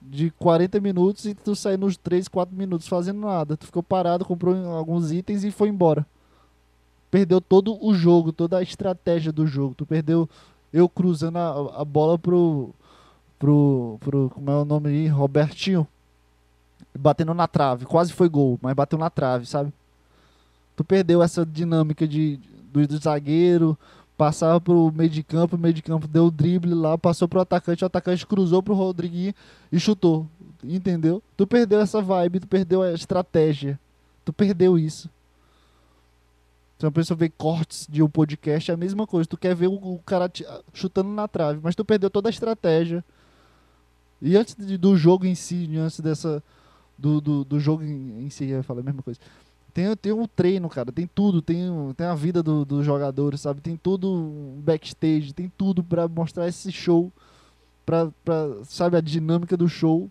de 0.01 0.29
40 0.31 0.81
minutos 0.81 1.23
e 1.23 1.33
tu 1.33 1.55
saiu 1.55 1.77
nos 1.77 1.95
3, 1.95 2.27
4 2.27 2.53
minutos 2.53 2.89
fazendo 2.89 3.21
nada. 3.21 3.55
Tu 3.55 3.67
ficou 3.67 3.81
parado, 3.81 4.25
comprou 4.25 4.53
alguns 4.67 5.13
itens 5.13 5.45
e 5.45 5.49
foi 5.49 5.69
embora. 5.69 6.05
Perdeu 7.09 7.39
todo 7.39 7.81
o 7.81 7.93
jogo, 7.93 8.33
toda 8.33 8.57
a 8.57 8.61
estratégia 8.61 9.31
do 9.31 9.47
jogo. 9.47 9.73
Tu 9.73 9.85
perdeu 9.85 10.29
eu 10.73 10.89
cruzando 10.89 11.38
a, 11.38 11.81
a 11.81 11.85
bola 11.85 12.19
pro, 12.19 12.75
pro, 13.39 13.97
pro. 14.01 14.29
Como 14.31 14.51
é 14.51 14.55
o 14.57 14.65
nome 14.65 14.89
aí? 14.89 15.07
Robertinho. 15.07 15.88
Batendo 16.93 17.33
na 17.33 17.47
trave. 17.47 17.85
Quase 17.85 18.11
foi 18.11 18.27
gol, 18.27 18.59
mas 18.61 18.73
bateu 18.73 18.99
na 18.99 19.09
trave, 19.09 19.45
sabe? 19.45 19.71
Tu 20.78 20.84
perdeu 20.84 21.23
essa 21.23 21.43
dinâmica 21.43 22.07
de, 22.07 22.39
do, 22.71 22.88
do 22.88 22.97
zagueiro, 22.99 23.75
passava 24.15 24.61
pro 24.61 24.93
meio 24.95 25.09
de 25.09 25.23
campo, 25.23 25.55
o 25.55 25.59
meio 25.59 25.73
de 25.73 25.82
campo 25.82 26.07
deu 26.07 26.28
o 26.28 26.32
drible 26.32 26.75
lá, 26.75 26.95
passou 26.95 27.28
pro 27.28 27.41
atacante, 27.41 27.84
o 27.84 27.88
atacante 27.88 28.28
cruzou 28.28 28.61
pro 28.61 28.75
Rodriguinho 28.75 29.34
e 29.71 29.80
chutou. 29.80 30.28
Entendeu? 30.63 31.21
Tu 31.36 31.47
perdeu 31.47 31.82
essa 31.82 31.99
vibe, 31.99 32.41
tu 32.41 32.47
perdeu 32.47 32.84
a 32.84 32.93
estratégia. 32.93 33.80
Tu 34.23 34.32
perdeu 34.32 34.78
isso. 34.78 35.09
Se 36.78 36.86
uma 36.86 36.91
pessoa 36.91 37.17
vê 37.17 37.28
cortes 37.28 37.88
de 37.89 38.03
um 38.03 38.09
podcast, 38.09 38.69
é 38.69 38.75
a 38.75 38.78
mesma 38.78 39.07
coisa. 39.07 39.28
Tu 39.28 39.36
quer 39.36 39.55
ver 39.55 39.67
o, 39.67 39.99
cara 40.05 40.32
chutando 40.75 41.09
na 41.09 41.28
trave, 41.28 41.59
mas 41.63 41.75
tu 41.75 41.84
perdeu 41.84 42.11
toda 42.11 42.30
a 42.30 42.32
estratégia. 42.32 43.03
E 44.21 44.38
antes 44.38 44.53
do 44.53 44.95
jogo 44.95 45.25
em 45.25 45.34
si, 45.34 45.75
antes 45.75 45.99
dessa. 46.01 46.43
Do, 46.95 47.21
do, 47.21 47.43
do 47.43 47.59
jogo 47.59 47.84
em, 47.84 48.25
em 48.25 48.30
si, 48.32 48.45
eu 48.45 48.57
ia 48.57 48.63
falar 48.63 48.82
a 48.82 48.84
mesma 48.84 49.03
coisa 49.03 49.19
tem, 49.78 49.95
tem 49.95 50.11
um 50.11 50.25
treino, 50.25 50.67
cara, 50.67 50.91
tem 50.91 51.05
tudo, 51.05 51.39
tem, 51.39 51.69
tem 51.95 52.07
a 52.07 52.15
vida 52.15 52.41
dos 52.41 52.65
do 52.65 52.84
jogadores, 52.84 53.41
sabe? 53.41 53.61
Tem 53.61 53.78
tudo 53.78 54.55
backstage, 54.63 55.34
tem 55.34 55.53
tudo 55.55 55.84
para 55.84 56.07
mostrar 56.07 56.47
esse 56.47 56.71
show, 56.71 57.11
pra, 57.86 58.09
pra, 58.25 58.63
sabe, 58.63 58.97
a 58.97 59.01
dinâmica 59.01 59.55
do 59.55 59.69
show. 59.69 60.09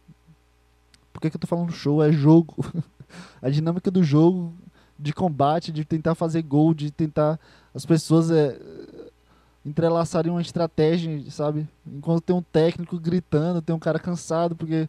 Por 1.13 1.21
que, 1.21 1.31
que 1.31 1.37
eu 1.37 1.41
tô 1.41 1.49
falando 1.49 1.73
show? 1.73 2.01
É 2.01 2.13
jogo. 2.13 2.55
a 3.43 3.51
dinâmica 3.51 3.91
do 3.91 4.05
jogo, 4.05 4.55
de 4.97 5.13
combate, 5.13 5.73
de 5.73 5.85
tentar 5.85 6.15
fazer 6.15 6.43
gol, 6.43 6.73
de 6.73 6.93
tentar 6.93 7.37
as 7.75 7.85
pessoas 7.85 8.31
é, 8.31 8.57
entrelaçarem 9.65 10.31
uma 10.31 10.41
estratégia, 10.41 11.29
sabe? 11.29 11.67
Enquanto 11.85 12.23
tem 12.23 12.37
um 12.37 12.43
técnico 12.43 13.01
gritando, 13.01 13.61
tem 13.61 13.75
um 13.75 13.81
cara 13.81 13.99
cansado, 13.99 14.55
porque 14.55 14.89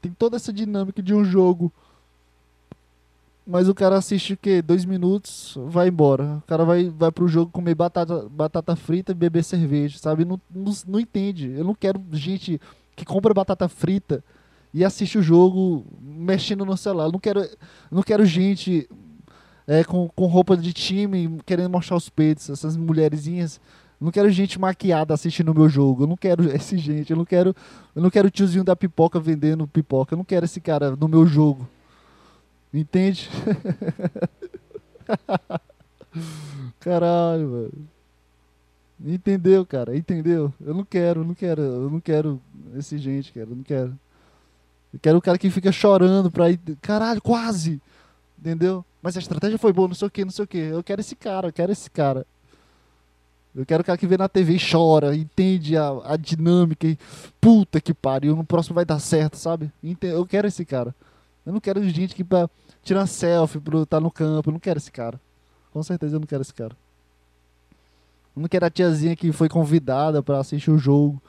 tem 0.00 0.12
toda 0.12 0.36
essa 0.36 0.50
dinâmica 0.50 1.02
de 1.02 1.12
um 1.12 1.22
jogo 1.22 1.70
mas 3.46 3.68
o 3.68 3.74
cara 3.74 3.96
assiste 3.96 4.34
o 4.34 4.36
quê? 4.36 4.62
Dois 4.62 4.84
minutos, 4.84 5.58
vai 5.66 5.88
embora. 5.88 6.36
O 6.38 6.46
cara 6.46 6.64
vai, 6.64 6.88
vai 6.88 7.10
pro 7.10 7.26
jogo 7.26 7.50
comer 7.50 7.74
batata, 7.74 8.28
batata 8.28 8.76
frita 8.76 9.12
e 9.12 9.14
beber 9.14 9.42
cerveja, 9.42 9.98
sabe? 9.98 10.24
Não, 10.24 10.40
não, 10.48 10.72
não 10.86 11.00
entende. 11.00 11.50
Eu 11.50 11.64
não 11.64 11.74
quero 11.74 12.00
gente 12.12 12.60
que 12.94 13.04
compra 13.04 13.34
batata 13.34 13.68
frita 13.68 14.22
e 14.72 14.84
assiste 14.84 15.18
o 15.18 15.22
jogo 15.22 15.84
mexendo 16.00 16.64
no 16.64 16.76
celular. 16.76 17.06
Eu 17.06 17.12
não 17.12 17.18
quero, 17.18 17.48
não 17.90 18.02
quero 18.02 18.24
gente 18.24 18.88
é, 19.66 19.82
com, 19.82 20.08
com 20.08 20.26
roupa 20.26 20.56
de 20.56 20.72
time 20.72 21.38
querendo 21.44 21.70
mostrar 21.70 21.96
os 21.96 22.08
peitos, 22.08 22.48
essas 22.48 22.76
mulherzinhas. 22.76 23.60
Eu 24.00 24.04
não 24.04 24.12
quero 24.12 24.30
gente 24.30 24.58
maquiada 24.58 25.14
assistindo 25.14 25.50
o 25.50 25.54
meu 25.54 25.68
jogo. 25.68 26.04
Eu 26.04 26.06
não 26.06 26.16
quero 26.16 26.48
esse 26.54 26.78
gente. 26.78 27.10
Eu 27.10 27.16
não 27.16 27.24
quero, 27.24 27.54
eu 27.94 28.02
não 28.02 28.10
quero 28.10 28.28
o 28.28 28.30
tiozinho 28.30 28.64
da 28.64 28.76
pipoca 28.76 29.18
vendendo 29.18 29.66
pipoca. 29.66 30.14
Eu 30.14 30.18
não 30.18 30.24
quero 30.24 30.44
esse 30.44 30.60
cara 30.60 30.94
no 30.94 31.08
meu 31.08 31.26
jogo. 31.26 31.68
Entende? 32.72 33.28
Caralho, 36.80 37.50
velho. 37.50 37.88
Entendeu, 39.04 39.66
cara? 39.66 39.96
Entendeu? 39.96 40.52
Eu 40.60 40.74
não 40.74 40.84
quero, 40.84 41.24
não 41.24 41.34
quero, 41.34 41.60
eu 41.60 41.90
não 41.90 42.00
quero 42.00 42.40
esse 42.76 42.98
gente, 42.98 43.32
cara, 43.32 43.48
eu 43.50 43.56
não 43.56 43.62
quero. 43.62 43.98
Eu 44.92 45.00
quero 45.00 45.18
o 45.18 45.22
cara 45.22 45.38
que 45.38 45.50
fica 45.50 45.72
chorando 45.72 46.30
pra 46.30 46.50
ir. 46.50 46.60
Caralho, 46.80 47.20
quase! 47.20 47.80
Entendeu? 48.38 48.84
Mas 49.02 49.16
a 49.16 49.20
estratégia 49.20 49.58
foi 49.58 49.72
boa, 49.72 49.88
não 49.88 49.94
sei 49.94 50.06
o 50.06 50.10
que, 50.10 50.24
não 50.24 50.30
sei 50.30 50.44
o 50.44 50.48
que. 50.48 50.58
Eu 50.58 50.82
quero 50.82 51.00
esse 51.00 51.16
cara, 51.16 51.48
eu 51.48 51.52
quero 51.52 51.72
esse 51.72 51.90
cara. 51.90 52.26
Eu 53.54 53.66
quero 53.66 53.82
o 53.82 53.84
cara 53.84 53.98
que 53.98 54.06
vê 54.06 54.16
na 54.16 54.28
TV 54.28 54.54
e 54.54 54.70
chora, 54.70 55.14
entende 55.14 55.76
a, 55.76 55.88
a 56.04 56.16
dinâmica 56.16 56.86
e. 56.86 56.98
Puta 57.40 57.80
que 57.80 57.92
pariu, 57.92 58.36
no 58.36 58.44
próximo 58.44 58.74
vai 58.74 58.84
dar 58.84 58.98
certo, 58.98 59.36
sabe? 59.36 59.70
Eu 60.00 60.24
quero 60.24 60.46
esse 60.46 60.64
cara. 60.64 60.94
Eu 61.44 61.52
não 61.52 61.60
quero 61.60 61.82
gente 61.88 62.14
que 62.14 62.22
pra 62.22 62.48
tirar 62.82 63.06
selfie, 63.06 63.60
pra 63.60 63.82
estar 63.82 63.96
tá 63.96 64.00
no 64.00 64.10
campo. 64.10 64.50
Eu 64.50 64.52
não 64.52 64.60
quero 64.60 64.78
esse 64.78 64.90
cara. 64.90 65.20
Com 65.72 65.82
certeza 65.82 66.16
eu 66.16 66.20
não 66.20 66.26
quero 66.26 66.42
esse 66.42 66.54
cara. 66.54 66.76
Eu 68.36 68.42
não 68.42 68.48
quero 68.48 68.64
a 68.64 68.70
tiazinha 68.70 69.14
que 69.14 69.32
foi 69.32 69.48
convidada 69.48 70.22
pra 70.22 70.38
assistir 70.38 70.70
o 70.70 70.78
jogo. 70.78 71.20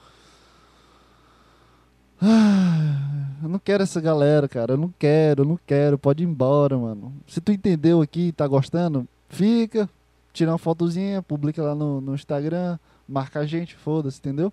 Ah, 2.22 3.38
Eu 3.44 3.50
não 3.50 3.60
quero 3.60 3.84
essa 3.84 4.00
galera, 4.00 4.48
cara. 4.48 4.74
Eu 4.74 4.78
não 4.78 4.94
quero, 4.98 5.42
eu 5.42 5.46
não 5.46 5.60
quero. 5.68 5.98
Pode 5.98 6.24
ir 6.24 6.28
embora, 6.28 6.78
mano. 6.78 7.14
Se 7.28 7.42
tu 7.42 7.52
entendeu 7.52 8.02
aqui 8.02 8.32
tá 8.32 8.48
gostando, 8.48 9.06
fica. 9.28 9.90
Tira 10.32 10.52
uma 10.52 10.58
fotozinha, 10.58 11.22
publica 11.22 11.62
lá 11.62 11.76
no, 11.76 12.02
no 12.02 12.16
Instagram, 12.16 12.80
marca 13.08 13.42
a 13.42 13.46
gente, 13.46 13.76
foda-se, 13.76 14.18
entendeu? 14.18 14.52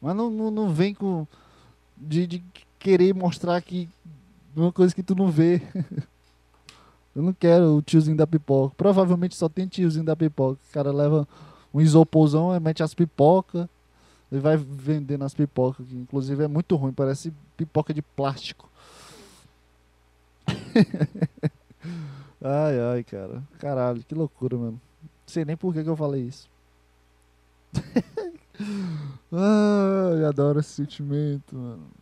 Mas 0.00 0.16
não, 0.16 0.30
não, 0.30 0.50
não 0.50 0.68
vem 0.72 0.94
com. 0.94 1.26
De, 1.96 2.26
de 2.26 2.44
querer 2.78 3.14
mostrar 3.14 3.60
que. 3.60 3.88
Uma 4.54 4.72
coisa 4.72 4.94
que 4.94 5.02
tu 5.02 5.14
não 5.14 5.30
vê. 5.30 5.62
eu 7.14 7.22
não 7.22 7.32
quero 7.32 7.76
o 7.76 7.82
tiozinho 7.82 8.16
da 8.16 8.26
pipoca. 8.26 8.74
Provavelmente 8.76 9.34
só 9.34 9.48
tem 9.48 9.66
tiozinho 9.66 10.04
da 10.04 10.16
pipoca. 10.16 10.60
O 10.70 10.72
cara 10.72 10.92
leva 10.92 11.26
um 11.72 11.80
isoporzão, 11.80 12.58
mete 12.60 12.82
as 12.82 12.94
pipocas. 12.94 13.66
Ele 14.30 14.40
vai 14.40 14.56
vendendo 14.56 15.24
as 15.24 15.34
pipocas, 15.34 15.86
que 15.86 15.94
inclusive 15.94 16.44
é 16.44 16.48
muito 16.48 16.74
ruim, 16.74 16.92
parece 16.92 17.32
pipoca 17.54 17.92
de 17.92 18.00
plástico. 18.00 18.66
ai, 22.40 22.80
ai, 22.80 23.04
cara. 23.04 23.42
Caralho, 23.58 24.02
que 24.02 24.14
loucura, 24.14 24.56
mano. 24.56 24.72
Não 24.72 24.80
sei 25.26 25.44
nem 25.44 25.54
por 25.56 25.74
que, 25.74 25.84
que 25.84 25.88
eu 25.88 25.96
falei 25.96 26.22
isso. 26.22 26.48
ai, 29.32 30.24
adoro 30.24 30.60
esse 30.60 30.70
sentimento, 30.70 31.54
mano. 31.54 32.01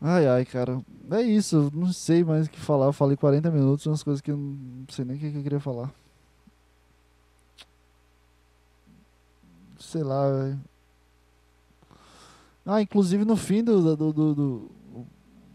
Ai, 0.00 0.26
ai, 0.28 0.44
cara. 0.44 0.80
É 1.10 1.22
isso, 1.22 1.70
não 1.74 1.92
sei 1.92 2.22
mais 2.22 2.46
o 2.46 2.50
que 2.50 2.60
falar. 2.60 2.86
Eu 2.86 2.92
falei 2.92 3.16
40 3.16 3.50
minutos, 3.50 3.86
umas 3.86 4.02
coisas 4.02 4.20
que 4.20 4.30
eu 4.30 4.36
não 4.36 4.86
sei 4.90 5.04
nem 5.04 5.16
o 5.16 5.18
que, 5.20 5.26
eu 5.26 5.42
queria 5.42 5.60
falar. 5.60 5.92
Sei 9.78 10.02
lá, 10.02 10.30
velho. 10.30 10.60
Ah, 12.66 12.82
inclusive 12.82 13.24
no 13.24 13.36
fim 13.36 13.64
do, 13.64 13.96
do, 13.96 14.12
do, 14.12 14.34
do- 14.34 14.70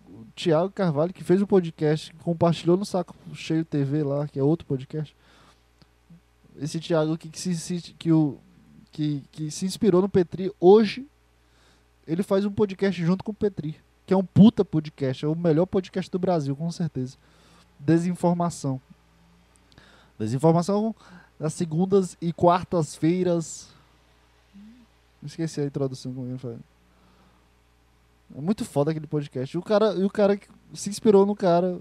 o 0.10 0.26
Thiago 0.36 0.72
Carvalho, 0.72 1.14
que 1.14 1.24
fez 1.24 1.42
o 1.42 1.48
podcast, 1.48 2.14
compartilhou 2.24 2.76
no 2.76 2.86
Saco 2.86 3.14
Cheio 3.36 3.64
TV 3.64 4.04
lá, 4.04 4.28
que 4.28 4.40
é 4.40 4.44
outro 4.44 4.66
podcast. 4.66 5.16
Esse 6.58 6.80
Thiago 6.80 7.18
que, 7.18 7.30
que, 7.30 7.40
se- 7.40 7.94
que, 8.00 8.12
o, 8.12 8.40
que, 8.92 9.24
que 9.32 9.52
se 9.52 9.66
inspirou 9.66 10.02
no 10.02 10.10
Petri, 10.10 10.52
hoje 10.60 11.06
ele 12.08 12.24
faz 12.24 12.46
um 12.46 12.52
podcast 12.52 13.04
junto 13.04 13.24
com 13.24 13.32
o 13.32 13.36
Petri, 13.36 13.76
que 14.06 14.14
é 14.14 14.18
um 14.18 14.24
puta 14.24 14.66
podcast, 14.66 15.24
é 15.24 15.28
o 15.28 15.36
melhor 15.36 15.66
podcast 15.66 16.10
do 16.12 16.20
Brasil, 16.20 16.56
com 16.56 16.70
certeza. 16.72 17.18
Desinformação. 17.80 18.82
Desinformação 20.20 20.96
das 21.40 21.54
segundas 21.54 22.18
e 22.22 22.32
quartas-feiras. 22.32 23.70
Esqueci 25.24 25.62
a 25.62 25.66
introdução 25.66 26.14
como 26.14 26.30
eu 26.30 26.38
falei. 26.38 26.60
É 28.36 28.42
muito 28.42 28.66
foda 28.66 28.92
aquele 28.92 29.08
podcast. 29.08 29.56
E 29.56 29.60
o 29.60 29.62
cara, 29.62 29.92
o 30.06 30.10
cara 30.10 30.40
se 30.74 30.90
inspirou 30.90 31.26
no 31.26 31.36
cara, 31.36 31.80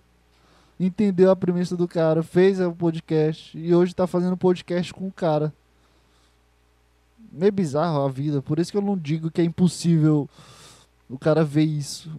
entendeu 0.79 1.31
a 1.31 1.37
premissa 1.37 1.77
do 1.77 1.89
cara, 1.89 2.23
fez 2.23 2.61
o 2.61 2.73
podcast 2.73 3.57
e 3.57 3.75
hoje 3.75 3.95
tá 3.95 4.07
fazendo 4.07 4.37
podcast 4.37 4.93
com 4.93 5.07
o 5.07 5.13
cara. 5.13 5.53
Meio 7.33 7.53
bizarro 7.53 8.05
a 8.05 8.09
vida, 8.09 8.43
por 8.43 8.59
isso 8.59 8.71
que 8.71 8.77
eu 8.77 8.83
não 8.83 8.97
digo 8.97 9.31
que 9.31 9.41
é 9.41 9.45
impossível 9.45 10.29
o 11.13 11.19
cara 11.19 11.45
ver 11.45 11.65
isso. 11.65 12.11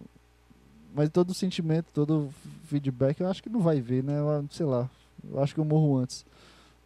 Mas 0.93 1.09
todo 1.09 1.33
sentimento, 1.33 1.87
todo 1.93 2.29
feedback, 2.65 3.19
eu 3.19 3.27
acho 3.27 3.41
que 3.41 3.49
não 3.49 3.59
vai 3.59 3.81
ver, 3.81 4.03
né? 4.03 4.19
Eu, 4.19 4.45
sei 4.51 4.65
lá, 4.65 4.89
eu 5.29 5.41
acho 5.41 5.53
que 5.53 5.59
eu 5.59 5.65
morro 5.65 5.97
antes. 5.97 6.25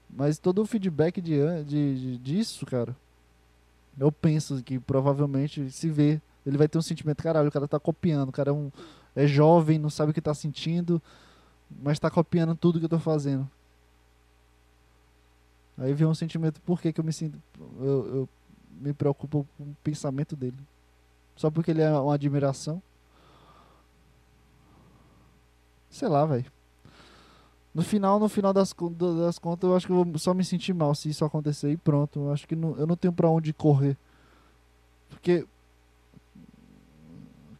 Mas 0.10 0.40
todo 0.40 0.62
o 0.62 0.66
feedback 0.66 1.22
de, 1.22 1.38
de, 1.66 1.96
de- 2.00 2.18
disso, 2.20 2.66
cara, 2.66 2.96
eu 3.98 4.12
penso 4.12 4.62
que 4.64 4.80
provavelmente 4.80 5.70
se 5.72 5.90
vê, 5.90 6.22
ele 6.46 6.58
vai 6.58 6.68
ter 6.68 6.78
um 6.78 6.82
sentimento, 6.82 7.24
caralho, 7.24 7.50
o 7.50 7.52
cara 7.52 7.68
tá 7.68 7.80
copiando, 7.80 8.30
o 8.30 8.32
cara 8.32 8.52
é, 8.52 8.54
um, 8.54 8.72
é 9.16 9.28
jovem, 9.28 9.80
não 9.80 9.90
sabe 9.90 10.12
o 10.12 10.14
que 10.14 10.22
tá 10.22 10.34
sentindo, 10.34 11.02
mas 11.84 12.00
tá 12.00 12.10
copiando 12.12 12.56
tudo 12.56 12.80
que 12.80 12.86
eu 12.86 12.90
tô 12.90 13.00
fazendo. 13.00 13.50
Aí 15.78 15.94
vem 15.94 16.08
um 16.08 16.16
sentimento, 16.16 16.60
por 16.62 16.82
que, 16.82 16.92
que 16.92 17.00
eu 17.00 17.04
me 17.06 17.14
sinto. 17.14 17.40
Eu, 17.80 18.16
eu 18.16 18.30
me 18.82 18.94
preocupo 18.94 19.48
com 19.58 19.64
o 19.64 19.76
pensamento 19.84 20.36
dele. 20.36 20.58
Só 21.38 21.50
porque 21.50 21.72
ele 21.72 21.82
é 21.82 21.90
uma 21.92 22.16
admiração. 22.16 22.82
Sei 25.90 26.08
lá, 26.08 26.26
velho. 26.26 26.46
No 27.74 27.84
final, 27.84 28.20
no 28.20 28.28
final 28.28 28.52
das, 28.52 28.74
das 29.20 29.38
contas, 29.40 29.70
eu 29.70 29.76
acho 29.76 29.86
que 29.86 29.94
eu 29.94 30.04
vou 30.04 30.18
só 30.18 30.34
me 30.34 30.44
sentir 30.44 30.74
mal 30.74 30.94
se 30.96 31.10
isso 31.10 31.24
acontecer 31.24 31.72
e 31.72 31.78
pronto. 31.78 32.20
Eu 32.20 32.32
acho 32.34 32.48
que 32.48 32.56
não- 32.56 32.76
eu 32.76 32.88
não 32.88 32.98
tenho 32.98 33.14
pra 33.14 33.30
onde 33.30 33.54
correr. 33.54 33.96
Porque, 35.10 35.46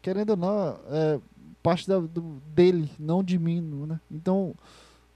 querendo 0.02 0.32
ou 0.32 0.38
não, 0.38 0.80
é 0.90 1.20
parte 1.62 1.88
da- 1.88 2.00
do, 2.00 2.42
dele, 2.56 2.90
não 2.98 3.24
de 3.24 3.38
mim, 3.38 3.62
né? 3.62 4.00
Então, 4.10 4.56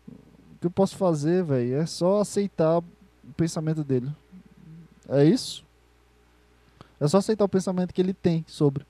o 0.07 0.57
que 0.59 0.68
eu 0.68 0.72
posso 0.72 0.95
fazer, 0.95 1.43
velho, 1.43 1.76
é 1.76 1.86
só 1.88 2.22
aceitar 2.22 2.78
o 2.80 2.84
pensamento 3.36 3.84
dele. 3.84 4.12
É 5.09 5.24
isso? 5.26 5.66
É 7.02 7.08
só 7.08 7.18
aceitar 7.18 7.43
o 7.43 7.49
pensamento 7.49 7.93
que 7.93 7.99
ele 7.99 8.14
tem 8.14 8.45
sobre. 8.47 8.86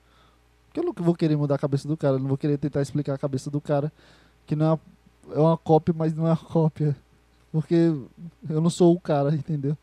Porque 0.66 0.80
eu 0.80 0.84
não 0.84 0.92
vou 0.92 1.14
querer 1.14 1.34
mudar 1.34 1.54
a 1.54 1.58
cabeça 1.58 1.88
do 1.88 1.96
cara, 1.96 2.16
eu 2.16 2.18
não 2.20 2.28
vou 2.28 2.36
querer 2.36 2.58
tentar 2.58 2.82
explicar 2.82 3.14
a 3.14 3.18
cabeça 3.18 3.50
do 3.50 3.58
cara, 3.58 3.90
que 4.46 4.54
não 4.54 4.66
é 4.66 4.68
uma, 4.68 4.80
é 5.34 5.38
uma 5.38 5.56
cópia, 5.56 5.94
mas 5.96 6.14
não 6.14 6.26
é 6.26 6.30
uma 6.30 6.36
cópia. 6.36 6.94
Porque 7.50 7.74
eu 8.48 8.60
não 8.60 8.68
sou 8.68 8.94
o 8.94 9.00
cara, 9.00 9.32
entendeu? 9.34 9.76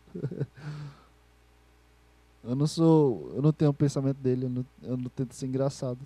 Eu 2.43 2.55
não 2.55 2.67
sou. 2.67 3.31
Eu 3.35 3.41
não 3.41 3.51
tenho 3.51 3.71
o 3.71 3.73
pensamento 3.73 4.17
dele, 4.17 4.45
eu 4.45 4.49
não, 4.49 4.65
eu 4.83 4.97
não 4.97 5.09
tento 5.09 5.33
ser 5.33 5.47
engraçado. 5.47 5.99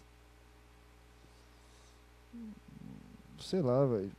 Sei 3.40 3.62
lá, 3.62 3.86
velho. 3.86 4.12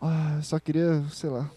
Ah, 0.00 0.40
só 0.42 0.60
queria, 0.60 1.04
sei 1.10 1.28
lá. 1.28 1.50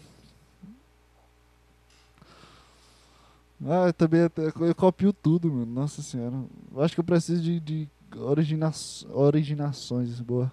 Ah, 3.64 3.86
eu 3.86 3.92
também 3.92 4.20
eu 4.20 4.74
copio 4.74 5.12
tudo, 5.12 5.50
mano. 5.52 5.66
Nossa 5.66 6.02
senhora. 6.02 6.34
Eu 6.74 6.82
acho 6.82 6.94
que 6.94 7.00
eu 7.00 7.04
preciso 7.04 7.42
de, 7.42 7.60
de 7.60 7.88
origina 8.16 8.70
originações, 9.10 10.20
boa. 10.20 10.50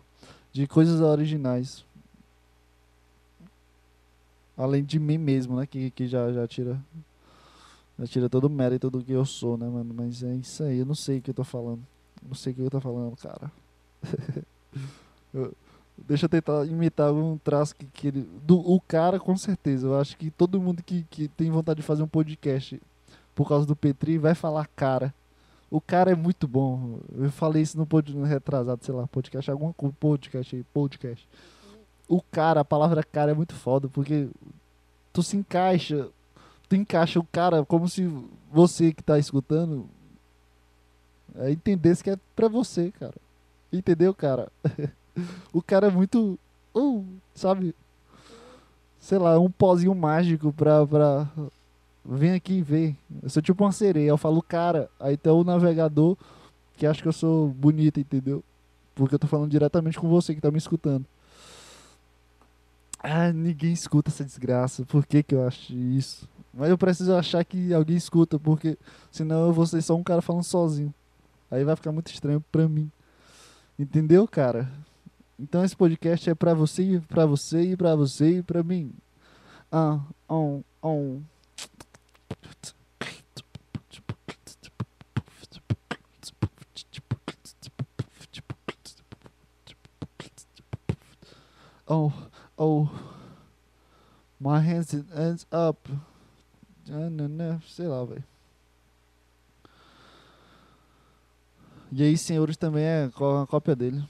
De 0.52 0.68
coisas 0.68 1.02
originais. 1.02 1.86
Além 4.58 4.84
de 4.84 5.00
mim 5.00 5.18
mesmo, 5.18 5.56
né? 5.56 5.66
Que, 5.66 5.90
que 5.92 6.08
já, 6.08 6.32
já 6.32 6.48
tira. 6.48 6.80
Já 7.98 8.08
tira 8.08 8.30
todo 8.30 8.46
o 8.46 8.50
mérito 8.50 8.90
do 8.90 9.04
que 9.04 9.12
eu 9.12 9.26
sou, 9.26 9.58
né, 9.58 9.68
mano? 9.68 9.94
Mas 9.94 10.24
é 10.24 10.34
isso 10.36 10.64
aí, 10.64 10.80
eu 10.80 10.86
não 10.86 10.96
sei 10.96 11.18
o 11.20 11.22
que 11.22 11.32
eu 11.32 11.34
tô 11.34 11.44
falando. 11.44 11.82
Não 12.26 12.36
sei 12.36 12.54
o 12.54 12.56
que 12.56 12.62
eu 12.62 12.70
tô 12.70 12.80
falando, 12.80 13.16
cara. 13.18 13.52
Eu- 15.32 15.54
deixa 15.96 16.26
eu 16.26 16.30
tentar 16.30 16.66
imitar 16.66 17.10
algum 17.10 17.38
traço 17.38 17.76
que, 17.76 17.86
que 17.86 18.08
ele. 18.08 18.22
Do, 18.44 18.58
o 18.60 18.82
cara, 18.82 19.20
com 19.20 19.38
certeza. 19.38 19.86
Eu 19.86 20.00
acho 20.00 20.18
que 20.18 20.32
todo 20.32 20.60
mundo 20.60 20.82
que, 20.82 21.06
que 21.10 21.28
tem 21.28 21.52
vontade 21.52 21.82
de 21.82 21.86
fazer 21.86 22.02
um 22.02 22.08
podcast 22.08 22.82
por 23.40 23.48
causa 23.48 23.66
do 23.66 23.74
Petri 23.74 24.18
vai 24.18 24.36
falar 24.36 24.68
cara. 24.76 25.14
O 25.72 25.80
cara 25.80 26.12
é 26.12 26.16
muito 26.16 26.46
bom. 26.46 27.00
Eu 27.18 27.32
falei 27.32 27.62
isso 27.64 27.78
no, 27.78 27.86
pod, 27.86 28.14
no 28.14 28.26
retrasado, 28.26 28.84
sei 28.84 28.94
lá, 28.94 29.08
podcast, 29.08 29.50
algum 29.50 29.72
co- 29.72 29.94
podcast 29.98 30.58
aí, 30.58 30.64
podcast. 30.74 31.26
O 32.06 32.22
cara, 32.22 32.60
a 32.60 32.66
palavra 32.66 33.02
cara 33.02 33.32
é 33.32 33.34
muito 33.34 33.56
foda, 33.56 33.88
porque 33.88 34.28
tu 35.14 35.24
se 35.24 35.38
encaixa, 35.38 36.10
tu 36.68 36.76
encaixa 36.76 37.18
o 37.18 37.24
cara 37.24 37.64
como 37.64 37.88
se 37.88 38.14
você 38.52 38.92
que 38.92 39.02
tá 39.02 39.18
escutando 39.18 39.88
é, 41.36 41.50
entendesse 41.50 42.04
que 42.04 42.10
é 42.10 42.20
pra 42.36 42.50
você, 42.50 42.92
cara. 42.92 43.16
Entendeu, 43.72 44.14
cara? 44.14 44.52
o 45.54 45.62
cara 45.62 45.88
é 45.88 45.90
muito. 45.90 46.38
Uh, 46.76 47.06
sabe? 47.34 47.74
Sei 49.00 49.18
lá, 49.18 49.40
um 49.40 49.50
pozinho 49.50 49.96
mágico 49.96 50.52
pra. 50.52 50.86
pra... 50.86 51.26
Vem 52.12 52.34
aqui 52.34 52.64
vê. 52.64 52.96
Eu 53.22 53.30
sou 53.30 53.40
tipo 53.40 53.64
uma 53.64 53.72
sereia. 53.72 54.10
Eu 54.10 54.18
falo, 54.18 54.42
cara, 54.42 54.90
aí 55.00 55.16
tem 55.16 55.32
o 55.32 55.44
navegador 55.44 56.18
que 56.76 56.88
acha 56.88 57.02
que 57.02 57.08
eu 57.08 57.14
sou 57.14 57.50
bonita, 57.50 58.00
entendeu? 58.00 58.44
Porque 58.96 59.14
eu 59.14 59.20
tô 59.20 59.28
falando 59.28 59.52
diretamente 59.52 60.00
com 60.00 60.10
você 60.10 60.34
que 60.34 60.42
tá 60.42 60.50
me 60.50 60.58
escutando. 60.58 61.06
Ah, 63.02 63.32
ninguém 63.32 63.72
escuta 63.72 64.10
essa 64.10 64.26
desgraça. 64.26 64.84
Por 64.86 65.06
que 65.06 65.22
que 65.22 65.36
eu 65.36 65.48
acho 65.48 65.72
isso? 65.72 66.28
Mas 66.52 66.72
eu 66.72 66.78
preciso 66.80 67.14
achar 67.14 67.46
que 67.46 67.74
alguém 67.74 67.96
escuta, 67.96 68.40
porque 68.40 68.76
senão 69.12 69.46
eu 69.46 69.54
vou 69.54 69.68
ser 69.68 69.82
só 69.84 69.96
um 69.96 70.04
cara 70.04 70.22
falando 70.22 70.44
sozinho. 70.44 70.94
Aí 71.52 71.64
vai 71.64 71.76
ficar 71.76 71.92
muito 71.92 72.12
estranho 72.12 72.44
pra 72.52 72.68
mim. 72.68 72.90
Entendeu, 73.78 74.28
cara? 74.28 74.68
Então 75.40 75.64
esse 75.64 75.76
podcast 75.76 76.28
é 76.28 76.34
pra 76.34 76.56
você, 76.56 77.02
pra 77.08 77.28
você 77.28 77.62
e 77.62 77.78
pra 77.78 77.96
você 77.96 78.40
e 78.40 78.44
pra 78.44 78.64
mim. 78.64 78.92
Ah, 79.72 80.00
on, 80.28 80.62
on. 80.82 81.22
Oh, 91.90 92.12
oh. 92.56 92.88
My 94.40 94.60
hands, 94.60 94.94
hands 95.14 95.46
up. 95.52 95.90
Sei 97.68 97.88
lá, 97.88 98.06
velho. 98.06 98.24
E 101.92 102.04
aí, 102.04 102.18
senhores, 102.18 102.56
também 102.56 102.84
é 102.84 103.10
có- 103.14 103.42
a 103.42 103.48
cópia 103.48 103.76
dele. 103.76 104.04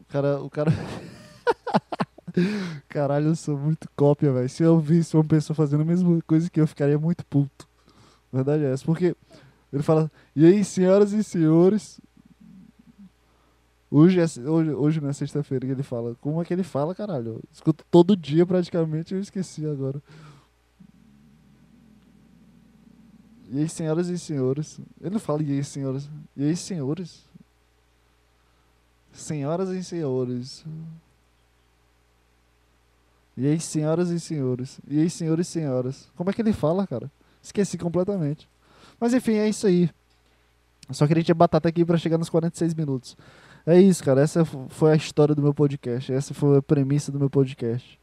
O 0.00 0.04
cara. 0.08 0.40
O 0.40 0.48
cara. 0.48 0.70
Caralho, 2.88 3.28
eu 3.28 3.36
sou 3.36 3.58
muito 3.58 3.88
cópia, 3.96 4.32
velho. 4.32 4.48
Se 4.48 4.62
eu 4.62 4.78
visse 4.78 5.16
uma 5.16 5.24
pessoa 5.24 5.54
fazendo 5.56 5.80
a 5.80 5.84
mesma 5.84 6.20
coisa 6.22 6.48
que 6.48 6.60
eu, 6.60 6.66
ficaria 6.66 6.98
muito 6.98 7.24
puto. 7.26 7.66
Verdade 8.32 8.64
é 8.64 8.72
essa. 8.72 8.84
Porque 8.84 9.16
ele 9.72 9.82
fala. 9.82 10.10
E 10.34 10.44
aí, 10.46 10.64
senhoras 10.64 11.12
e 11.12 11.24
senhores. 11.24 12.00
Hoje, 13.90 14.18
é, 14.18 14.24
hoje, 14.48 14.70
hoje 14.70 15.00
não 15.00 15.08
é 15.08 15.12
sexta-feira 15.12 15.66
ele 15.66 15.82
fala. 15.82 16.16
Como 16.20 16.42
é 16.42 16.44
que 16.44 16.52
ele 16.52 16.62
fala, 16.62 16.94
caralho? 16.94 17.34
Eu 17.34 17.42
escuto 17.52 17.84
todo 17.90 18.16
dia 18.16 18.44
praticamente, 18.44 19.14
eu 19.14 19.20
esqueci 19.20 19.64
agora. 19.66 20.02
E 23.48 23.60
aí, 23.60 23.68
senhoras 23.68 24.08
e 24.08 24.18
senhores. 24.18 24.80
Ele 25.00 25.10
não 25.10 25.20
fala 25.20 25.42
e 25.42 25.52
aí, 25.52 25.62
senhoras. 25.62 26.08
E 26.36 26.44
aí, 26.44 26.56
senhores. 26.56 27.24
Senhoras 29.12 29.68
e 29.70 29.84
senhores. 29.84 30.64
E 33.36 33.46
aí, 33.46 33.60
senhoras 33.60 34.10
e 34.10 34.18
senhores. 34.18 34.80
E 34.88 34.98
aí, 34.98 35.08
senhores 35.08 35.46
e 35.46 35.50
senhoras. 35.50 36.08
Como 36.16 36.28
é 36.28 36.32
que 36.32 36.42
ele 36.42 36.52
fala, 36.52 36.86
cara? 36.86 37.10
Esqueci 37.40 37.78
completamente. 37.78 38.48
Mas 38.98 39.14
enfim, 39.14 39.34
é 39.34 39.48
isso 39.48 39.66
aí. 39.66 39.88
Só 40.90 41.06
queria 41.06 41.24
ter 41.24 41.34
batata 41.34 41.68
aqui 41.68 41.84
pra 41.84 41.98
chegar 41.98 42.18
nos 42.18 42.28
46 42.28 42.74
minutos. 42.74 43.16
É 43.66 43.80
isso, 43.80 44.04
cara. 44.04 44.20
Essa 44.20 44.44
foi 44.44 44.92
a 44.92 44.96
história 44.96 45.34
do 45.34 45.42
meu 45.42 45.52
podcast. 45.52 46.12
Essa 46.12 46.32
foi 46.32 46.58
a 46.58 46.62
premissa 46.62 47.10
do 47.10 47.18
meu 47.18 47.28
podcast. 47.28 47.98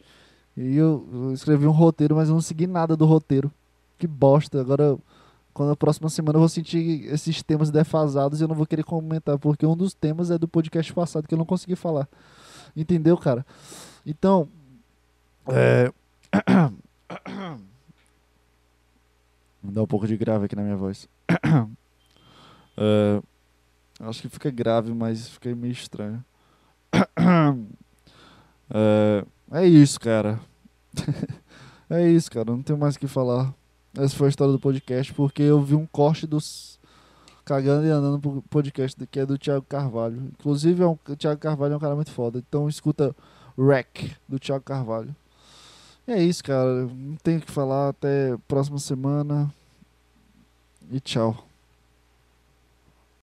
E 0.57 0.75
eu, 0.75 1.31
escrevi 1.33 1.65
um 1.65 1.71
roteiro, 1.71 2.15
mas 2.15 2.27
eu 2.27 2.33
não 2.33 2.41
segui 2.41 2.67
nada 2.67 2.97
do 2.97 3.05
roteiro. 3.05 3.49
Que 3.97 4.05
bosta. 4.05 4.59
Agora, 4.59 4.97
quando 5.53 5.71
a 5.71 5.75
próxima 5.75 6.09
semana 6.09 6.35
eu 6.35 6.41
vou 6.41 6.49
sentir 6.49 7.05
esses 7.05 7.41
temas 7.41 7.71
defasados 7.71 8.41
e 8.41 8.43
eu 8.43 8.47
não 8.47 8.55
vou 8.55 8.65
querer 8.65 8.83
comentar, 8.83 9.39
porque 9.39 9.65
um 9.65 9.77
dos 9.77 9.93
temas 9.93 10.29
é 10.29 10.37
do 10.37 10.49
podcast 10.49 10.93
passado 10.93 11.27
que 11.27 11.33
eu 11.33 11.37
não 11.37 11.45
consegui 11.45 11.77
falar. 11.77 12.09
Entendeu, 12.75 13.17
cara? 13.17 13.45
Então. 14.05 14.49
É. 15.47 15.91
Dar 19.63 19.83
um 19.83 19.87
pouco 19.87 20.05
de 20.05 20.17
grave 20.17 20.43
aqui 20.45 20.57
na 20.57 20.63
minha 20.63 20.75
voz. 20.75 21.07
É, 22.75 23.21
acho 23.99 24.21
que 24.21 24.29
fica 24.29 24.49
grave, 24.49 24.93
mas 24.93 25.27
fica 25.27 25.53
meio 25.55 25.73
estranho. 25.73 26.23
É, 28.75 29.25
é 29.51 29.67
isso, 29.67 29.99
cara. 29.99 30.39
é 31.87 32.09
isso, 32.09 32.31
cara. 32.31 32.45
Não 32.45 32.63
tenho 32.63 32.79
mais 32.79 32.95
o 32.95 32.99
que 32.99 33.05
falar. 33.05 33.53
Essa 33.95 34.15
foi 34.15 34.27
a 34.27 34.29
história 34.29 34.51
do 34.51 34.59
podcast, 34.59 35.13
porque 35.13 35.43
eu 35.43 35.61
vi 35.61 35.75
um 35.75 35.85
corte 35.85 36.25
dos 36.25 36.79
Cagando 37.45 37.85
e 37.85 37.89
Andando 37.89 38.41
podcast 38.49 39.05
que 39.05 39.19
é 39.19 39.25
do 39.25 39.37
Thiago 39.37 39.65
Carvalho. 39.67 40.31
Inclusive, 40.39 40.81
é 40.81 40.87
um, 40.87 40.97
o 41.07 41.15
Thiago 41.15 41.39
Carvalho 41.39 41.73
é 41.73 41.77
um 41.77 41.79
cara 41.79 41.93
muito 41.93 42.11
foda. 42.11 42.39
Então 42.39 42.69
escuta 42.69 43.15
Wreck 43.57 44.15
do 44.27 44.39
Thiago 44.39 44.63
Carvalho. 44.63 45.13
E 46.07 46.13
é 46.13 46.23
isso, 46.23 46.43
cara. 46.43 46.85
Não 46.85 47.15
tenho 47.17 47.39
o 47.39 47.41
que 47.41 47.51
falar. 47.51 47.89
Até 47.89 48.37
próxima 48.47 48.79
semana. 48.79 49.53
E 50.89 50.99
tchau. 50.99 51.45